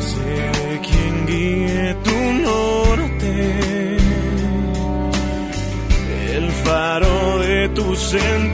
seré 0.00 0.80
quien 0.80 1.14
guíe 1.26 1.94
tu 2.02 2.18
norte, 2.48 3.32
el 6.36 6.50
faro 6.64 7.38
de 7.40 7.68
tus 7.68 7.98
sentidos, 7.98 8.51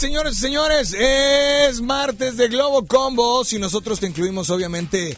señores 0.00 0.38
y 0.38 0.40
señores. 0.40 0.96
Es 0.98 1.82
martes 1.82 2.38
de 2.38 2.48
Globo 2.48 2.86
Combo. 2.86 3.44
Si 3.44 3.58
nosotros 3.58 4.00
te 4.00 4.06
incluimos, 4.06 4.48
obviamente, 4.48 5.14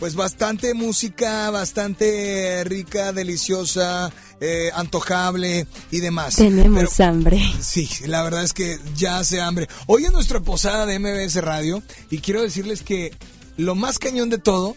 pues 0.00 0.16
bastante 0.16 0.74
música, 0.74 1.50
bastante 1.50 2.64
rica, 2.64 3.12
deliciosa, 3.12 4.12
eh, 4.40 4.70
antojable 4.74 5.68
y 5.92 6.00
demás. 6.00 6.34
Tenemos 6.34 6.98
hambre. 6.98 7.40
Sí, 7.60 7.88
la 8.06 8.24
verdad 8.24 8.42
es 8.42 8.52
que 8.52 8.80
ya 8.96 9.18
hace 9.18 9.40
hambre. 9.40 9.68
Hoy 9.86 10.04
es 10.04 10.12
nuestra 10.12 10.40
posada 10.40 10.84
de 10.84 10.98
MBS 10.98 11.36
Radio 11.36 11.80
y 12.10 12.18
quiero 12.18 12.42
decirles 12.42 12.82
que 12.82 13.12
lo 13.56 13.76
más 13.76 14.00
cañón 14.00 14.30
de 14.30 14.38
todo 14.38 14.74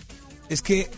es 0.49 0.61
que 0.61 0.91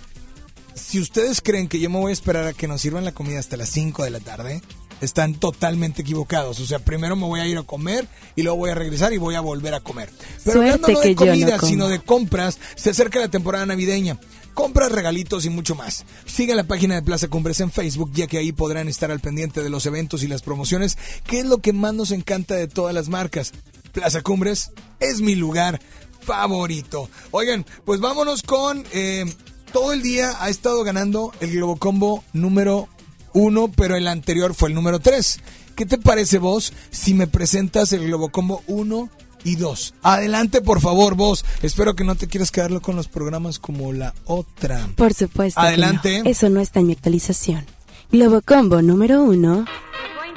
si 0.76 1.00
ustedes 1.00 1.40
creen 1.40 1.70
que 1.70 1.80
yo 1.80 1.90
me 1.90 2.00
voy 2.00 2.10
a 2.10 2.14
esperar 2.14 2.46
a 2.46 2.54
que 2.54 2.68
nos 2.68 2.82
sirvan 2.82 3.06
la 3.06 3.14
comida 3.14 3.40
hasta 3.40 3.56
las 3.56 3.70
5 3.70 4.04
de 4.04 4.10
la 4.10 4.20
tarde, 4.20 4.62
están 5.02 5.36
totalmente 5.36 6.02
equivocados. 6.02 6.60
O 6.60 6.66
sea, 6.66 6.80
primero 6.80 7.16
me 7.16 7.26
voy 7.26 7.40
a 7.40 7.48
ir 7.48 7.58
a 7.58 7.64
comer 7.64 8.08
y 8.36 8.44
luego 8.44 8.58
voy 8.58 8.72
a 8.72 8.76
regresar 8.76 9.14
y 9.14 9.18
voy 9.18 9.36
a 9.36 9.42
volver 9.42 9.74
a 9.74 9.80
comer. 9.80 10.10
Pero 10.44 10.62
hablando 10.62 10.88
no 10.88 11.00
de 11.00 11.10
no 11.10 11.16
comida, 11.16 11.60
sino 11.60 11.88
de 11.88 12.00
compras, 12.00 12.60
se 12.76 12.92
acerca 12.92 13.20
la 13.20 13.30
temporada 13.30 13.66
navideña. 13.66 14.20
Compras, 14.54 14.92
regalitos 14.92 15.46
y 15.46 15.50
mucho 15.50 15.76
más. 15.76 16.06
Sigan 16.26 16.58
la 16.58 16.66
página 16.66 16.96
de 16.96 17.02
Plaza 17.02 17.28
Cumbres 17.28 17.60
en 17.62 17.72
Facebook, 17.72 18.12
ya 18.14 18.28
que 18.28 18.38
ahí 18.38 18.52
podrán 18.52 18.88
estar 18.88 19.10
al 19.12 19.20
pendiente 19.20 19.64
de 19.64 19.70
los 19.70 19.86
eventos 19.86 20.24
y 20.24 20.28
las 20.28 20.42
promociones, 20.42 20.98
que 21.26 21.40
es 21.40 21.46
lo 21.46 21.60
que 21.60 21.72
más 21.72 21.94
nos 21.94 22.12
encanta 22.12 22.56
de 22.56 22.68
todas 22.68 22.94
las 22.94 23.08
marcas. 23.08 23.54
Plaza 23.94 24.22
Cumbres 24.22 24.72
es 25.00 25.22
mi 25.22 25.36
lugar 25.36 25.80
favorito. 26.22 27.10
Oigan, 27.32 27.66
pues 27.86 28.00
vámonos 28.02 28.44
con... 28.44 28.84
eh, 28.92 29.26
todo 29.72 29.94
el 29.94 30.02
día 30.02 30.36
ha 30.40 30.50
estado 30.50 30.84
ganando 30.84 31.32
el 31.42 31.52
Globocombo 31.52 32.24
número 32.34 32.90
uno, 33.34 33.72
pero 33.76 33.96
el 33.96 34.08
anterior 34.08 34.54
fue 34.54 34.70
el 34.70 34.76
número 34.76 35.00
tres. 35.00 35.40
¿Qué 35.76 35.86
te 35.86 35.98
parece 35.98 36.38
vos 36.40 36.74
si 36.92 37.14
me 37.14 37.28
presentas 37.28 37.94
el 37.94 38.06
Globocombo 38.08 38.64
1 38.68 39.10
y 39.46 39.56
2? 39.56 39.94
Adelante, 40.04 40.62
por 40.62 40.82
favor, 40.82 41.16
vos. 41.16 41.46
Espero 41.62 41.96
que 41.96 42.04
no 42.04 42.16
te 42.16 42.28
quieras 42.28 42.52
quedarlo 42.52 42.82
con 42.82 42.98
los 42.98 43.08
programas 43.08 43.60
como 43.60 43.94
la 43.94 44.14
otra. 44.26 44.90
Por 44.98 45.14
supuesto. 45.14 45.58
Adelante. 45.60 46.22
no. 46.24 46.30
Eso 46.30 46.50
no 46.50 46.60
está 46.60 46.82
en 46.82 46.88
mi 46.88 46.94
actualización. 46.94 47.66
Globo 48.12 48.42
Combo 48.42 48.82
número 48.82 49.24
uno. 49.24 49.66
We're 49.66 50.34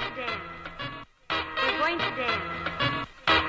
going 1.78 1.98
to 1.98 2.04
dance. 2.14 3.08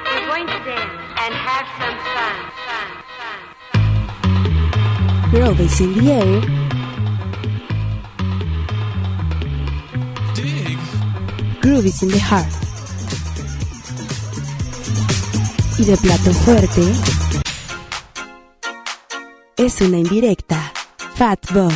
We're 0.10 0.26
going 0.28 0.48
to 0.48 0.60
dance 0.65 0.94
and 1.20 1.34
have 1.36 1.68
some 1.78 1.98
fun. 2.15 2.36
fun, 2.65 2.90
fun. 5.22 5.32
Groove 5.32 5.61
is 5.61 5.80
in 5.80 5.94
the 5.94 6.11
air. 6.11 6.62
Groove 11.64 11.85
is 11.85 12.03
in 12.03 12.10
the 12.10 12.19
heart. 12.19 12.45
Y 15.77 15.85
de 15.85 15.95
plato 15.95 16.34
fuerte. 16.34 16.81
Es 19.56 19.80
una 19.80 19.98
indirecta. 19.98 20.73
Fat 21.15 21.40
Boy. 21.53 21.73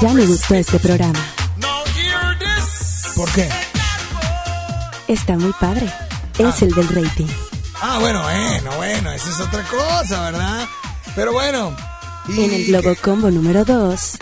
Ya 0.00 0.14
me 0.14 0.24
gustó 0.24 0.54
este 0.54 0.78
programa. 0.78 1.20
Now 1.58 1.84
hear 1.94 2.38
this. 2.38 3.12
¿Por 3.14 3.30
qué? 3.32 3.46
Está 5.06 5.36
muy 5.36 5.52
padre. 5.60 5.92
Es 6.38 6.62
el 6.62 6.70
del 6.70 6.88
rating. 6.88 7.28
Ah, 7.82 7.98
bueno, 8.00 8.22
bueno, 8.22 8.70
bueno, 8.78 9.12
esa 9.12 9.28
es 9.28 9.38
otra 9.38 9.62
cosa, 9.64 10.30
¿verdad? 10.30 10.66
Pero 11.14 11.34
bueno. 11.34 11.76
En 12.28 12.52
el 12.52 12.66
Globo 12.66 12.94
Combo 13.02 13.30
número 13.30 13.64
2. 13.64 14.18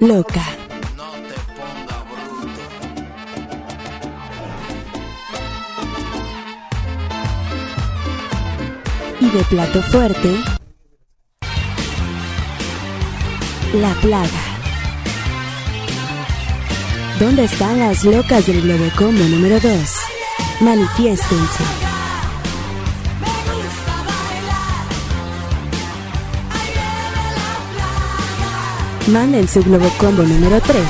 Loca. 0.00 0.44
Y 9.20 9.28
de 9.28 9.44
plato 9.44 9.82
fuerte. 9.82 10.36
La 13.74 13.94
plaga. 14.00 14.28
¿Dónde 17.20 17.44
están 17.44 17.78
las 17.78 18.02
locas 18.04 18.46
del 18.46 18.62
Globo 18.62 18.90
Combo 18.96 19.22
número 19.24 19.60
2? 19.60 19.72
Manifiéstense. 20.62 21.79
Manden 29.12 29.48
su 29.48 29.60
Globo 29.62 29.90
Combo 29.98 30.22
número 30.22 30.60
3. 30.60 30.84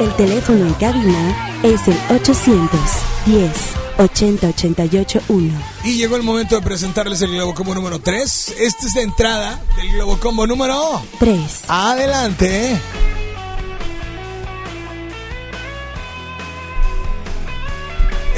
El 0.00 0.16
teléfono 0.16 0.66
en 0.66 0.74
cabina 0.74 1.58
es 1.62 1.88
el 1.88 1.96
810 2.10 3.50
80 3.98 4.48
88 4.48 5.20
1. 5.28 5.52
Y 5.84 5.96
llegó 5.96 6.16
el 6.16 6.22
momento 6.22 6.56
de 6.56 6.62
presentarles 6.62 7.22
el 7.22 7.30
Globocombo 7.32 7.74
número 7.74 8.00
3. 8.00 8.54
Esta 8.58 8.86
es 8.86 8.94
la 8.94 9.02
entrada 9.02 9.60
del 9.76 9.92
Globocombo 9.92 10.46
número 10.46 11.02
3. 11.18 11.62
Adelante. 11.68 12.78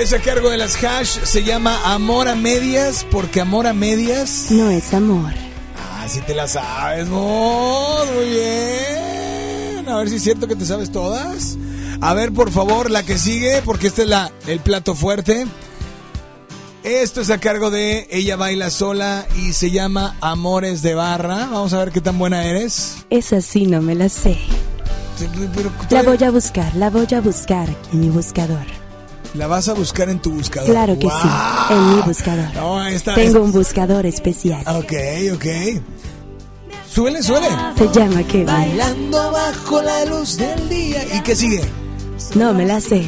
Es 0.02 0.12
a 0.12 0.18
cargo 0.18 0.50
de 0.50 0.58
las 0.58 0.82
hash, 0.82 1.20
se 1.22 1.44
llama 1.44 1.80
Amor 1.84 2.26
a 2.26 2.34
Medias, 2.34 3.06
porque 3.08 3.40
Amor 3.40 3.68
a 3.68 3.72
Medias... 3.72 4.46
No 4.50 4.68
es 4.68 4.92
amor. 4.92 5.30
Ah, 5.78 6.08
si 6.08 6.20
te 6.22 6.34
la 6.34 6.48
sabes, 6.48 7.06
muy 7.06 8.28
bien. 8.30 9.88
A 9.88 9.98
ver 9.98 10.08
si 10.08 10.16
es 10.16 10.24
cierto 10.24 10.48
que 10.48 10.56
te 10.56 10.66
sabes 10.66 10.90
todas. 10.90 11.56
A 12.00 12.14
ver, 12.14 12.32
por 12.32 12.50
favor, 12.50 12.90
la 12.90 13.04
que 13.04 13.16
sigue, 13.16 13.62
porque 13.64 13.86
este 13.86 14.02
es 14.02 14.08
la, 14.08 14.32
el 14.48 14.58
plato 14.58 14.96
fuerte. 14.96 15.46
Esto 16.82 17.20
es 17.20 17.30
a 17.30 17.38
cargo 17.38 17.70
de 17.70 18.08
Ella 18.10 18.34
Baila 18.34 18.70
Sola 18.70 19.24
y 19.38 19.52
se 19.52 19.70
llama 19.70 20.16
Amores 20.20 20.82
de 20.82 20.96
Barra. 20.96 21.46
Vamos 21.46 21.74
a 21.74 21.78
ver 21.78 21.92
qué 21.92 22.00
tan 22.00 22.18
buena 22.18 22.44
eres. 22.44 22.96
Esa 23.08 23.40
sí 23.40 23.66
no 23.66 23.80
me 23.80 23.94
la 23.94 24.08
sé. 24.08 24.36
Pero 25.46 25.70
La 25.90 26.02
voy 26.02 26.24
a 26.24 26.32
buscar, 26.32 26.74
la 26.74 26.90
voy 26.90 27.06
a 27.14 27.20
buscar 27.20 27.70
aquí 27.70 27.90
en 27.92 28.00
mi 28.00 28.08
buscador. 28.08 28.81
La 29.34 29.46
vas 29.46 29.68
a 29.68 29.74
buscar 29.74 30.08
en 30.08 30.18
tu 30.20 30.30
buscador. 30.32 30.70
Claro 30.70 30.98
que 30.98 31.08
sí, 31.08 31.28
en 31.70 31.96
mi 31.96 32.02
buscador. 32.02 32.54
No, 32.54 32.78
ahí 32.78 32.94
está. 32.94 33.14
Tengo 33.14 33.40
un 33.42 33.52
buscador 33.52 34.04
especial. 34.06 34.62
Ok, 34.66 34.92
ok. 35.34 35.46
Suele, 36.88 37.22
suele. 37.22 37.46
Se 37.78 37.88
llama 37.92 38.22
Kevin. 38.24 38.46
Bailando 38.46 39.32
bajo 39.32 39.80
la 39.82 40.04
luz 40.04 40.36
del 40.36 40.68
día. 40.68 41.02
¿Y 41.16 41.20
qué 41.22 41.34
sigue? 41.34 41.62
No 42.34 42.52
me 42.52 42.66
la 42.66 42.80
sé. 42.80 43.02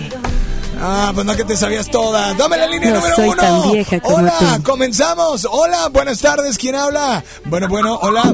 Ah, 0.81 1.13
pues 1.15 1.25
no 1.27 1.37
que 1.37 1.45
te 1.45 1.57
sabías 1.57 1.91
todas. 1.91 2.37
Dame 2.39 2.57
la 2.57 2.67
línea 2.67 2.91
No 2.91 2.97
número 2.97 3.15
soy 3.17 3.29
uno. 3.29 3.37
tan 3.37 3.73
vieja 3.73 4.01
como 4.01 4.17
hola, 4.17 4.35
tú. 4.57 4.63
comenzamos. 4.65 5.47
Hola, 5.51 5.89
buenas 5.91 6.21
tardes. 6.21 6.57
¿Quién 6.59 6.75
habla? 6.75 7.23
Bueno, 7.45 7.69
bueno, 7.69 7.99
hola. 8.03 8.33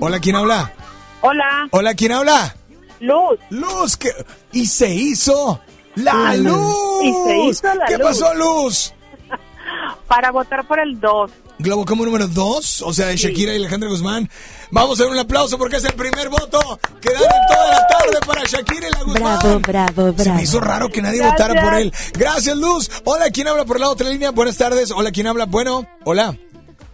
Hola, 0.00 0.18
¿quién 0.20 0.36
habla? 0.36 0.72
Hola, 1.20 1.68
Hola, 1.70 1.94
¿quién 1.94 2.12
habla? 2.12 2.56
Luz. 3.00 3.38
Luz, 3.50 3.96
¿qué? 3.96 4.10
Y 4.52 4.66
se 4.66 4.94
hizo 4.94 5.60
la 5.96 6.34
luz. 6.36 7.02
Y 7.02 7.12
se 7.26 7.38
hizo 7.50 7.74
la 7.74 7.86
¿Qué 7.86 7.98
luz. 7.98 8.06
pasó, 8.06 8.34
Luz? 8.34 8.92
Para 10.08 10.30
votar 10.30 10.66
por 10.66 10.78
el 10.78 10.98
2. 11.00 11.30
Globo 11.58 11.86
como 11.86 12.04
número 12.04 12.28
2, 12.28 12.82
o 12.82 12.92
sea, 12.92 13.06
de 13.06 13.16
Shakira 13.16 13.52
y 13.54 13.56
Alejandra 13.56 13.88
Guzmán. 13.88 14.28
Vamos 14.70 15.00
a 15.00 15.04
dar 15.04 15.12
un 15.12 15.18
aplauso 15.18 15.56
porque 15.56 15.76
es 15.76 15.84
el 15.84 15.94
primer 15.94 16.28
voto 16.28 16.78
que 17.00 17.10
dan 17.14 17.22
en 17.22 17.46
toda 17.48 17.68
la 17.70 17.86
tarde 17.86 18.18
para 18.26 18.44
Shakira 18.44 18.88
y 18.88 18.90
la 18.92 19.02
Guzmán. 19.04 19.38
Bravo, 19.40 19.60
bravo, 19.60 20.06
Se 20.18 20.22
bravo. 20.24 20.36
me 20.36 20.42
hizo 20.42 20.60
raro 20.60 20.88
que 20.90 21.00
nadie 21.00 21.18
Gracias. 21.20 21.48
votara 21.48 21.62
por 21.64 21.74
él. 21.80 21.92
Gracias, 22.12 22.56
Luz. 22.56 22.90
Hola, 23.04 23.30
¿quién 23.30 23.48
habla 23.48 23.64
por 23.64 23.80
la 23.80 23.88
otra 23.88 24.08
línea? 24.10 24.32
Buenas 24.32 24.58
tardes. 24.58 24.90
Hola, 24.90 25.10
¿quién 25.10 25.26
habla? 25.28 25.46
Bueno, 25.46 25.86
hola. 26.04 26.36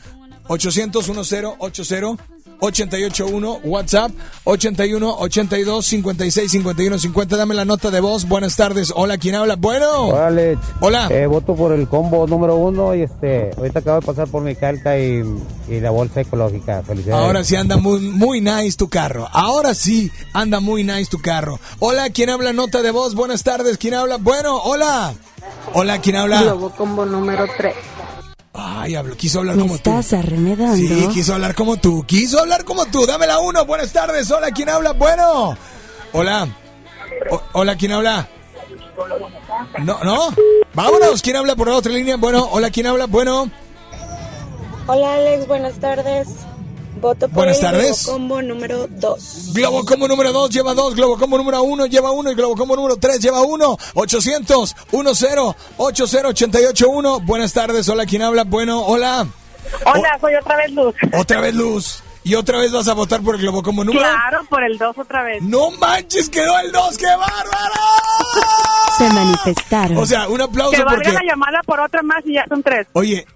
800 0.48 1.06
10 1.06 1.44
80 1.58 2.24
881 2.60 3.60
WhatsApp 3.64 4.10
81 4.44 5.16
82 5.18 5.86
56 5.86 6.50
51 6.50 6.98
50 6.98 7.36
dame 7.36 7.54
la 7.54 7.64
nota 7.64 7.90
de 7.90 8.00
voz 8.00 8.26
buenas 8.26 8.56
tardes 8.56 8.92
hola 8.94 9.18
quién 9.18 9.34
habla 9.34 9.56
bueno 9.56 10.08
Hola, 10.08 10.26
Alex. 10.28 10.60
Hola. 10.80 11.08
Eh, 11.10 11.26
voto 11.26 11.54
por 11.54 11.72
el 11.72 11.88
combo 11.88 12.26
número 12.26 12.56
uno 12.56 12.94
y 12.94 13.02
este, 13.02 13.50
ahorita 13.56 13.80
acabo 13.80 14.00
de 14.00 14.06
pasar 14.06 14.28
por 14.28 14.42
mi 14.42 14.54
calca 14.54 14.98
y, 14.98 15.22
y 15.68 15.80
la 15.80 15.90
bolsa 15.90 16.20
ecológica. 16.20 16.82
Felicidades. 16.82 17.22
Ahora 17.24 17.44
sí 17.44 17.56
anda 17.56 17.76
muy, 17.76 18.00
muy 18.00 18.40
nice 18.40 18.76
tu 18.76 18.88
carro. 18.88 19.28
Ahora 19.32 19.74
sí 19.74 20.10
anda 20.32 20.60
muy 20.60 20.84
nice 20.84 21.06
tu 21.10 21.18
carro. 21.18 21.58
Hola, 21.78 22.10
¿quién 22.10 22.30
habla? 22.30 22.52
Nota 22.52 22.82
de 22.82 22.90
voz. 22.90 23.14
Buenas 23.14 23.42
tardes. 23.42 23.78
¿Quién 23.78 23.94
habla? 23.94 24.16
Bueno, 24.18 24.56
hola. 24.62 25.14
Hola, 25.74 26.00
¿quién 26.00 26.16
habla? 26.16 26.42
Globo 26.42 26.70
Combo 26.70 27.04
número 27.04 27.46
3. 27.56 27.74
Ay, 28.56 28.94
habló, 28.94 29.16
quiso 29.16 29.40
hablar 29.40 29.56
¿Me 29.56 29.62
como 29.62 29.74
tú. 29.74 29.90
estás 29.90 30.12
arremedando? 30.12 30.76
Sí, 30.76 31.08
quiso 31.12 31.34
hablar 31.34 31.54
como 31.56 31.76
tú. 31.76 32.04
Quiso 32.06 32.38
hablar 32.38 32.64
como 32.64 32.86
tú. 32.86 33.04
Dame 33.04 33.26
la 33.26 33.40
uno. 33.40 33.64
Buenas 33.66 33.92
tardes. 33.92 34.30
Hola, 34.30 34.50
¿quién 34.52 34.68
habla? 34.68 34.92
Bueno. 34.92 35.56
Hola. 36.12 36.48
O- 37.30 37.42
hola, 37.52 37.76
¿quién 37.76 37.92
habla? 37.92 38.28
No, 39.80 39.98
no. 40.04 40.28
Vámonos. 40.72 41.20
¿Quién 41.20 41.36
habla 41.36 41.56
por 41.56 41.68
la 41.68 41.74
otra 41.74 41.92
línea? 41.92 42.16
Bueno, 42.16 42.48
hola, 42.52 42.70
¿quién 42.70 42.86
habla? 42.86 43.06
Bueno, 43.06 43.50
Hola 44.86 45.14
Alex, 45.14 45.46
buenas 45.48 45.74
tardes. 45.80 46.28
Voto 47.04 47.28
por 47.28 47.36
Buenas 47.36 47.56
el 47.58 47.62
tardes. 47.62 48.06
combo 48.06 48.40
número 48.40 48.86
2. 48.88 49.52
Globo 49.52 49.84
Combo 49.84 50.08
número 50.08 50.32
2 50.32 50.48
lleva 50.48 50.72
2, 50.72 50.94
Globo 50.94 51.18
Combo 51.18 51.36
número 51.36 51.62
1 51.62 51.84
lleva 51.84 52.10
1 52.10 52.30
y 52.30 52.34
Globo 52.34 52.56
Combo 52.56 52.76
número 52.76 52.96
3 52.96 53.20
lleva 53.20 53.42
1. 53.42 53.76
800 53.92 54.74
10 54.90 55.06
80 55.06 55.56
881. 55.76 57.20
Buenas 57.20 57.52
tardes. 57.52 57.86
Hola, 57.90 58.06
¿quién 58.06 58.22
habla? 58.22 58.44
Bueno, 58.44 58.80
hola. 58.86 59.26
Hola, 59.84 60.18
soy 60.18 60.34
otra 60.36 60.56
vez 60.56 60.72
Luz. 60.72 60.94
Otra 61.12 61.42
vez 61.42 61.54
Luz. 61.54 62.02
¿Y 62.22 62.36
otra 62.36 62.56
vez 62.56 62.72
vas 62.72 62.88
a 62.88 62.94
votar 62.94 63.20
por 63.20 63.34
el 63.34 63.42
Globo 63.42 63.62
Combo 63.62 63.84
número? 63.84 64.02
Claro, 64.02 64.42
por 64.48 64.64
el 64.64 64.78
2 64.78 64.96
otra 64.96 65.24
vez. 65.24 65.42
No 65.42 65.72
manches, 65.72 66.30
quedó 66.30 66.58
el 66.60 66.72
2, 66.72 66.96
qué 66.96 67.04
bárbaro. 67.04 67.74
Se 68.96 69.10
manifestaron. 69.10 69.98
O 69.98 70.06
sea, 70.06 70.26
un 70.26 70.40
aplauso 70.40 70.70
Que 70.70 70.82
valga 70.84 71.02
porque 71.02 71.12
la 71.12 71.20
llamada 71.22 71.60
por 71.66 71.80
otra 71.80 72.02
más 72.02 72.24
y 72.24 72.32
ya 72.32 72.46
son 72.48 72.62
tres. 72.62 72.86
Oye, 72.94 73.26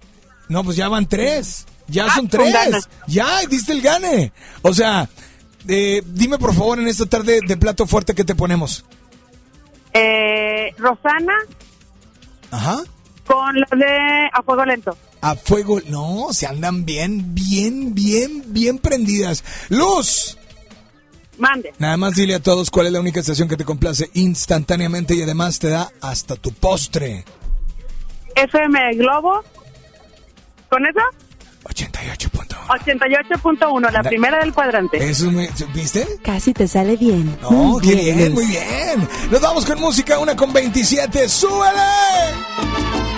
no, 0.49 0.65
pues 0.65 0.75
ya 0.79 0.89
van 0.89 1.07
tres. 1.07 1.67
Ya 1.89 2.07
Ah, 2.07 2.15
son 2.15 2.29
tres. 2.29 2.55
Ya, 3.07 3.27
diste 3.49 3.73
el 3.73 3.81
gane. 3.81 4.33
O 4.63 4.73
sea, 4.75 5.09
eh, 5.67 6.03
dime 6.07 6.39
por 6.39 6.55
favor 6.55 6.79
en 6.79 6.87
esta 6.89 7.07
tarde 7.07 7.41
de 7.47 7.57
plato 7.57 7.87
fuerte 7.87 8.15
que 8.15 8.25
te 8.25 8.35
ponemos. 8.35 8.85
Eh, 9.95 10.75
Rosana 10.77 11.33
Ajá. 12.51 12.83
con 13.27 13.59
los 13.59 13.71
de 13.71 14.29
A 14.33 14.43
Fuego 14.43 14.65
Lento. 14.65 14.97
A 15.21 15.35
fuego. 15.35 15.81
No, 15.89 16.29
se 16.33 16.47
andan 16.47 16.85
bien, 16.85 17.35
bien, 17.35 17.95
bien, 17.95 18.45
bien 18.47 18.79
prendidas. 18.79 19.43
Luz. 19.69 20.37
Mande. 21.39 21.73
Nada 21.79 21.97
más 21.97 22.15
dile 22.15 22.35
a 22.35 22.41
todos 22.43 22.71
cuál 22.71 22.87
es 22.87 22.93
la 22.93 23.01
única 23.01 23.21
estación 23.21 23.49
que 23.49 23.57
te 23.57 23.65
complace 23.65 24.11
instantáneamente 24.15 25.15
y 25.15 25.23
además 25.23 25.59
te 25.59 25.69
da 25.71 25.91
hasta 26.01 26.37
tu 26.37 26.53
postre. 26.53 27.25
FM 28.35 28.95
Globo. 28.97 29.43
¿Con 30.69 30.85
eso? 30.87 31.01
88.1. 31.69 32.67
88.1, 32.69 33.81
la 33.91 33.99
Anda. 33.99 34.03
primera 34.09 34.39
del 34.39 34.53
cuadrante. 34.53 34.97
Eso 34.99 35.27
es 35.27 35.33
muy, 35.33 35.49
¿Viste? 35.75 36.07
Casi 36.23 36.53
te 36.53 36.67
sale 36.69 36.97
bien. 36.97 37.37
No, 37.43 37.51
Muy 37.51 37.83
qué 37.83 37.95
bien, 37.95 38.33
muy 38.35 38.47
bien. 38.47 39.09
Nos 39.31 39.41
vamos 39.41 39.65
con 39.67 39.81
música, 39.81 40.19
una 40.19 40.35
con 40.37 40.53
27. 40.53 41.29
¡Súbele! 41.29 43.18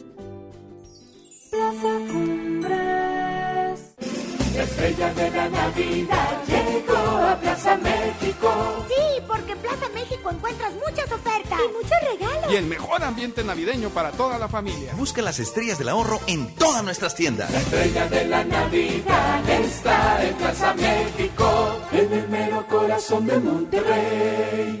Ambiente 13.21 13.43
navideño 13.43 13.89
para 13.91 14.09
toda 14.11 14.39
la 14.39 14.47
familia. 14.47 14.95
Busca 14.95 15.21
las 15.21 15.37
estrellas 15.37 15.77
del 15.77 15.89
ahorro 15.89 16.19
en 16.25 16.55
todas 16.55 16.83
nuestras 16.83 17.13
tiendas. 17.13 17.51
La 17.51 17.59
estrella 17.59 18.07
de 18.07 18.25
la 18.25 18.43
Navidad 18.43 19.47
está 19.47 20.25
en 20.25 20.33
Plaza 20.37 20.73
México, 20.73 21.81
en 21.91 22.13
el 22.13 22.29
mero 22.29 22.65
corazón 22.67 23.27
de 23.27 23.37
Monterrey. 23.37 24.80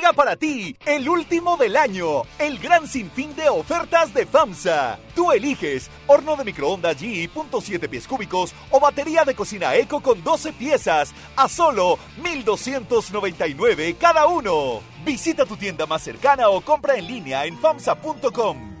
Para 0.11 0.35
ti 0.35 0.75
el 0.85 1.07
último 1.07 1.55
del 1.57 1.77
año, 1.77 2.23
el 2.39 2.57
gran 2.57 2.87
sinfín 2.87 3.35
de 3.35 3.49
ofertas 3.49 4.13
de 4.13 4.25
FAMSA. 4.25 4.99
Tú 5.15 5.31
eliges 5.31 5.89
horno 6.07 6.35
de 6.35 6.43
microondas 6.43 6.97
GE 6.97 7.29
.7 7.31 7.87
pies 7.87 8.07
cúbicos 8.07 8.53
o 8.71 8.79
batería 8.79 9.23
de 9.23 9.35
cocina 9.35 9.75
Eco 9.75 10.01
con 10.01 10.23
12 10.23 10.53
piezas 10.53 11.13
a 11.35 11.47
solo 11.47 11.99
1299 12.21 13.95
cada 13.99 14.25
uno. 14.25 14.81
Visita 15.05 15.45
tu 15.45 15.55
tienda 15.55 15.85
más 15.85 16.01
cercana 16.01 16.49
o 16.49 16.61
compra 16.61 16.95
en 16.95 17.07
línea 17.07 17.45
en 17.45 17.57
FAMSA.com. 17.59 18.80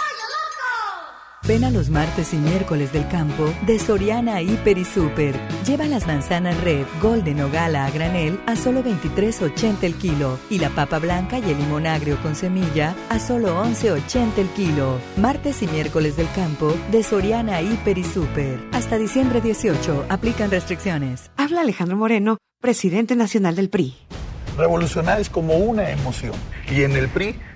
Ven 1.47 1.63
a 1.63 1.71
los 1.71 1.89
martes 1.89 2.35
y 2.35 2.37
miércoles 2.37 2.93
del 2.93 3.07
campo 3.07 3.51
de 3.65 3.79
Soriana 3.79 4.43
Hiper 4.43 4.77
y 4.77 4.85
Super. 4.85 5.35
Lleva 5.65 5.87
las 5.87 6.05
manzanas 6.05 6.61
red, 6.63 6.85
golden 7.01 7.41
o 7.41 7.49
gala 7.49 7.85
a 7.85 7.89
granel 7.89 8.39
a 8.45 8.55
solo 8.55 8.83
23.80 8.83 9.77
el 9.81 9.95
kilo 9.95 10.37
y 10.51 10.59
la 10.59 10.69
papa 10.69 10.99
blanca 10.99 11.39
y 11.39 11.49
el 11.49 11.57
limón 11.57 11.87
agrio 11.87 12.21
con 12.21 12.35
semilla 12.35 12.95
a 13.09 13.17
solo 13.17 13.59
11.80 13.63 14.37
el 14.37 14.49
kilo. 14.49 14.99
Martes 15.17 15.63
y 15.63 15.67
miércoles 15.67 16.15
del 16.15 16.31
campo 16.35 16.75
de 16.91 17.01
Soriana 17.01 17.59
Hiper 17.61 17.97
y 17.97 18.03
Super. 18.03 18.59
Hasta 18.71 18.99
diciembre 18.99 19.41
18 19.41 20.05
aplican 20.09 20.51
restricciones. 20.51 21.31
Habla 21.37 21.61
Alejandro 21.61 21.97
Moreno, 21.97 22.37
presidente 22.61 23.15
nacional 23.15 23.55
del 23.55 23.71
PRI. 23.71 23.95
Revolucionar 24.57 25.19
es 25.19 25.29
como 25.31 25.55
una 25.55 25.89
emoción. 25.89 26.33
Y 26.69 26.83
en 26.83 26.91
el 26.91 27.09
PRI 27.09 27.35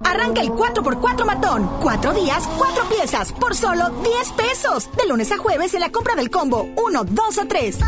Arranca 0.00 0.40
el 0.40 0.50
4x4 0.50 1.24
matón. 1.24 1.70
Cuatro 1.82 2.12
días, 2.12 2.48
cuatro 2.58 2.84
piezas, 2.88 3.32
por 3.32 3.54
solo 3.54 3.90
10 3.90 4.32
pesos. 4.32 4.88
De 4.96 5.06
lunes 5.08 5.32
a 5.32 5.38
jueves 5.38 5.74
en 5.74 5.80
la 5.80 5.90
compra 5.90 6.14
del 6.14 6.30
combo 6.30 6.68
1, 6.76 7.04
2 7.04 7.38
o 7.38 7.46
3. 7.46 7.78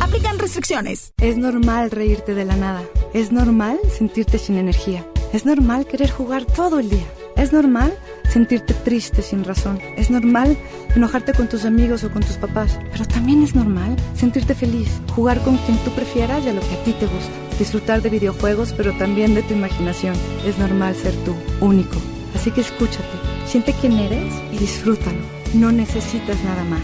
Aplican 0.00 0.38
restricciones. 0.38 1.12
Es 1.18 1.36
normal 1.36 1.90
reírte 1.90 2.34
de 2.34 2.44
la 2.44 2.56
nada. 2.56 2.82
Es 3.12 3.32
normal 3.32 3.78
sentirte 3.96 4.38
sin 4.38 4.56
energía. 4.56 5.04
Es 5.32 5.44
normal 5.44 5.86
querer 5.86 6.10
jugar 6.10 6.44
todo 6.44 6.78
el 6.78 6.88
día. 6.88 7.06
Es 7.36 7.52
normal 7.52 7.96
sentirte 8.30 8.74
triste 8.74 9.22
sin 9.22 9.44
razón. 9.44 9.80
Es 9.96 10.10
normal 10.10 10.56
enojarte 10.94 11.32
con 11.32 11.48
tus 11.48 11.64
amigos 11.64 12.04
o 12.04 12.10
con 12.10 12.22
tus 12.22 12.36
papás. 12.36 12.78
Pero 12.92 13.04
también 13.06 13.42
es 13.42 13.54
normal 13.54 13.96
sentirte 14.14 14.54
feliz, 14.54 14.88
jugar 15.14 15.40
con 15.42 15.56
quien 15.58 15.78
tú 15.78 15.90
prefieras 15.90 16.44
y 16.44 16.48
a 16.48 16.52
lo 16.52 16.60
que 16.60 16.74
a 16.74 16.84
ti 16.84 16.92
te 16.92 17.06
gusta. 17.06 17.32
Disfrutar 17.58 18.02
de 18.02 18.10
videojuegos, 18.10 18.72
pero 18.72 18.92
también 18.98 19.34
de 19.34 19.42
tu 19.42 19.54
imaginación. 19.54 20.14
Es 20.46 20.58
normal 20.58 20.94
ser 20.94 21.14
tú, 21.24 21.34
único. 21.60 21.96
Así 22.34 22.50
que 22.50 22.60
escúchate, 22.60 23.04
siente 23.46 23.74
quién 23.80 23.94
eres 23.94 24.32
y 24.52 24.58
disfrútalo. 24.58 25.18
No 25.54 25.72
necesitas 25.72 26.36
nada 26.44 26.64
más. 26.64 26.82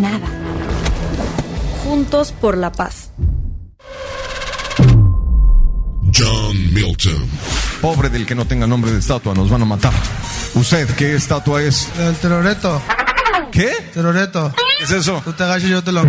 Nada. 0.00 0.26
Juntos 1.84 2.32
por 2.32 2.56
la 2.56 2.72
paz. 2.72 3.12
John 6.12 6.74
Milton. 6.74 7.67
Pobre 7.80 8.08
del 8.08 8.26
que 8.26 8.34
no 8.34 8.44
tenga 8.44 8.66
nombre 8.66 8.90
de 8.90 8.98
estatua, 8.98 9.34
nos 9.34 9.48
van 9.48 9.62
a 9.62 9.64
matar. 9.64 9.92
¿Usted 10.54 10.88
qué 10.96 11.14
estatua 11.14 11.62
es? 11.62 11.88
El 11.98 12.16
teroreto. 12.16 12.82
¿Qué? 13.52 13.70
Teroreto. 13.94 14.52
¿Qué 14.78 14.84
es 14.84 14.90
eso? 14.90 15.22
Tú 15.24 15.32
te 15.32 15.44
agachas 15.44 15.64
y 15.64 15.70
yo 15.70 15.82
te 15.82 15.92
lo... 15.92 16.02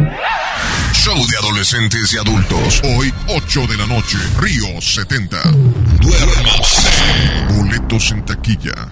Show 0.93 1.15
de 1.15 1.37
adolescentes 1.37 2.11
y 2.13 2.17
adultos. 2.17 2.81
Hoy, 2.83 3.13
8 3.27 3.67
de 3.67 3.77
la 3.77 3.85
noche, 3.85 4.17
Río 4.39 4.81
70. 4.81 5.37
Duérmase. 6.01 6.89
Boletos 7.55 8.11
en 8.11 8.25
taquilla. 8.25 8.89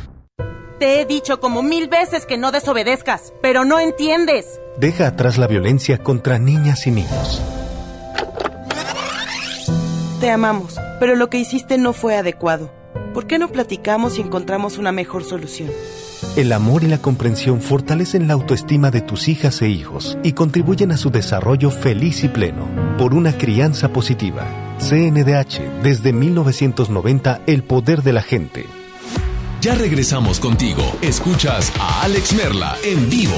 Te 0.79 1.01
he 1.01 1.05
dicho 1.05 1.39
como 1.39 1.63
mil 1.63 1.87
veces 1.87 2.27
que 2.27 2.37
no 2.37 2.51
desobedezcas, 2.51 3.33
pero 3.41 3.65
no 3.65 3.79
entiendes. 3.79 4.45
Deja 4.77 5.07
atrás 5.07 5.37
la 5.37 5.47
violencia 5.47 5.97
contra 5.97 6.37
niñas 6.37 6.85
y 6.85 6.91
niños. 6.91 7.41
Te 10.27 10.31
amamos, 10.31 10.75
pero 10.99 11.15
lo 11.15 11.29
que 11.29 11.39
hiciste 11.39 11.77
no 11.77 11.93
fue 11.93 12.17
adecuado. 12.17 12.69
¿Por 13.13 13.27
qué 13.27 13.39
no 13.39 13.47
platicamos 13.47 14.17
y 14.17 14.21
encontramos 14.21 14.77
una 14.77 14.91
mejor 14.91 15.23
solución? 15.23 15.69
El 16.35 16.51
amor 16.51 16.83
y 16.83 16.87
la 16.87 16.97
comprensión 16.97 17.61
fortalecen 17.61 18.27
la 18.27 18.33
autoestima 18.33 18.91
de 18.91 18.99
tus 18.99 19.29
hijas 19.29 19.61
e 19.61 19.69
hijos 19.69 20.17
y 20.23 20.33
contribuyen 20.33 20.91
a 20.91 20.97
su 20.97 21.11
desarrollo 21.11 21.71
feliz 21.71 22.25
y 22.25 22.27
pleno. 22.27 22.67
Por 22.97 23.13
una 23.13 23.37
crianza 23.37 23.93
positiva. 23.93 24.45
CNDH, 24.79 25.81
desde 25.81 26.11
1990, 26.11 27.43
el 27.47 27.63
poder 27.63 28.03
de 28.03 28.11
la 28.11 28.21
gente. 28.21 28.65
Ya 29.61 29.75
regresamos 29.75 30.41
contigo. 30.41 30.83
Escuchas 31.01 31.71
a 31.79 32.03
Alex 32.03 32.33
Merla 32.33 32.75
en 32.83 33.09
vivo. 33.09 33.37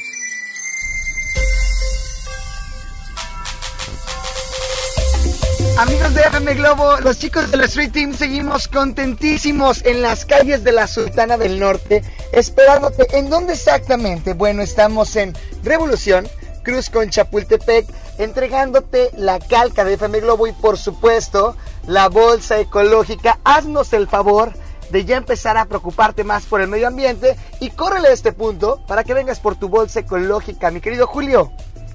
Amigos 5.81 6.13
de 6.13 6.21
FM 6.21 6.53
Globo, 6.53 6.97
los 6.99 7.17
chicos 7.17 7.49
del 7.49 7.61
Street 7.61 7.91
Team 7.91 8.13
seguimos 8.13 8.67
contentísimos 8.67 9.83
en 9.83 10.03
las 10.03 10.25
calles 10.25 10.63
de 10.63 10.71
la 10.71 10.85
Sultana 10.85 11.39
del 11.39 11.59
Norte, 11.59 12.03
esperándote. 12.31 13.07
¿En 13.17 13.31
dónde 13.31 13.53
exactamente? 13.53 14.33
Bueno, 14.33 14.61
estamos 14.61 15.15
en 15.15 15.35
Revolución, 15.63 16.27
Cruz 16.61 16.91
con 16.91 17.09
Chapultepec, 17.09 17.87
entregándote 18.19 19.09
la 19.17 19.39
calca 19.39 19.83
de 19.83 19.93
FM 19.95 20.19
Globo 20.19 20.45
y 20.45 20.51
por 20.51 20.77
supuesto 20.77 21.57
la 21.87 22.09
bolsa 22.09 22.59
ecológica. 22.59 23.39
Haznos 23.43 23.91
el 23.93 24.07
favor 24.07 24.53
de 24.91 25.03
ya 25.03 25.17
empezar 25.17 25.57
a 25.57 25.65
preocuparte 25.65 26.23
más 26.23 26.45
por 26.45 26.61
el 26.61 26.67
medio 26.67 26.89
ambiente 26.89 27.35
y 27.59 27.71
córrele 27.71 28.09
a 28.09 28.13
este 28.13 28.33
punto 28.33 28.83
para 28.85 29.03
que 29.03 29.15
vengas 29.15 29.39
por 29.39 29.55
tu 29.55 29.67
bolsa 29.67 30.01
ecológica, 30.01 30.69
mi 30.69 30.79
querido 30.79 31.07
Julio. 31.07 31.51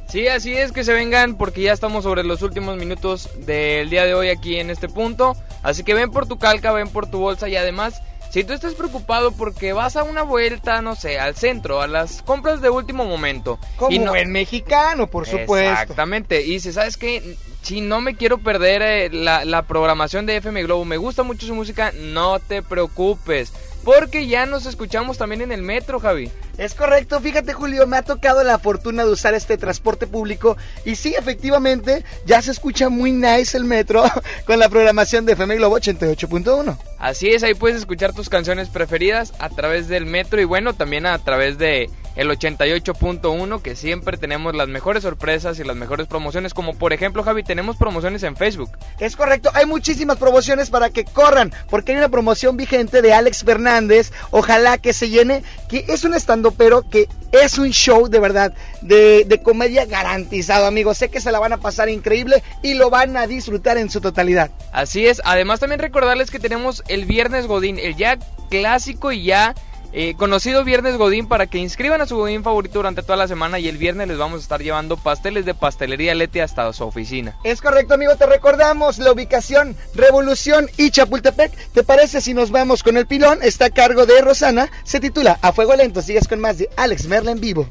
Sí, 0.08 0.28
así 0.28 0.54
es 0.54 0.72
que 0.72 0.84
se 0.84 0.92
vengan 0.92 1.36
porque 1.36 1.62
ya 1.62 1.72
estamos 1.72 2.04
sobre 2.04 2.22
los 2.22 2.42
últimos 2.42 2.76
minutos 2.76 3.28
del 3.44 3.90
día 3.90 4.04
de 4.04 4.14
hoy 4.14 4.28
aquí 4.28 4.56
en 4.56 4.70
este 4.70 4.88
punto. 4.88 5.36
Así 5.62 5.82
que 5.82 5.94
ven 5.94 6.10
por 6.10 6.26
tu 6.26 6.38
calca, 6.38 6.72
ven 6.72 6.88
por 6.88 7.10
tu 7.10 7.18
bolsa 7.18 7.48
y 7.48 7.56
además, 7.56 8.00
si 8.30 8.44
tú 8.44 8.52
estás 8.52 8.74
preocupado 8.74 9.32
porque 9.32 9.72
vas 9.72 9.96
a 9.96 10.04
una 10.04 10.22
vuelta, 10.22 10.80
no 10.80 10.94
sé, 10.94 11.18
al 11.18 11.34
centro, 11.34 11.80
a 11.80 11.88
las 11.88 12.22
compras 12.22 12.60
de 12.60 12.70
último 12.70 13.04
momento. 13.04 13.58
Como 13.76 13.90
y 13.90 13.98
no... 13.98 14.14
el 14.14 14.28
mexicano, 14.28 15.08
por 15.08 15.26
supuesto. 15.26 15.82
Exactamente. 15.82 16.46
Y 16.46 16.60
si 16.60 16.72
sabes 16.72 16.96
que 16.96 17.36
si 17.62 17.80
no 17.80 18.00
me 18.00 18.14
quiero 18.14 18.38
perder 18.38 18.82
eh, 18.82 19.10
la, 19.10 19.44
la 19.44 19.62
programación 19.62 20.24
de 20.24 20.36
FM 20.36 20.62
Globo, 20.62 20.84
me 20.84 20.98
gusta 20.98 21.24
mucho 21.24 21.48
su 21.48 21.54
música, 21.54 21.92
no 21.92 22.38
te 22.38 22.62
preocupes. 22.62 23.52
Porque 23.86 24.26
ya 24.26 24.46
nos 24.46 24.66
escuchamos 24.66 25.16
también 25.16 25.42
en 25.42 25.52
el 25.52 25.62
metro, 25.62 26.00
Javi. 26.00 26.28
Es 26.58 26.74
correcto, 26.74 27.20
fíjate 27.20 27.52
Julio, 27.52 27.86
me 27.86 27.96
ha 27.96 28.02
tocado 28.02 28.42
la 28.42 28.58
fortuna 28.58 29.04
de 29.04 29.12
usar 29.12 29.32
este 29.34 29.56
transporte 29.58 30.08
público 30.08 30.56
y 30.84 30.96
sí, 30.96 31.14
efectivamente, 31.16 32.04
ya 32.24 32.42
se 32.42 32.50
escucha 32.50 32.88
muy 32.88 33.12
nice 33.12 33.56
el 33.56 33.62
metro 33.62 34.02
con 34.44 34.58
la 34.58 34.68
programación 34.68 35.24
de 35.24 35.34
FM 35.34 35.54
Globo 35.54 35.78
88.1. 35.78 36.76
Así 36.98 37.28
es, 37.28 37.44
ahí 37.44 37.54
puedes 37.54 37.76
escuchar 37.76 38.12
tus 38.12 38.28
canciones 38.28 38.70
preferidas 38.70 39.32
a 39.38 39.50
través 39.50 39.86
del 39.86 40.04
metro 40.04 40.40
y 40.40 40.44
bueno, 40.44 40.74
también 40.74 41.06
a 41.06 41.16
través 41.20 41.56
de 41.56 41.88
el 42.16 42.30
88.1 42.30 43.62
que 43.62 43.76
siempre 43.76 44.16
tenemos 44.16 44.54
las 44.54 44.68
mejores 44.68 45.02
sorpresas 45.02 45.58
y 45.58 45.64
las 45.64 45.76
mejores 45.76 46.06
promociones 46.06 46.54
como 46.54 46.74
por 46.74 46.92
ejemplo 46.92 47.22
Javi 47.22 47.42
tenemos 47.42 47.76
promociones 47.76 48.22
en 48.22 48.36
Facebook. 48.36 48.70
Es 48.98 49.16
correcto 49.16 49.50
hay 49.54 49.66
muchísimas 49.66 50.16
promociones 50.16 50.70
para 50.70 50.90
que 50.90 51.04
corran 51.04 51.52
porque 51.70 51.92
hay 51.92 51.98
una 51.98 52.08
promoción 52.08 52.56
vigente 52.56 53.02
de 53.02 53.12
Alex 53.12 53.44
Fernández 53.44 54.12
ojalá 54.30 54.78
que 54.78 54.92
se 54.92 55.10
llene 55.10 55.42
que 55.68 55.84
es 55.88 56.04
un 56.04 56.14
estando 56.14 56.50
pero 56.52 56.88
que 56.88 57.08
es 57.32 57.58
un 57.58 57.70
show 57.70 58.08
de 58.08 58.18
verdad 58.18 58.54
de, 58.80 59.24
de 59.24 59.42
comedia 59.42 59.84
garantizado 59.84 60.66
amigos 60.66 60.98
sé 60.98 61.10
que 61.10 61.20
se 61.20 61.32
la 61.32 61.38
van 61.38 61.52
a 61.52 61.58
pasar 61.58 61.88
increíble 61.88 62.42
y 62.62 62.74
lo 62.74 62.88
van 62.90 63.16
a 63.16 63.26
disfrutar 63.26 63.76
en 63.76 63.90
su 63.90 64.00
totalidad. 64.00 64.50
Así 64.72 65.06
es 65.06 65.20
además 65.24 65.60
también 65.60 65.80
recordarles 65.80 66.30
que 66.30 66.38
tenemos 66.38 66.82
el 66.88 67.04
viernes 67.04 67.46
Godín 67.46 67.78
el 67.78 67.96
ya 67.96 68.18
clásico 68.48 69.12
y 69.12 69.24
ya 69.24 69.54
eh, 69.98 70.14
conocido 70.14 70.62
Viernes 70.62 70.98
Godín 70.98 71.26
para 71.26 71.46
que 71.46 71.56
inscriban 71.56 72.02
a 72.02 72.06
su 72.06 72.16
Godín 72.16 72.42
favorito 72.42 72.80
durante 72.80 73.02
toda 73.02 73.16
la 73.16 73.28
semana 73.28 73.58
y 73.58 73.66
el 73.66 73.78
viernes 73.78 74.08
les 74.08 74.18
vamos 74.18 74.40
a 74.40 74.42
estar 74.42 74.62
llevando 74.62 74.98
pasteles 74.98 75.46
de 75.46 75.54
pastelería 75.54 76.14
Leti 76.14 76.40
hasta 76.40 76.70
su 76.74 76.84
oficina. 76.84 77.34
Es 77.44 77.62
correcto, 77.62 77.94
amigo, 77.94 78.14
te 78.14 78.26
recordamos 78.26 78.98
la 78.98 79.10
ubicación 79.10 79.74
Revolución 79.94 80.68
y 80.76 80.90
Chapultepec. 80.90 81.50
¿Te 81.72 81.82
parece 81.82 82.20
si 82.20 82.34
nos 82.34 82.50
vamos 82.50 82.82
con 82.82 82.98
el 82.98 83.06
pilón? 83.06 83.38
Está 83.40 83.64
a 83.64 83.70
cargo 83.70 84.04
de 84.04 84.20
Rosana, 84.20 84.70
se 84.84 85.00
titula 85.00 85.38
A 85.40 85.52
Fuego 85.52 85.74
Lento. 85.74 86.02
Sigues 86.02 86.28
con 86.28 86.40
más 86.40 86.58
de 86.58 86.68
Alex 86.76 87.06
Merla 87.06 87.30
en 87.30 87.40
vivo. 87.40 87.66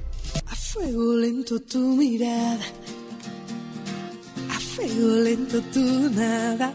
A 0.48 0.56
fuego 0.56 1.14
lento 1.14 1.60
tu 1.60 1.78
mirada, 1.78 2.66
a 4.50 4.60
fuego 4.60 5.08
lento 5.22 5.62
tu 5.72 6.10
nada. 6.10 6.74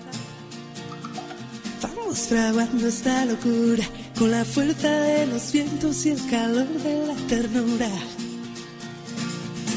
Vamos 2.11 2.27
trabando 2.27 2.89
esta 2.89 3.24
locura 3.24 3.85
con 4.19 4.32
la 4.32 4.45
fuerza 4.45 4.91
de 4.91 5.27
los 5.28 5.53
vientos 5.53 6.05
y 6.07 6.09
el 6.09 6.28
calor 6.28 6.66
de 6.66 7.07
la 7.07 7.15
ternura. 7.28 7.89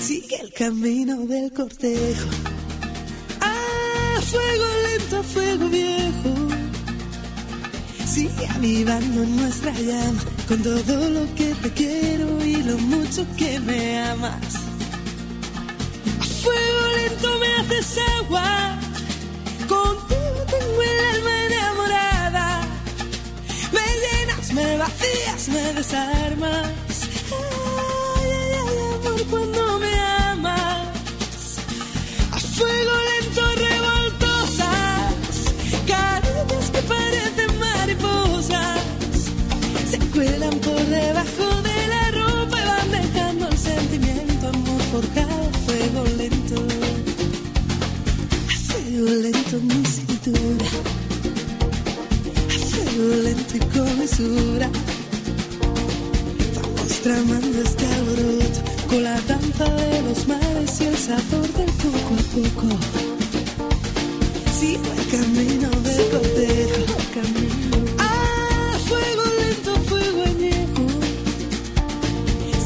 Sigue 0.01 0.37
el 0.41 0.51
camino 0.51 1.27
del 1.27 1.53
cortejo. 1.53 2.27
A 3.39 4.19
fuego 4.21 4.65
lento, 4.87 5.21
fuego 5.21 5.69
viejo. 5.69 6.33
Sigue 8.11 8.47
avivando 8.47 9.25
nuestra 9.25 9.71
llama 9.73 10.23
con 10.47 10.63
todo 10.63 11.09
lo 11.11 11.35
que 11.35 11.53
te 11.53 11.69
quiero 11.73 12.43
y 12.43 12.63
lo 12.63 12.79
mucho 12.79 13.27
que 13.37 13.59
me 13.59 13.99
amas. 13.99 14.55
A 16.19 16.23
fuego 16.41 16.87
lento 16.97 17.37
me 17.37 17.47
haces 17.57 17.95
agua. 18.17 18.79
Contigo 19.67 20.39
tengo 20.49 20.81
el 20.81 21.15
alma 21.15 21.45
enamorada. 21.45 22.12
Me 24.53 24.77
vacías, 24.77 25.49
me 25.49 25.73
desarmas. 25.73 26.69
Ay, 28.19 28.31
ay, 28.31 28.51
ay, 28.67 28.77
amor, 28.93 29.21
cuando 29.31 29.79
me 29.79 29.99
amas. 30.29 31.57
A 32.31 32.39
fuego 32.39 32.91
lento 33.09 33.41
revoltosas. 33.65 35.13
Caricias 35.87 36.69
que 36.71 36.81
parecen 36.83 37.59
mariposas. 37.59 38.79
Se 39.89 39.97
cuelan 40.13 40.59
por 40.59 40.85
debajo 40.85 41.61
de 41.63 41.87
la 41.87 42.11
ropa 42.11 42.59
y 42.59 42.65
van 42.65 42.91
dejando 42.91 43.47
el 43.47 43.57
sentimiento, 43.57 44.49
amor, 44.49 44.81
por 44.91 45.07
cada 45.13 45.49
fuego 45.65 46.03
lento. 46.15 46.55
A 48.49 48.55
fuego 48.71 49.09
lento 49.09 49.57
lento 53.03 53.57
y 53.57 53.59
con 53.59 53.97
mesura. 53.99 54.69
Vamos 56.55 57.01
tramando 57.01 57.61
este 57.61 57.85
alboroto 57.85 58.59
con 58.87 59.03
la 59.03 59.19
danza 59.21 59.65
de 59.65 60.01
los 60.03 60.27
mares 60.27 60.81
y 60.81 60.85
el 60.85 60.97
sabor 60.97 61.47
del 61.53 61.71
poco 61.83 62.13
a 62.13 62.23
poco. 62.33 62.67
Sigo 64.59 64.89
el 64.97 65.07
camino 65.11 65.69
del 65.81 66.09
cortejo. 66.11 66.93
A 67.99 68.77
fuego 68.87 69.23
lento, 69.39 69.75
fuego 69.89 70.23
añejo. 70.23 70.85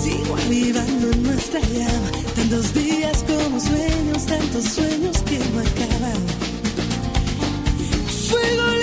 Sigo 0.03 0.35
avivando 0.35 1.11
en 1.11 1.23
nuestra 1.23 1.59
llama. 1.61 2.11
Tantos 2.35 2.73
días 2.73 3.23
como 3.23 3.59
sueños, 3.59 4.25
tantos 4.25 4.63
sueños 4.65 5.17
que 5.23 5.39
no 5.39 5.59
acaban. 5.59 6.21
Fuego 8.29 8.76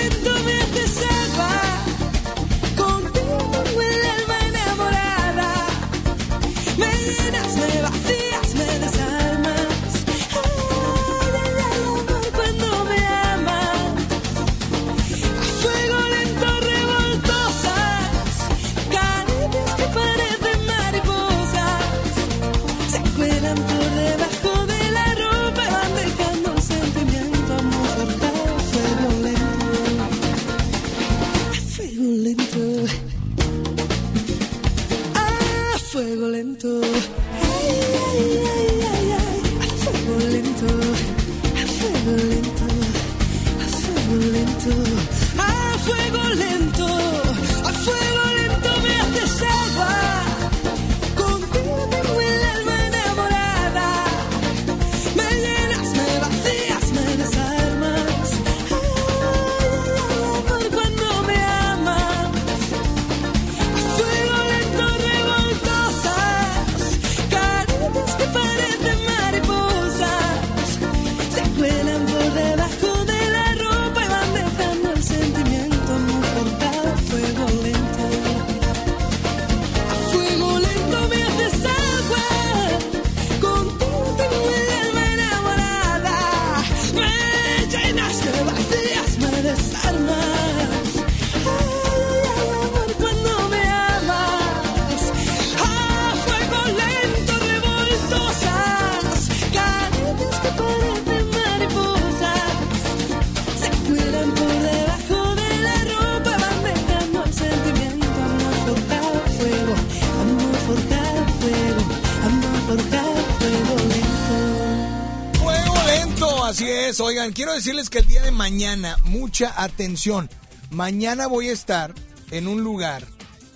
Oigan, 117.01 117.33
quiero 117.33 117.53
decirles 117.53 117.91
que 117.91 117.99
el 117.99 118.07
día 118.07 118.23
de 118.23 118.31
mañana, 118.31 118.97
mucha 119.05 119.53
atención. 119.62 120.31
Mañana 120.71 121.27
voy 121.27 121.49
a 121.49 121.53
estar 121.53 121.93
en 122.31 122.47
un 122.47 122.62
lugar 122.62 123.05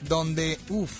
donde, 0.02 0.58
uff, 0.68 0.90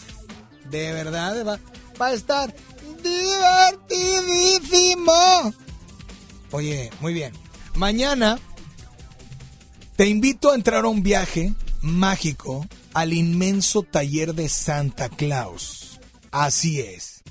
de 0.71 0.93
verdad 0.93 1.45
va, 1.47 1.59
va 2.01 2.07
a 2.09 2.13
estar 2.13 2.55
divertidísimo. 3.03 5.55
Oye, 6.51 6.91
muy 7.01 7.15
bien. 7.15 7.33
Mañana 7.75 8.39
te 9.97 10.07
invito 10.07 10.53
a 10.53 10.55
entrar 10.55 10.85
a 10.85 10.89
un 10.89 11.03
viaje 11.03 11.55
mágico 11.81 12.67
al 12.95 13.13
inmenso 13.13 13.83
taller 13.83 14.35
de 14.35 14.49
Santa 14.49 15.09
Claus. 15.09 16.01
Así 16.31 16.81
es. 16.81 17.23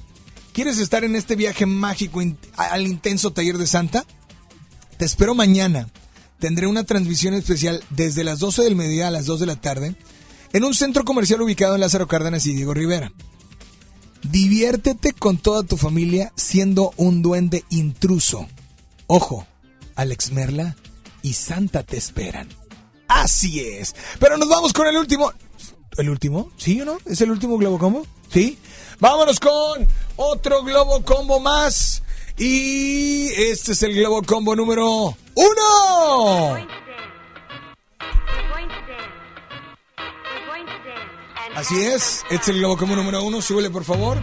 ¿Quieres 0.54 0.80
estar 0.80 1.04
en 1.04 1.16
este 1.16 1.36
viaje 1.36 1.66
mágico 1.66 2.22
al 2.56 2.88
intenso 2.88 3.32
taller 3.32 3.58
de 3.58 3.68
Santa? 3.68 4.06
Te 4.98 5.06
espero 5.06 5.36
mañana. 5.36 5.88
Tendré 6.40 6.68
una 6.68 6.84
transmisión 6.84 7.34
especial 7.34 7.84
desde 7.91 8.24
las 8.24 8.40
12 8.40 8.64
del 8.64 8.76
mediodía 8.76 9.07
a 9.07 9.11
las 9.11 9.26
2 9.26 9.40
de 9.40 9.45
la 9.45 9.56
tarde 9.56 9.95
en 10.53 10.64
un 10.64 10.74
centro 10.74 11.03
comercial 11.03 11.41
ubicado 11.41 11.76
en 11.76 11.82
Lázaro 11.82 12.07
Cárdenas 12.07 12.45
y 12.45 12.53
Diego 12.53 12.74
Rivera. 12.74 13.11
Diviértete 14.24 15.14
con 15.14 15.38
toda 15.38 15.64
tu 15.64 15.78
familia 15.78 16.34
siendo 16.36 16.94
un 16.98 17.22
duende 17.22 17.64
intruso. 17.69 18.48
Ojo, 19.07 19.48
Alex 19.95 20.32
Merla 20.32 20.76
y 21.22 21.34
Santa 21.34 21.84
te 21.84 21.98
esperan. 21.98 22.49
Así 23.07 23.60
es. 23.60 23.95
Pero 24.19 24.38
nos 24.38 24.49
vamos 24.49 24.74
con 24.74 24.88
el 24.88 24.98
último. 24.98 25.32
¿El 25.98 26.10
último? 26.10 26.52
¿Sí 26.57 26.82
o 26.82 26.86
no? 26.86 26.98
¿Es 27.06 27.22
el 27.22 27.32
último 27.32 27.57
Globo 27.57 27.80
Combo? 27.80 28.06
¿Sí? 28.32 28.57
Vámonos 28.99 29.40
con 29.40 29.88
otro 30.15 30.64
Globo 30.64 31.03
Combo 31.03 31.40
más. 31.40 32.03
Y 32.38 33.30
este 33.34 33.72
es 33.72 33.82
el 33.82 33.96
Globo 33.96 34.22
Combo 34.22 34.56
número 34.56 35.18
uno. 35.34 36.58
Así 41.56 41.76
es, 41.80 42.24
este 42.30 42.36
es 42.36 42.48
el 42.50 42.60
Globo 42.60 42.78
Combo 42.78 42.96
número 42.96 43.24
uno. 43.24 43.42
Súbele, 43.42 43.72
por 43.72 43.84
favor. 43.84 44.20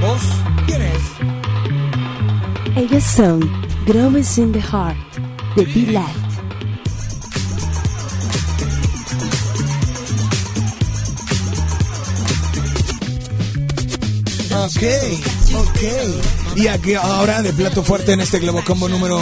¿Vos? 0.00 0.20
¿Quién 0.66 0.82
es? 0.82 1.00
Ellos 2.76 3.04
son 3.04 3.40
Groves 3.86 4.36
in 4.36 4.52
the 4.52 4.60
Heart 4.60 4.98
de 5.56 5.64
Delight. 5.64 6.16
Ok, 14.52 15.39
ok. 15.54 16.56
Y 16.56 16.66
aquí 16.68 16.94
ahora 16.94 17.42
de 17.42 17.52
plato 17.52 17.82
fuerte 17.82 18.12
en 18.12 18.20
este 18.20 18.38
Globo 18.38 18.62
Combo 18.64 18.88
número... 18.88 19.18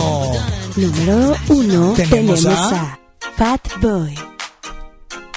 Número 0.76 1.36
uno 1.48 1.92
Tenemos 1.94 2.42
tenemos, 2.42 2.46
a-. 2.46 2.98
Fat 3.36 3.60
Boy 3.80 4.14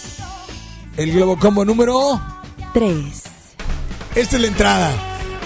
el 0.96 1.12
Globo 1.12 1.38
Combo 1.38 1.64
número 1.64 2.20
Tres. 2.72 3.24
Esta 4.14 4.36
es 4.36 4.42
la 4.42 4.48
entrada. 4.48 4.92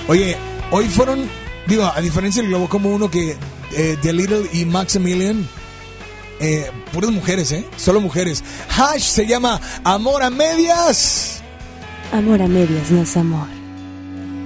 Oye, 0.08 0.36
hoy 0.70 0.86
fueron, 0.88 1.28
digo, 1.66 1.84
a 1.84 2.00
diferencia 2.00 2.42
del 2.42 2.50
Globo 2.50 2.68
Combo 2.68 2.88
1 2.90 3.10
que 3.10 3.36
eh, 3.72 3.96
The 4.00 4.12
Little 4.12 4.48
y 4.52 4.64
Maximilian, 4.64 5.46
eh, 6.40 6.70
puras 6.92 7.10
mujeres, 7.10 7.52
¿eh? 7.52 7.66
Solo 7.76 8.00
mujeres. 8.00 8.42
Hash 8.76 9.02
se 9.02 9.26
llama 9.26 9.60
Amor 9.84 10.22
a 10.22 10.30
Medias. 10.30 11.42
Amor 12.12 12.42
a 12.42 12.48
medias 12.48 12.90
no 12.90 13.02
es 13.02 13.16
amor. 13.16 13.46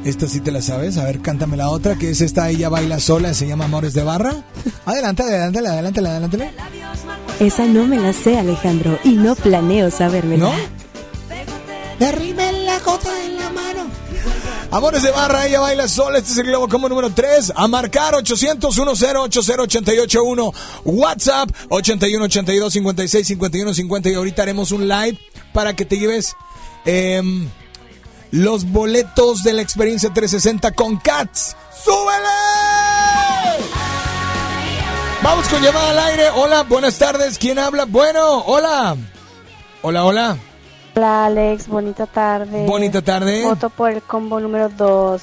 Esta 0.05 0.29
sí 0.29 0.41
te 0.41 0.53
la 0.53 0.61
sabes. 0.61 0.99
A 0.99 1.05
ver, 1.05 1.21
cántame 1.21 1.57
la 1.57 1.71
otra, 1.71 1.97
que 1.97 2.11
es 2.11 2.21
esta, 2.21 2.51
ella 2.51 2.69
baila 2.69 3.01
sola, 3.01 3.33
se 3.33 3.47
llama 3.47 3.65
Amores 3.65 3.95
de 3.95 4.03
Barra. 4.03 4.35
Adelante, 4.85 5.23
adelante, 5.23 5.61
adelante, 5.61 6.01
adelante. 6.01 6.51
Esa 7.41 7.65
no 7.67 7.87
me 7.87 7.97
la 7.97 8.13
sé, 8.13 8.39
Alejandro, 8.39 8.99
y 9.03 9.13
no 9.13 9.35
planeo 9.35 9.91
sabérmela. 9.91 10.45
¿No? 10.45 10.84
Derribe 11.99 12.53
la 12.65 12.81
gota 12.81 13.25
en 13.25 13.37
la 13.39 13.51
mano. 13.51 13.87
Amores 14.71 15.03
de 15.03 15.11
barra, 15.13 15.47
ella 15.47 15.61
baila 15.61 15.87
sola. 15.87 16.19
Este 16.19 16.33
es 16.33 16.39
el 16.39 16.47
Globo 16.47 16.69
Combo 16.69 16.89
número 16.89 17.11
3. 17.11 17.53
A 17.55 17.69
marcar 17.69 18.15
800 18.15 18.75
10 18.75 18.89
80 18.91 19.23
881 19.23 20.53
WhatsApp 20.85 21.51
81 21.69 22.25
82 22.25 22.73
56 22.73 23.27
51 23.27 23.75
50. 23.75 24.11
Y 24.11 24.15
ahorita 24.15 24.43
haremos 24.43 24.73
un 24.73 24.89
live 24.89 25.19
para 25.53 25.77
que 25.77 25.85
te 25.85 25.99
lleves 25.99 26.35
em, 26.85 27.49
los 28.33 28.65
boletos 28.65 29.45
de 29.45 29.53
la 29.53 29.63
experiencia 29.63 30.13
360 30.13 30.73
con 30.73 30.97
Cats. 30.97 31.57
¡Súbele! 31.85 32.25
Vamos 35.23 35.49
con 35.49 35.63
llamada 35.63 35.91
al 35.91 35.99
aire. 36.11 36.31
Hola, 36.35 36.65
buenas 36.65 36.99
tardes. 36.99 37.39
¿Quién 37.39 37.59
habla? 37.59 37.85
Bueno, 37.85 38.41
hola. 38.47 38.97
Hola, 39.83 40.05
hola. 40.05 40.39
Hola 40.97 41.27
Alex, 41.27 41.67
bonita 41.67 42.07
tarde. 42.07 42.67
Bonita 42.67 43.03
tarde. 43.03 43.43
Voto 43.45 43.69
por 43.69 43.91
el 43.91 44.01
combo 44.03 44.39
número 44.39 44.69
2. 44.69 45.23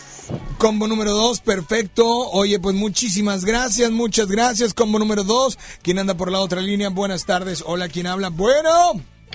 Combo 0.57 0.85
número 0.87 1.11
2, 1.11 1.39
perfecto. 1.41 2.05
Oye, 2.31 2.59
pues 2.59 2.75
muchísimas 2.75 3.45
gracias, 3.45 3.89
muchas 3.89 4.27
gracias. 4.27 4.73
Combo 4.73 4.99
número 4.99 5.23
2. 5.23 5.57
¿Quién 5.81 5.99
anda 5.99 6.13
por 6.15 6.29
la 6.29 6.39
otra 6.39 6.59
línea? 6.59 6.89
Buenas 6.89 7.25
tardes. 7.25 7.63
Hola, 7.65 7.87
¿quién 7.87 8.07
habla? 8.07 8.29
Bueno. 8.29 8.69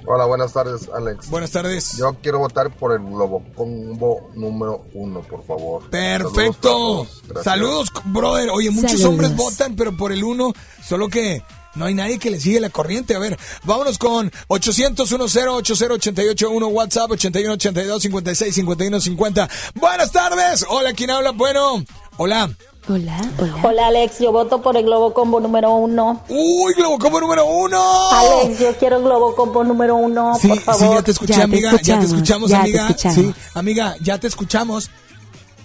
Hola, 0.04 0.26
buenas 0.26 0.52
tardes, 0.52 0.90
Alex. 0.94 1.30
Buenas 1.30 1.50
tardes. 1.52 1.96
Yo 1.96 2.14
quiero 2.22 2.38
votar 2.38 2.70
por 2.70 2.92
el 2.92 2.98
Globo 3.02 3.42
Combo 3.54 4.30
número 4.34 4.84
uno, 4.92 5.22
por 5.22 5.42
favor. 5.42 5.88
Perfecto. 5.88 7.06
Saludos, 7.42 7.90
brother. 8.04 8.50
Oye, 8.50 8.70
muchos 8.70 8.90
Saludos. 8.92 9.08
hombres 9.08 9.36
votan, 9.36 9.74
pero 9.74 9.96
por 9.96 10.12
el 10.12 10.22
uno, 10.22 10.52
solo 10.84 11.08
que 11.08 11.42
no 11.76 11.84
hay 11.84 11.94
nadie 11.94 12.18
que 12.18 12.30
le 12.30 12.40
sigue 12.40 12.58
la 12.60 12.70
corriente. 12.70 13.14
A 13.14 13.18
ver, 13.18 13.38
vámonos 13.64 13.98
con 13.98 14.32
800 14.48 15.08
10 15.08 15.20
80881 15.46 16.66
WhatsApp 16.68 17.10
81 17.10 17.52
82 17.54 18.02
56 18.02 18.54
51 18.54 19.00
50. 19.00 19.48
Buenas 19.74 20.10
tardes. 20.12 20.66
Hola, 20.68 20.92
¿quién 20.92 21.10
habla? 21.10 21.30
Bueno, 21.32 21.84
hola. 22.16 22.50
Hola, 22.88 23.20
hola. 23.38 23.56
Hola 23.64 23.86
Alex, 23.88 24.20
yo 24.20 24.30
voto 24.30 24.62
por 24.62 24.76
el 24.76 24.84
Globo 24.84 25.12
Combo 25.12 25.40
número 25.40 25.74
uno. 25.74 26.22
Uy, 26.28 26.72
Globo 26.74 26.98
Combo 26.98 27.20
número 27.20 27.44
uno. 27.44 28.10
Alex, 28.12 28.60
yo 28.60 28.76
quiero 28.76 29.02
Globo 29.02 29.34
Combo 29.34 29.64
número 29.64 29.96
uno, 29.96 30.38
Sí, 30.40 30.46
por 30.46 30.56
sí, 30.58 30.62
favor. 30.62 30.96
ya 30.98 31.02
te 31.02 31.10
escuché, 31.10 31.42
amiga. 31.42 31.72
ya 31.82 31.98
te 31.98 32.06
escuchamos, 32.06 32.52
amiga. 32.52 32.94
Sí, 32.96 33.34
amiga, 33.54 33.96
ya 34.00 34.18
te 34.18 34.28
escuchamos. 34.28 34.88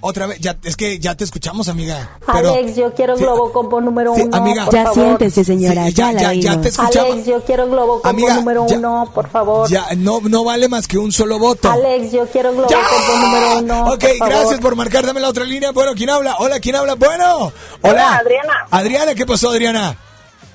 Otra 0.04 0.26
vez, 0.26 0.40
ya, 0.40 0.58
es 0.64 0.76
que 0.76 0.98
ya 1.00 1.16
te 1.16 1.24
escuchamos, 1.24 1.68
amiga. 1.70 2.18
Pero, 2.34 2.54
Alex, 2.54 2.76
yo 2.76 2.92
quiero 2.94 3.16
Sí, 3.16 3.24
Globo 3.24 3.52
Combo 3.54 3.80
número 3.80 4.16
sí, 4.16 4.24
uno, 4.24 4.36
amiga. 4.36 4.66
por 4.66 4.74
Ya 4.74 4.84
favor. 4.86 4.96
siéntese, 5.04 5.44
señora, 5.44 5.86
Sí, 5.86 5.94
ya, 5.94 6.12
ya 6.12 6.34
ya, 6.34 6.60
te 6.60 6.70
escuchamos. 6.70 7.12
Alex, 7.12 7.28
yo 7.28 7.44
quiero 7.44 7.68
Globo 7.68 8.02
Combo 8.02 8.10
Amiga, 8.10 8.34
número 8.36 8.66
ya- 8.68 8.78
uno, 8.78 9.12
por 9.14 9.30
favor. 9.30 9.70
ya, 9.70 9.86
no, 9.98 10.20
no 10.22 10.44
vale 10.44 10.68
más 10.70 10.88
que 10.88 10.98
un 10.98 11.12
solo 11.12 11.38
voto. 11.38 11.70
Alex, 11.70 12.12
yo 12.12 12.26
quiero 12.28 12.52
Globo 12.52 12.68
Combo 12.68 13.18
número 13.26 13.58
uno, 13.60 13.94
Ok, 13.94 14.00
por 14.00 14.18
favor. 14.18 14.30
gracias 14.34 14.60
por 14.60 14.76
marcar. 14.76 15.06
Dame 15.06 15.20
la 15.20 15.30
otra 15.30 15.44
línea. 15.46 15.72
Bueno, 15.72 15.92
¿quién 15.96 16.10
habla? 16.10 16.36
Hola, 16.40 16.60
¿quién 16.60 16.76
habla? 16.76 16.96
Bueno. 16.96 17.38
Hola. 17.46 17.54
Hola, 17.84 18.18
Adriana. 18.18 18.54
Adriana, 18.72 19.14
¿qué 19.16 19.26
pasó, 19.28 19.50
Adriana? 19.52 19.96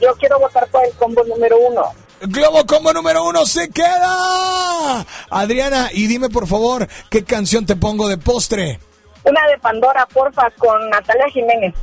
Yo 0.00 0.08
quiero 0.18 0.40
votar 0.40 0.66
por 0.70 0.84
el 0.84 0.92
combo 0.94 1.22
número 1.24 1.56
uno. 1.70 1.82
Globo 2.22 2.64
Combo 2.66 2.92
número 2.92 3.24
uno 3.28 3.46
se 3.46 3.68
queda. 3.68 5.06
Adriana, 5.30 5.90
y 5.92 6.06
dime 6.06 6.28
por 6.30 6.46
favor, 6.46 6.88
¿qué 7.10 7.24
canción 7.24 7.66
te 7.66 7.76
pongo 7.76 8.08
de 8.08 8.18
postre? 8.18 8.80
Una 9.26 9.46
de 9.48 9.58
Pandora, 9.58 10.06
porfa, 10.06 10.50
con 10.58 10.88
Natalia 10.90 11.26
Jiménez. 11.32 11.74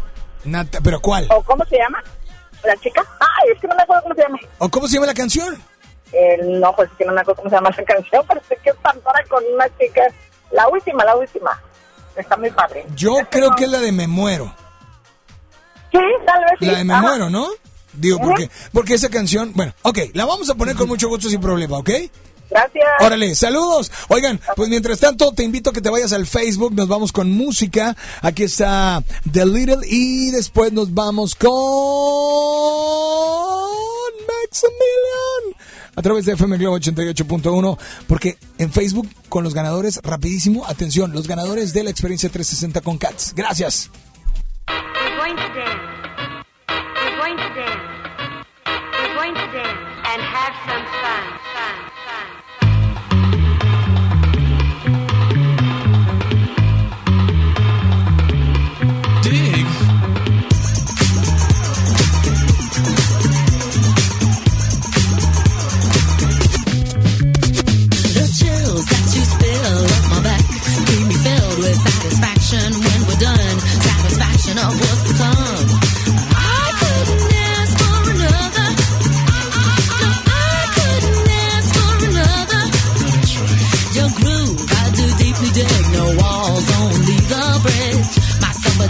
Nata- 0.46 0.80
¿Pero 0.84 1.00
cuál? 1.02 1.28
¿O 1.30 1.42
cómo 1.44 1.64
se 1.66 1.78
llama? 1.78 2.02
¿La 2.64 2.76
chica? 2.78 3.04
Ay, 3.20 3.52
es 3.54 3.60
que 3.62 3.68
no 3.68 3.76
me 3.76 3.84
acuerdo 3.84 4.04
cómo 4.04 4.16
se 4.16 4.22
llama. 4.22 4.38
¿O 4.60 4.70
cómo 4.70 4.88
se 4.88 4.94
llama 4.96 5.08
la 5.08 5.14
canción? 5.14 5.62
Eh, 6.14 6.38
no, 6.44 6.74
pues 6.76 6.90
es 6.92 6.98
que 6.98 7.06
no 7.06 7.14
me 7.14 7.22
acuerdo 7.22 7.38
cómo 7.42 7.50
se 7.50 7.56
llama 7.56 7.70
esa 7.70 7.84
canción, 7.84 8.24
pero 8.28 8.42
sé 8.48 8.58
que 8.64 8.70
es 8.70 8.76
Pandora 8.78 9.24
con 9.30 9.44
una 9.54 9.66
chica. 9.78 10.02
La 10.52 10.68
última, 10.70 11.04
la 11.04 11.16
última. 11.16 11.62
Está 12.16 12.38
muy 12.38 12.52
padre. 12.52 12.86
Yo 12.96 13.16
creo 13.30 13.52
que 13.56 13.64
es 13.66 13.70
la 13.72 13.80
de 13.80 13.92
Me 13.92 14.08
Muero. 14.08 14.54
Sí, 15.92 16.00
tal 16.26 16.40
vez 16.42 16.54
sí. 16.60 16.66
La 16.66 16.78
de 16.78 16.84
Me 16.84 16.94
Ajá. 16.94 17.02
Muero, 17.02 17.30
¿no? 17.30 17.48
Digo, 17.94 18.18
porque, 18.20 18.50
porque 18.72 18.94
esa 18.96 19.10
canción, 19.10 19.52
bueno, 19.54 19.74
ok, 19.84 19.98
la 20.14 20.26
vamos 20.26 20.50
a 20.50 20.56
poner 20.56 20.76
con 20.76 20.88
mucho 20.88 21.08
gusto 21.10 21.30
sin 21.30 21.40
problema, 21.42 21.78
¿ok? 21.78 21.90
Gracias. 22.50 22.86
Órale, 23.00 23.36
saludos. 23.36 23.92
Oigan, 24.10 24.40
pues 24.56 24.70
mientras 24.70 25.00
tanto 25.00 25.34
te 25.34 25.44
invito 25.44 25.70
a 25.72 25.74
que 25.74 25.82
te 25.82 25.90
vayas 25.90 26.14
al 26.14 26.28
Facebook, 26.28 26.74
nos 26.74 26.88
vamos 26.88 27.12
con 27.12 27.32
música. 27.32 27.96
Aquí 28.22 28.44
está 28.44 29.04
The 29.32 29.46
Little 29.46 29.88
y 29.88 30.32
después 30.32 30.72
nos 30.72 30.94
vamos 30.94 31.36
con 31.36 31.52
Maximilian 34.28 35.56
a 35.96 36.02
través 36.02 36.26
de 36.26 36.34
FM 36.34 36.58
Globo 36.58 36.78
88.1 36.78 37.78
porque 38.08 38.38
en 38.58 38.72
Facebook 38.72 39.08
con 39.30 39.44
los 39.44 39.54
ganadores 39.54 40.00
rapidísimo, 40.04 40.66
atención, 40.66 41.12
los 41.14 41.28
ganadores 41.28 41.74
de 41.74 41.84
la 41.84 41.90
experiencia 41.90 42.30
360 42.30 42.82
con 42.82 42.98
Cats. 42.98 43.34
Gracias. 43.36 43.90
We're 44.68 45.18
going 45.18 45.36
to 45.36 45.54
dance. 45.54 45.94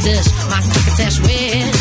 Dish, 0.03 0.27
my 0.49 0.59
succotash 0.59 1.19
wish. 1.21 1.72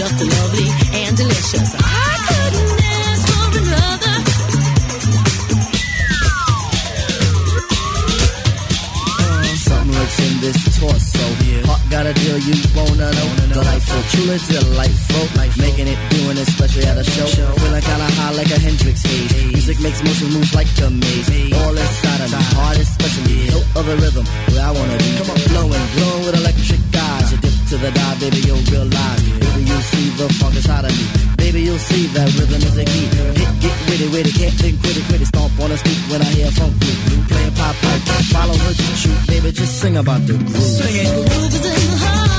Just 0.00 0.16
lovely 0.16 0.68
and 1.04 1.12
delicious. 1.14 1.76
I 1.76 2.12
couldn't 2.24 2.72
ask 2.88 3.20
for 3.28 3.52
another. 3.60 4.16
Uh, 9.68 9.84
Lurks 9.92 10.18
in 10.24 10.40
this 10.40 10.56
torso. 10.80 11.26
Heart 11.68 11.82
got 11.92 12.06
a 12.08 12.14
deal 12.16 12.38
you 12.48 12.56
wanna 12.72 13.12
know. 13.12 13.28
Delightful, 13.52 14.00
truly 14.16 14.40
delightful. 14.48 15.24
Making 15.60 15.88
it, 15.92 16.00
doing 16.08 16.38
it, 16.40 16.48
especially 16.48 16.86
at 16.88 16.96
a 16.96 17.04
show. 17.04 17.26
Feeling 17.60 17.84
kinda 17.84 18.08
high 18.16 18.32
like 18.40 18.50
a 18.56 18.58
Hendrix 18.58 19.02
haze. 19.04 19.52
Music 19.52 19.80
makes 19.80 20.02
motion 20.02 20.32
moves 20.32 20.54
like 20.54 20.72
a 20.80 20.88
maze. 20.88 21.52
All 21.60 21.76
inside 21.76 22.24
of 22.24 22.32
me, 22.32 22.40
heart 22.56 22.78
especially. 22.78 23.52
Hilt 23.52 23.66
of 23.76 23.84
the 23.84 23.96
rhythm, 24.00 24.24
where 24.48 24.64
I 24.64 24.70
wanna 24.70 24.96
be. 24.96 25.12
Come 25.18 25.28
on, 25.28 25.38
flowing, 25.44 25.86
glowing 25.92 26.24
with 26.24 26.36
electric 26.40 26.80
eyes. 26.96 27.09
To 27.70 27.78
the 27.78 27.92
dive, 27.92 28.18
baby, 28.18 28.38
you'll 28.38 28.58
realize. 28.74 29.22
Baby, 29.22 29.62
you'll 29.62 29.86
see 29.94 30.10
the 30.18 30.28
funk 30.42 30.56
inside 30.56 30.86
of 30.86 30.90
me. 30.90 31.06
Baby, 31.36 31.62
you'll 31.62 31.78
see 31.78 32.08
that 32.18 32.26
rhythm 32.34 32.60
is 32.66 32.76
a 32.76 32.84
key. 32.84 33.06
Get, 33.38 33.60
get 33.62 33.76
witty, 33.86 34.08
witty, 34.10 34.32
can't 34.32 34.54
think, 34.54 34.78
quitty, 34.80 35.02
quitty. 35.06 35.26
Stomp 35.26 35.60
on 35.60 35.70
the 35.70 35.78
street 35.78 36.02
when 36.10 36.20
I 36.20 36.24
hear 36.34 36.50
funk 36.50 36.74
blue. 36.80 37.22
Playing 37.30 37.54
pop 37.54 37.76
pop, 37.76 38.24
follow 38.34 38.54
her 38.58 38.74
shoot. 38.74 39.26
Baby, 39.28 39.52
just 39.52 39.78
sing 39.78 39.96
about 39.96 40.26
the 40.26 40.32
groove. 40.32 40.56
Sing 40.56 40.96
it. 40.96 41.30
Groove 41.30 41.46
is 41.46 41.64
in 41.64 41.90
the 41.92 41.96
heart. 42.02 42.29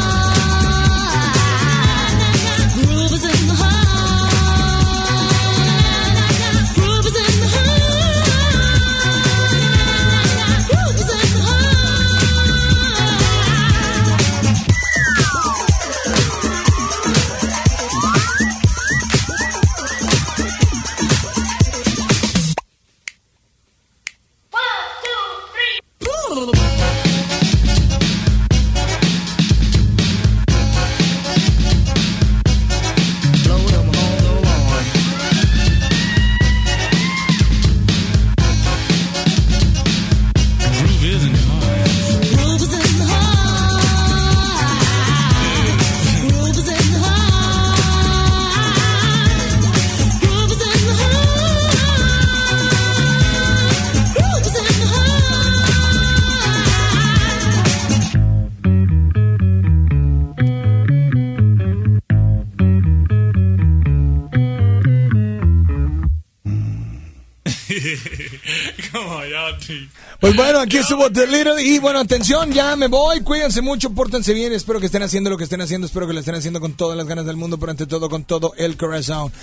Aquí 70.72 70.78
estuvo 70.78 71.12
The 71.12 71.28
Little 71.28 71.62
y 71.62 71.80
bueno, 71.80 72.00
atención, 72.00 72.50
ya 72.54 72.78
me 72.78 72.88
voy, 72.88 73.20
cuídense 73.20 73.62
mucho, 73.62 73.90
pórtense 73.90 74.34
bien, 74.34 74.54
espero 74.54 74.80
que 74.80 74.86
estén 74.86 75.04
haciendo 75.04 75.30
lo 75.30 75.38
que 75.38 75.44
estén 75.44 75.60
haciendo, 75.60 75.86
espero 75.86 76.08
que 76.08 76.14
lo 76.14 76.22
estén 76.22 76.36
haciendo 76.36 76.62
con 76.62 76.72
todas 76.76 76.98
las 76.98 77.06
ganas 77.06 77.26
del 77.26 77.36
mundo, 77.36 77.58
pero 77.58 77.72
ante 77.72 77.86
todo 77.86 78.10
con 78.10 78.24
todo 78.24 78.54
el 78.56 78.78
corazón. 78.78 79.34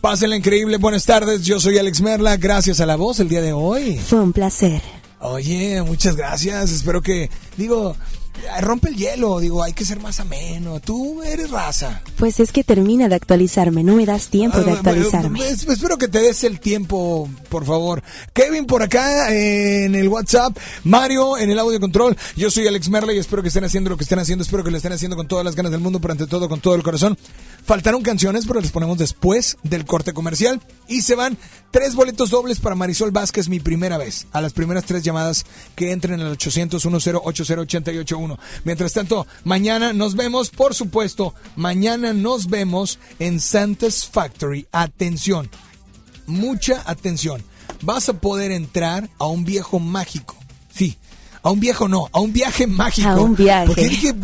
Pásenla 0.00 0.34
increíble, 0.34 0.78
buenas 0.78 1.06
tardes, 1.06 1.42
yo 1.42 1.60
soy 1.60 1.78
Alex 1.78 2.00
Merla, 2.00 2.36
gracias 2.36 2.80
a 2.80 2.86
la 2.86 2.96
voz 2.96 3.20
el 3.20 3.28
día 3.28 3.40
de 3.40 3.52
hoy. 3.52 3.96
Fue 3.96 4.18
un 4.18 4.32
placer. 4.32 4.82
Oye, 5.20 5.80
muchas 5.82 6.16
gracias, 6.16 6.72
espero 6.72 7.00
que, 7.00 7.30
digo, 7.56 7.94
rompe 8.60 8.88
el 8.88 8.96
hielo, 8.96 9.40
digo, 9.40 9.62
hay 9.62 9.72
que 9.72 9.84
ser 9.84 10.00
más 10.00 10.20
ameno, 10.20 10.80
tú 10.80 11.22
eres 11.22 11.50
raza. 11.50 12.02
Pues 12.16 12.40
es 12.40 12.52
que 12.52 12.64
termina 12.64 13.08
de 13.08 13.14
actualizarme, 13.14 13.82
no 13.82 13.94
me 13.96 14.06
das 14.06 14.28
tiempo 14.28 14.60
de 14.60 14.72
actualizarme. 14.72 15.38
Pues, 15.38 15.66
espero 15.66 15.98
que 15.98 16.08
te 16.08 16.20
des 16.20 16.44
el 16.44 16.60
tiempo, 16.60 17.28
por 17.48 17.64
favor. 17.64 18.02
Kevin 18.32 18.66
por 18.66 18.82
acá 18.82 19.32
eh, 19.32 19.84
en 19.84 19.94
el 19.94 20.08
WhatsApp, 20.08 20.56
Mario 20.84 21.38
en 21.38 21.50
el 21.50 21.58
audio 21.58 21.80
control. 21.80 22.16
Yo 22.36 22.50
soy 22.50 22.66
Alex 22.66 22.88
Merle 22.88 23.14
y 23.14 23.18
espero 23.18 23.42
que 23.42 23.48
estén 23.48 23.64
haciendo 23.64 23.90
lo 23.90 23.96
que 23.96 24.04
estén 24.04 24.18
haciendo. 24.18 24.42
Espero 24.42 24.64
que 24.64 24.70
lo 24.70 24.76
estén 24.76 24.92
haciendo 24.92 25.16
con 25.16 25.28
todas 25.28 25.44
las 25.44 25.54
ganas 25.54 25.72
del 25.72 25.80
mundo, 25.80 26.00
pero 26.00 26.12
ante 26.12 26.26
todo 26.26 26.48
con 26.48 26.60
todo 26.60 26.74
el 26.74 26.82
corazón. 26.82 27.16
Faltaron 27.64 28.02
canciones, 28.02 28.44
pero 28.46 28.60
les 28.60 28.72
ponemos 28.72 28.98
después 28.98 29.56
del 29.62 29.84
corte 29.84 30.12
comercial. 30.12 30.60
Y 30.88 31.02
se 31.02 31.14
van 31.14 31.38
tres 31.70 31.94
boletos 31.94 32.30
dobles 32.30 32.58
para 32.58 32.74
Marisol 32.74 33.12
Vázquez, 33.12 33.48
mi 33.48 33.60
primera 33.60 33.98
vez. 33.98 34.26
A 34.32 34.40
las 34.40 34.52
primeras 34.52 34.84
tres 34.84 35.04
llamadas 35.04 35.46
que 35.76 35.92
entren 35.92 36.20
al 36.20 36.32
800 36.32 36.82
10 36.82 37.16
881 37.22 38.38
Mientras 38.64 38.92
tanto, 38.92 39.26
mañana 39.44 39.92
nos 39.92 40.16
vemos, 40.16 40.50
por 40.50 40.74
supuesto, 40.74 41.34
mañana 41.54 42.12
nos 42.12 42.48
vemos 42.48 42.98
en 43.20 43.40
Santa's 43.40 44.06
Factory. 44.06 44.66
Atención, 44.72 45.48
mucha 46.26 46.82
atención. 46.84 47.44
Vas 47.82 48.08
a 48.08 48.14
poder 48.14 48.50
entrar 48.50 49.08
a 49.18 49.26
un 49.26 49.44
viejo 49.44 49.78
mágico. 49.78 50.36
Sí, 50.74 50.96
a 51.42 51.50
un 51.50 51.60
viejo 51.60 51.88
no, 51.88 52.08
a 52.12 52.20
un 52.20 52.32
viaje 52.32 52.66
mágico. 52.66 53.08
A 53.08 53.20
un 53.20 53.34
viaje. 53.34 53.66
¿Por 53.66 53.76
qué 53.76 53.88
dije, 53.88 54.14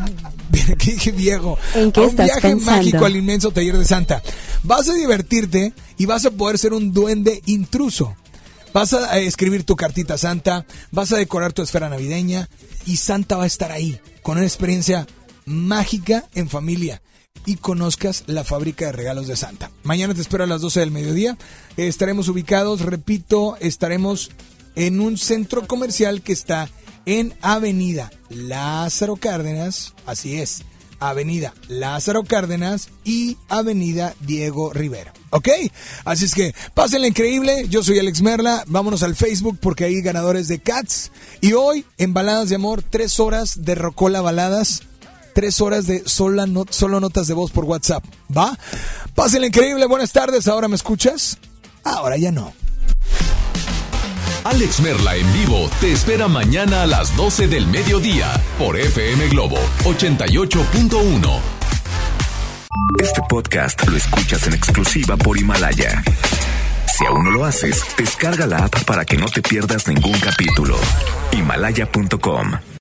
qué 0.79 0.93
dije 0.93 1.13
viejo? 1.13 1.59
¿En 1.75 1.93
qué 1.93 2.01
a 2.01 2.03
un 2.05 2.11
estás 2.11 2.27
viaje 2.27 2.41
pensando? 2.41 2.73
mágico 2.73 3.05
al 3.05 3.17
inmenso 3.17 3.51
taller 3.51 3.77
de 3.77 3.85
Santa. 3.85 4.23
Vas 4.63 4.89
a 4.89 4.95
divertirte 4.95 5.73
y 5.97 6.07
vas 6.07 6.25
a 6.27 6.31
poder 6.31 6.59
ser 6.59 6.73
un 6.73 6.93
duende 6.93 7.43
intruso. 7.47 8.17
Vas 8.73 8.93
a 8.93 9.19
eh, 9.19 9.27
escribir 9.27 9.65
tu 9.65 9.77
cartita 9.77 10.15
a 10.15 10.19
Santa, 10.19 10.67
vas 10.91 11.13
a 11.13 11.17
decorar 11.17 11.53
tu 11.53 11.63
esfera 11.63 11.89
navideña 11.89 12.49
y 12.87 12.97
Santa 12.97 13.37
va 13.37 13.45
a 13.45 13.47
estar 13.47 13.73
ahí 13.73 13.99
con 14.23 14.37
una 14.37 14.47
experiencia 14.47 15.07
mágica 15.47 16.25
en 16.35 16.49
familia 16.49 17.01
y 17.47 17.57
conozcas 17.57 18.25
la 18.27 18.45
fábrica 18.45 18.87
de 18.87 18.93
regalos 18.93 19.27
de 19.27 19.37
Santa. 19.37 19.71
Mañana 19.83 20.15
te 20.15 20.21
espero 20.21 20.45
a 20.45 20.47
las 20.47 20.61
12 20.61 20.81
del 20.81 20.91
mediodía. 20.91 21.39
Estaremos 21.77 22.29
ubicados, 22.29 22.83
repito, 22.83 23.57
estaremos 23.61 24.31
en 24.75 25.01
un 25.01 25.17
centro 25.17 25.67
comercial 25.67 26.21
que 26.23 26.33
está 26.33 26.69
en 27.09 27.35
Avenida 27.41 28.13
Lázaro 28.29 29.17
Cárdenas, 29.17 29.95
así 30.05 30.43
es, 30.43 30.63
Avenida 31.01 31.55
Lázaro 31.67 32.23
Cárdenas 32.23 32.91
y 33.03 33.39
Avenida 33.49 34.15
Diego 34.21 34.75
Rivera. 34.75 35.15
¿Ok? 35.31 35.49
Así 36.05 36.27
es 36.27 36.35
que 36.35 36.55
pásenla 36.75 37.09
increíble. 37.09 37.65
Yo 37.71 37.83
soy 37.83 37.99
Alex 37.99 38.21
Merla. 38.21 38.63
Vámonos 38.67 39.03
al 39.03 39.17
Facebook 39.17 39.57
porque 39.59 39.85
hay 39.85 40.03
ganadores 40.03 40.49
de 40.49 40.59
Cats. 40.59 41.11
Y 41.41 41.55
hoy, 41.55 41.87
en 41.97 42.13
Baladas 42.13 42.51
de 42.51 42.57
Amor, 42.57 42.83
tres 42.83 43.19
horas 43.21 43.65
de 43.65 43.75
Rocola 43.75 44.21
Baladas. 44.21 44.83
Tres 45.35 45.63
horas 45.63 45.87
de 45.87 46.03
sola 46.07 46.47
solo 46.69 47.01
notas 47.01 47.27
de 47.27 47.35
voz 47.35 47.53
por 47.53 47.65
WhatsApp. 47.65 48.05
¿Va? 48.37 48.59
Pásenla 49.15 49.47
increíble. 49.47 49.87
Buenas 49.87 50.13
tardes. 50.13 50.47
¿Ahora 50.47 50.69
me 50.69 50.77
escuchas? 50.77 51.39
Ahora 51.85 52.19
ya 52.19 52.33
no. 52.33 52.53
Alex 54.49 54.81
Merla 54.81 55.15
en 55.15 55.31
vivo 55.35 55.69
te 55.79 55.93
espera 55.93 56.27
mañana 56.27 56.83
a 56.83 56.87
las 56.87 57.15
12 57.17 57.49
del 57.49 57.67
mediodía 57.67 58.33
por 58.59 58.79
FM 58.79 59.29
Globo 59.29 59.59
88.1. 59.85 61.41
Este 62.99 63.21
podcast 63.29 63.87
lo 63.87 63.99
escuchas 63.99 64.47
en 64.47 64.55
exclusiva 64.55 65.19
por 65.19 65.37
Himalaya. 65.37 66.03
Si 66.97 67.05
aún 67.05 67.25
no 67.25 67.31
lo 67.31 67.45
haces, 67.45 67.85
descarga 67.99 68.47
la 68.47 68.65
app 68.65 68.85
para 68.85 69.05
que 69.05 69.19
no 69.19 69.27
te 69.27 69.43
pierdas 69.43 69.87
ningún 69.87 70.19
capítulo. 70.19 70.79
Himalaya.com 71.33 72.53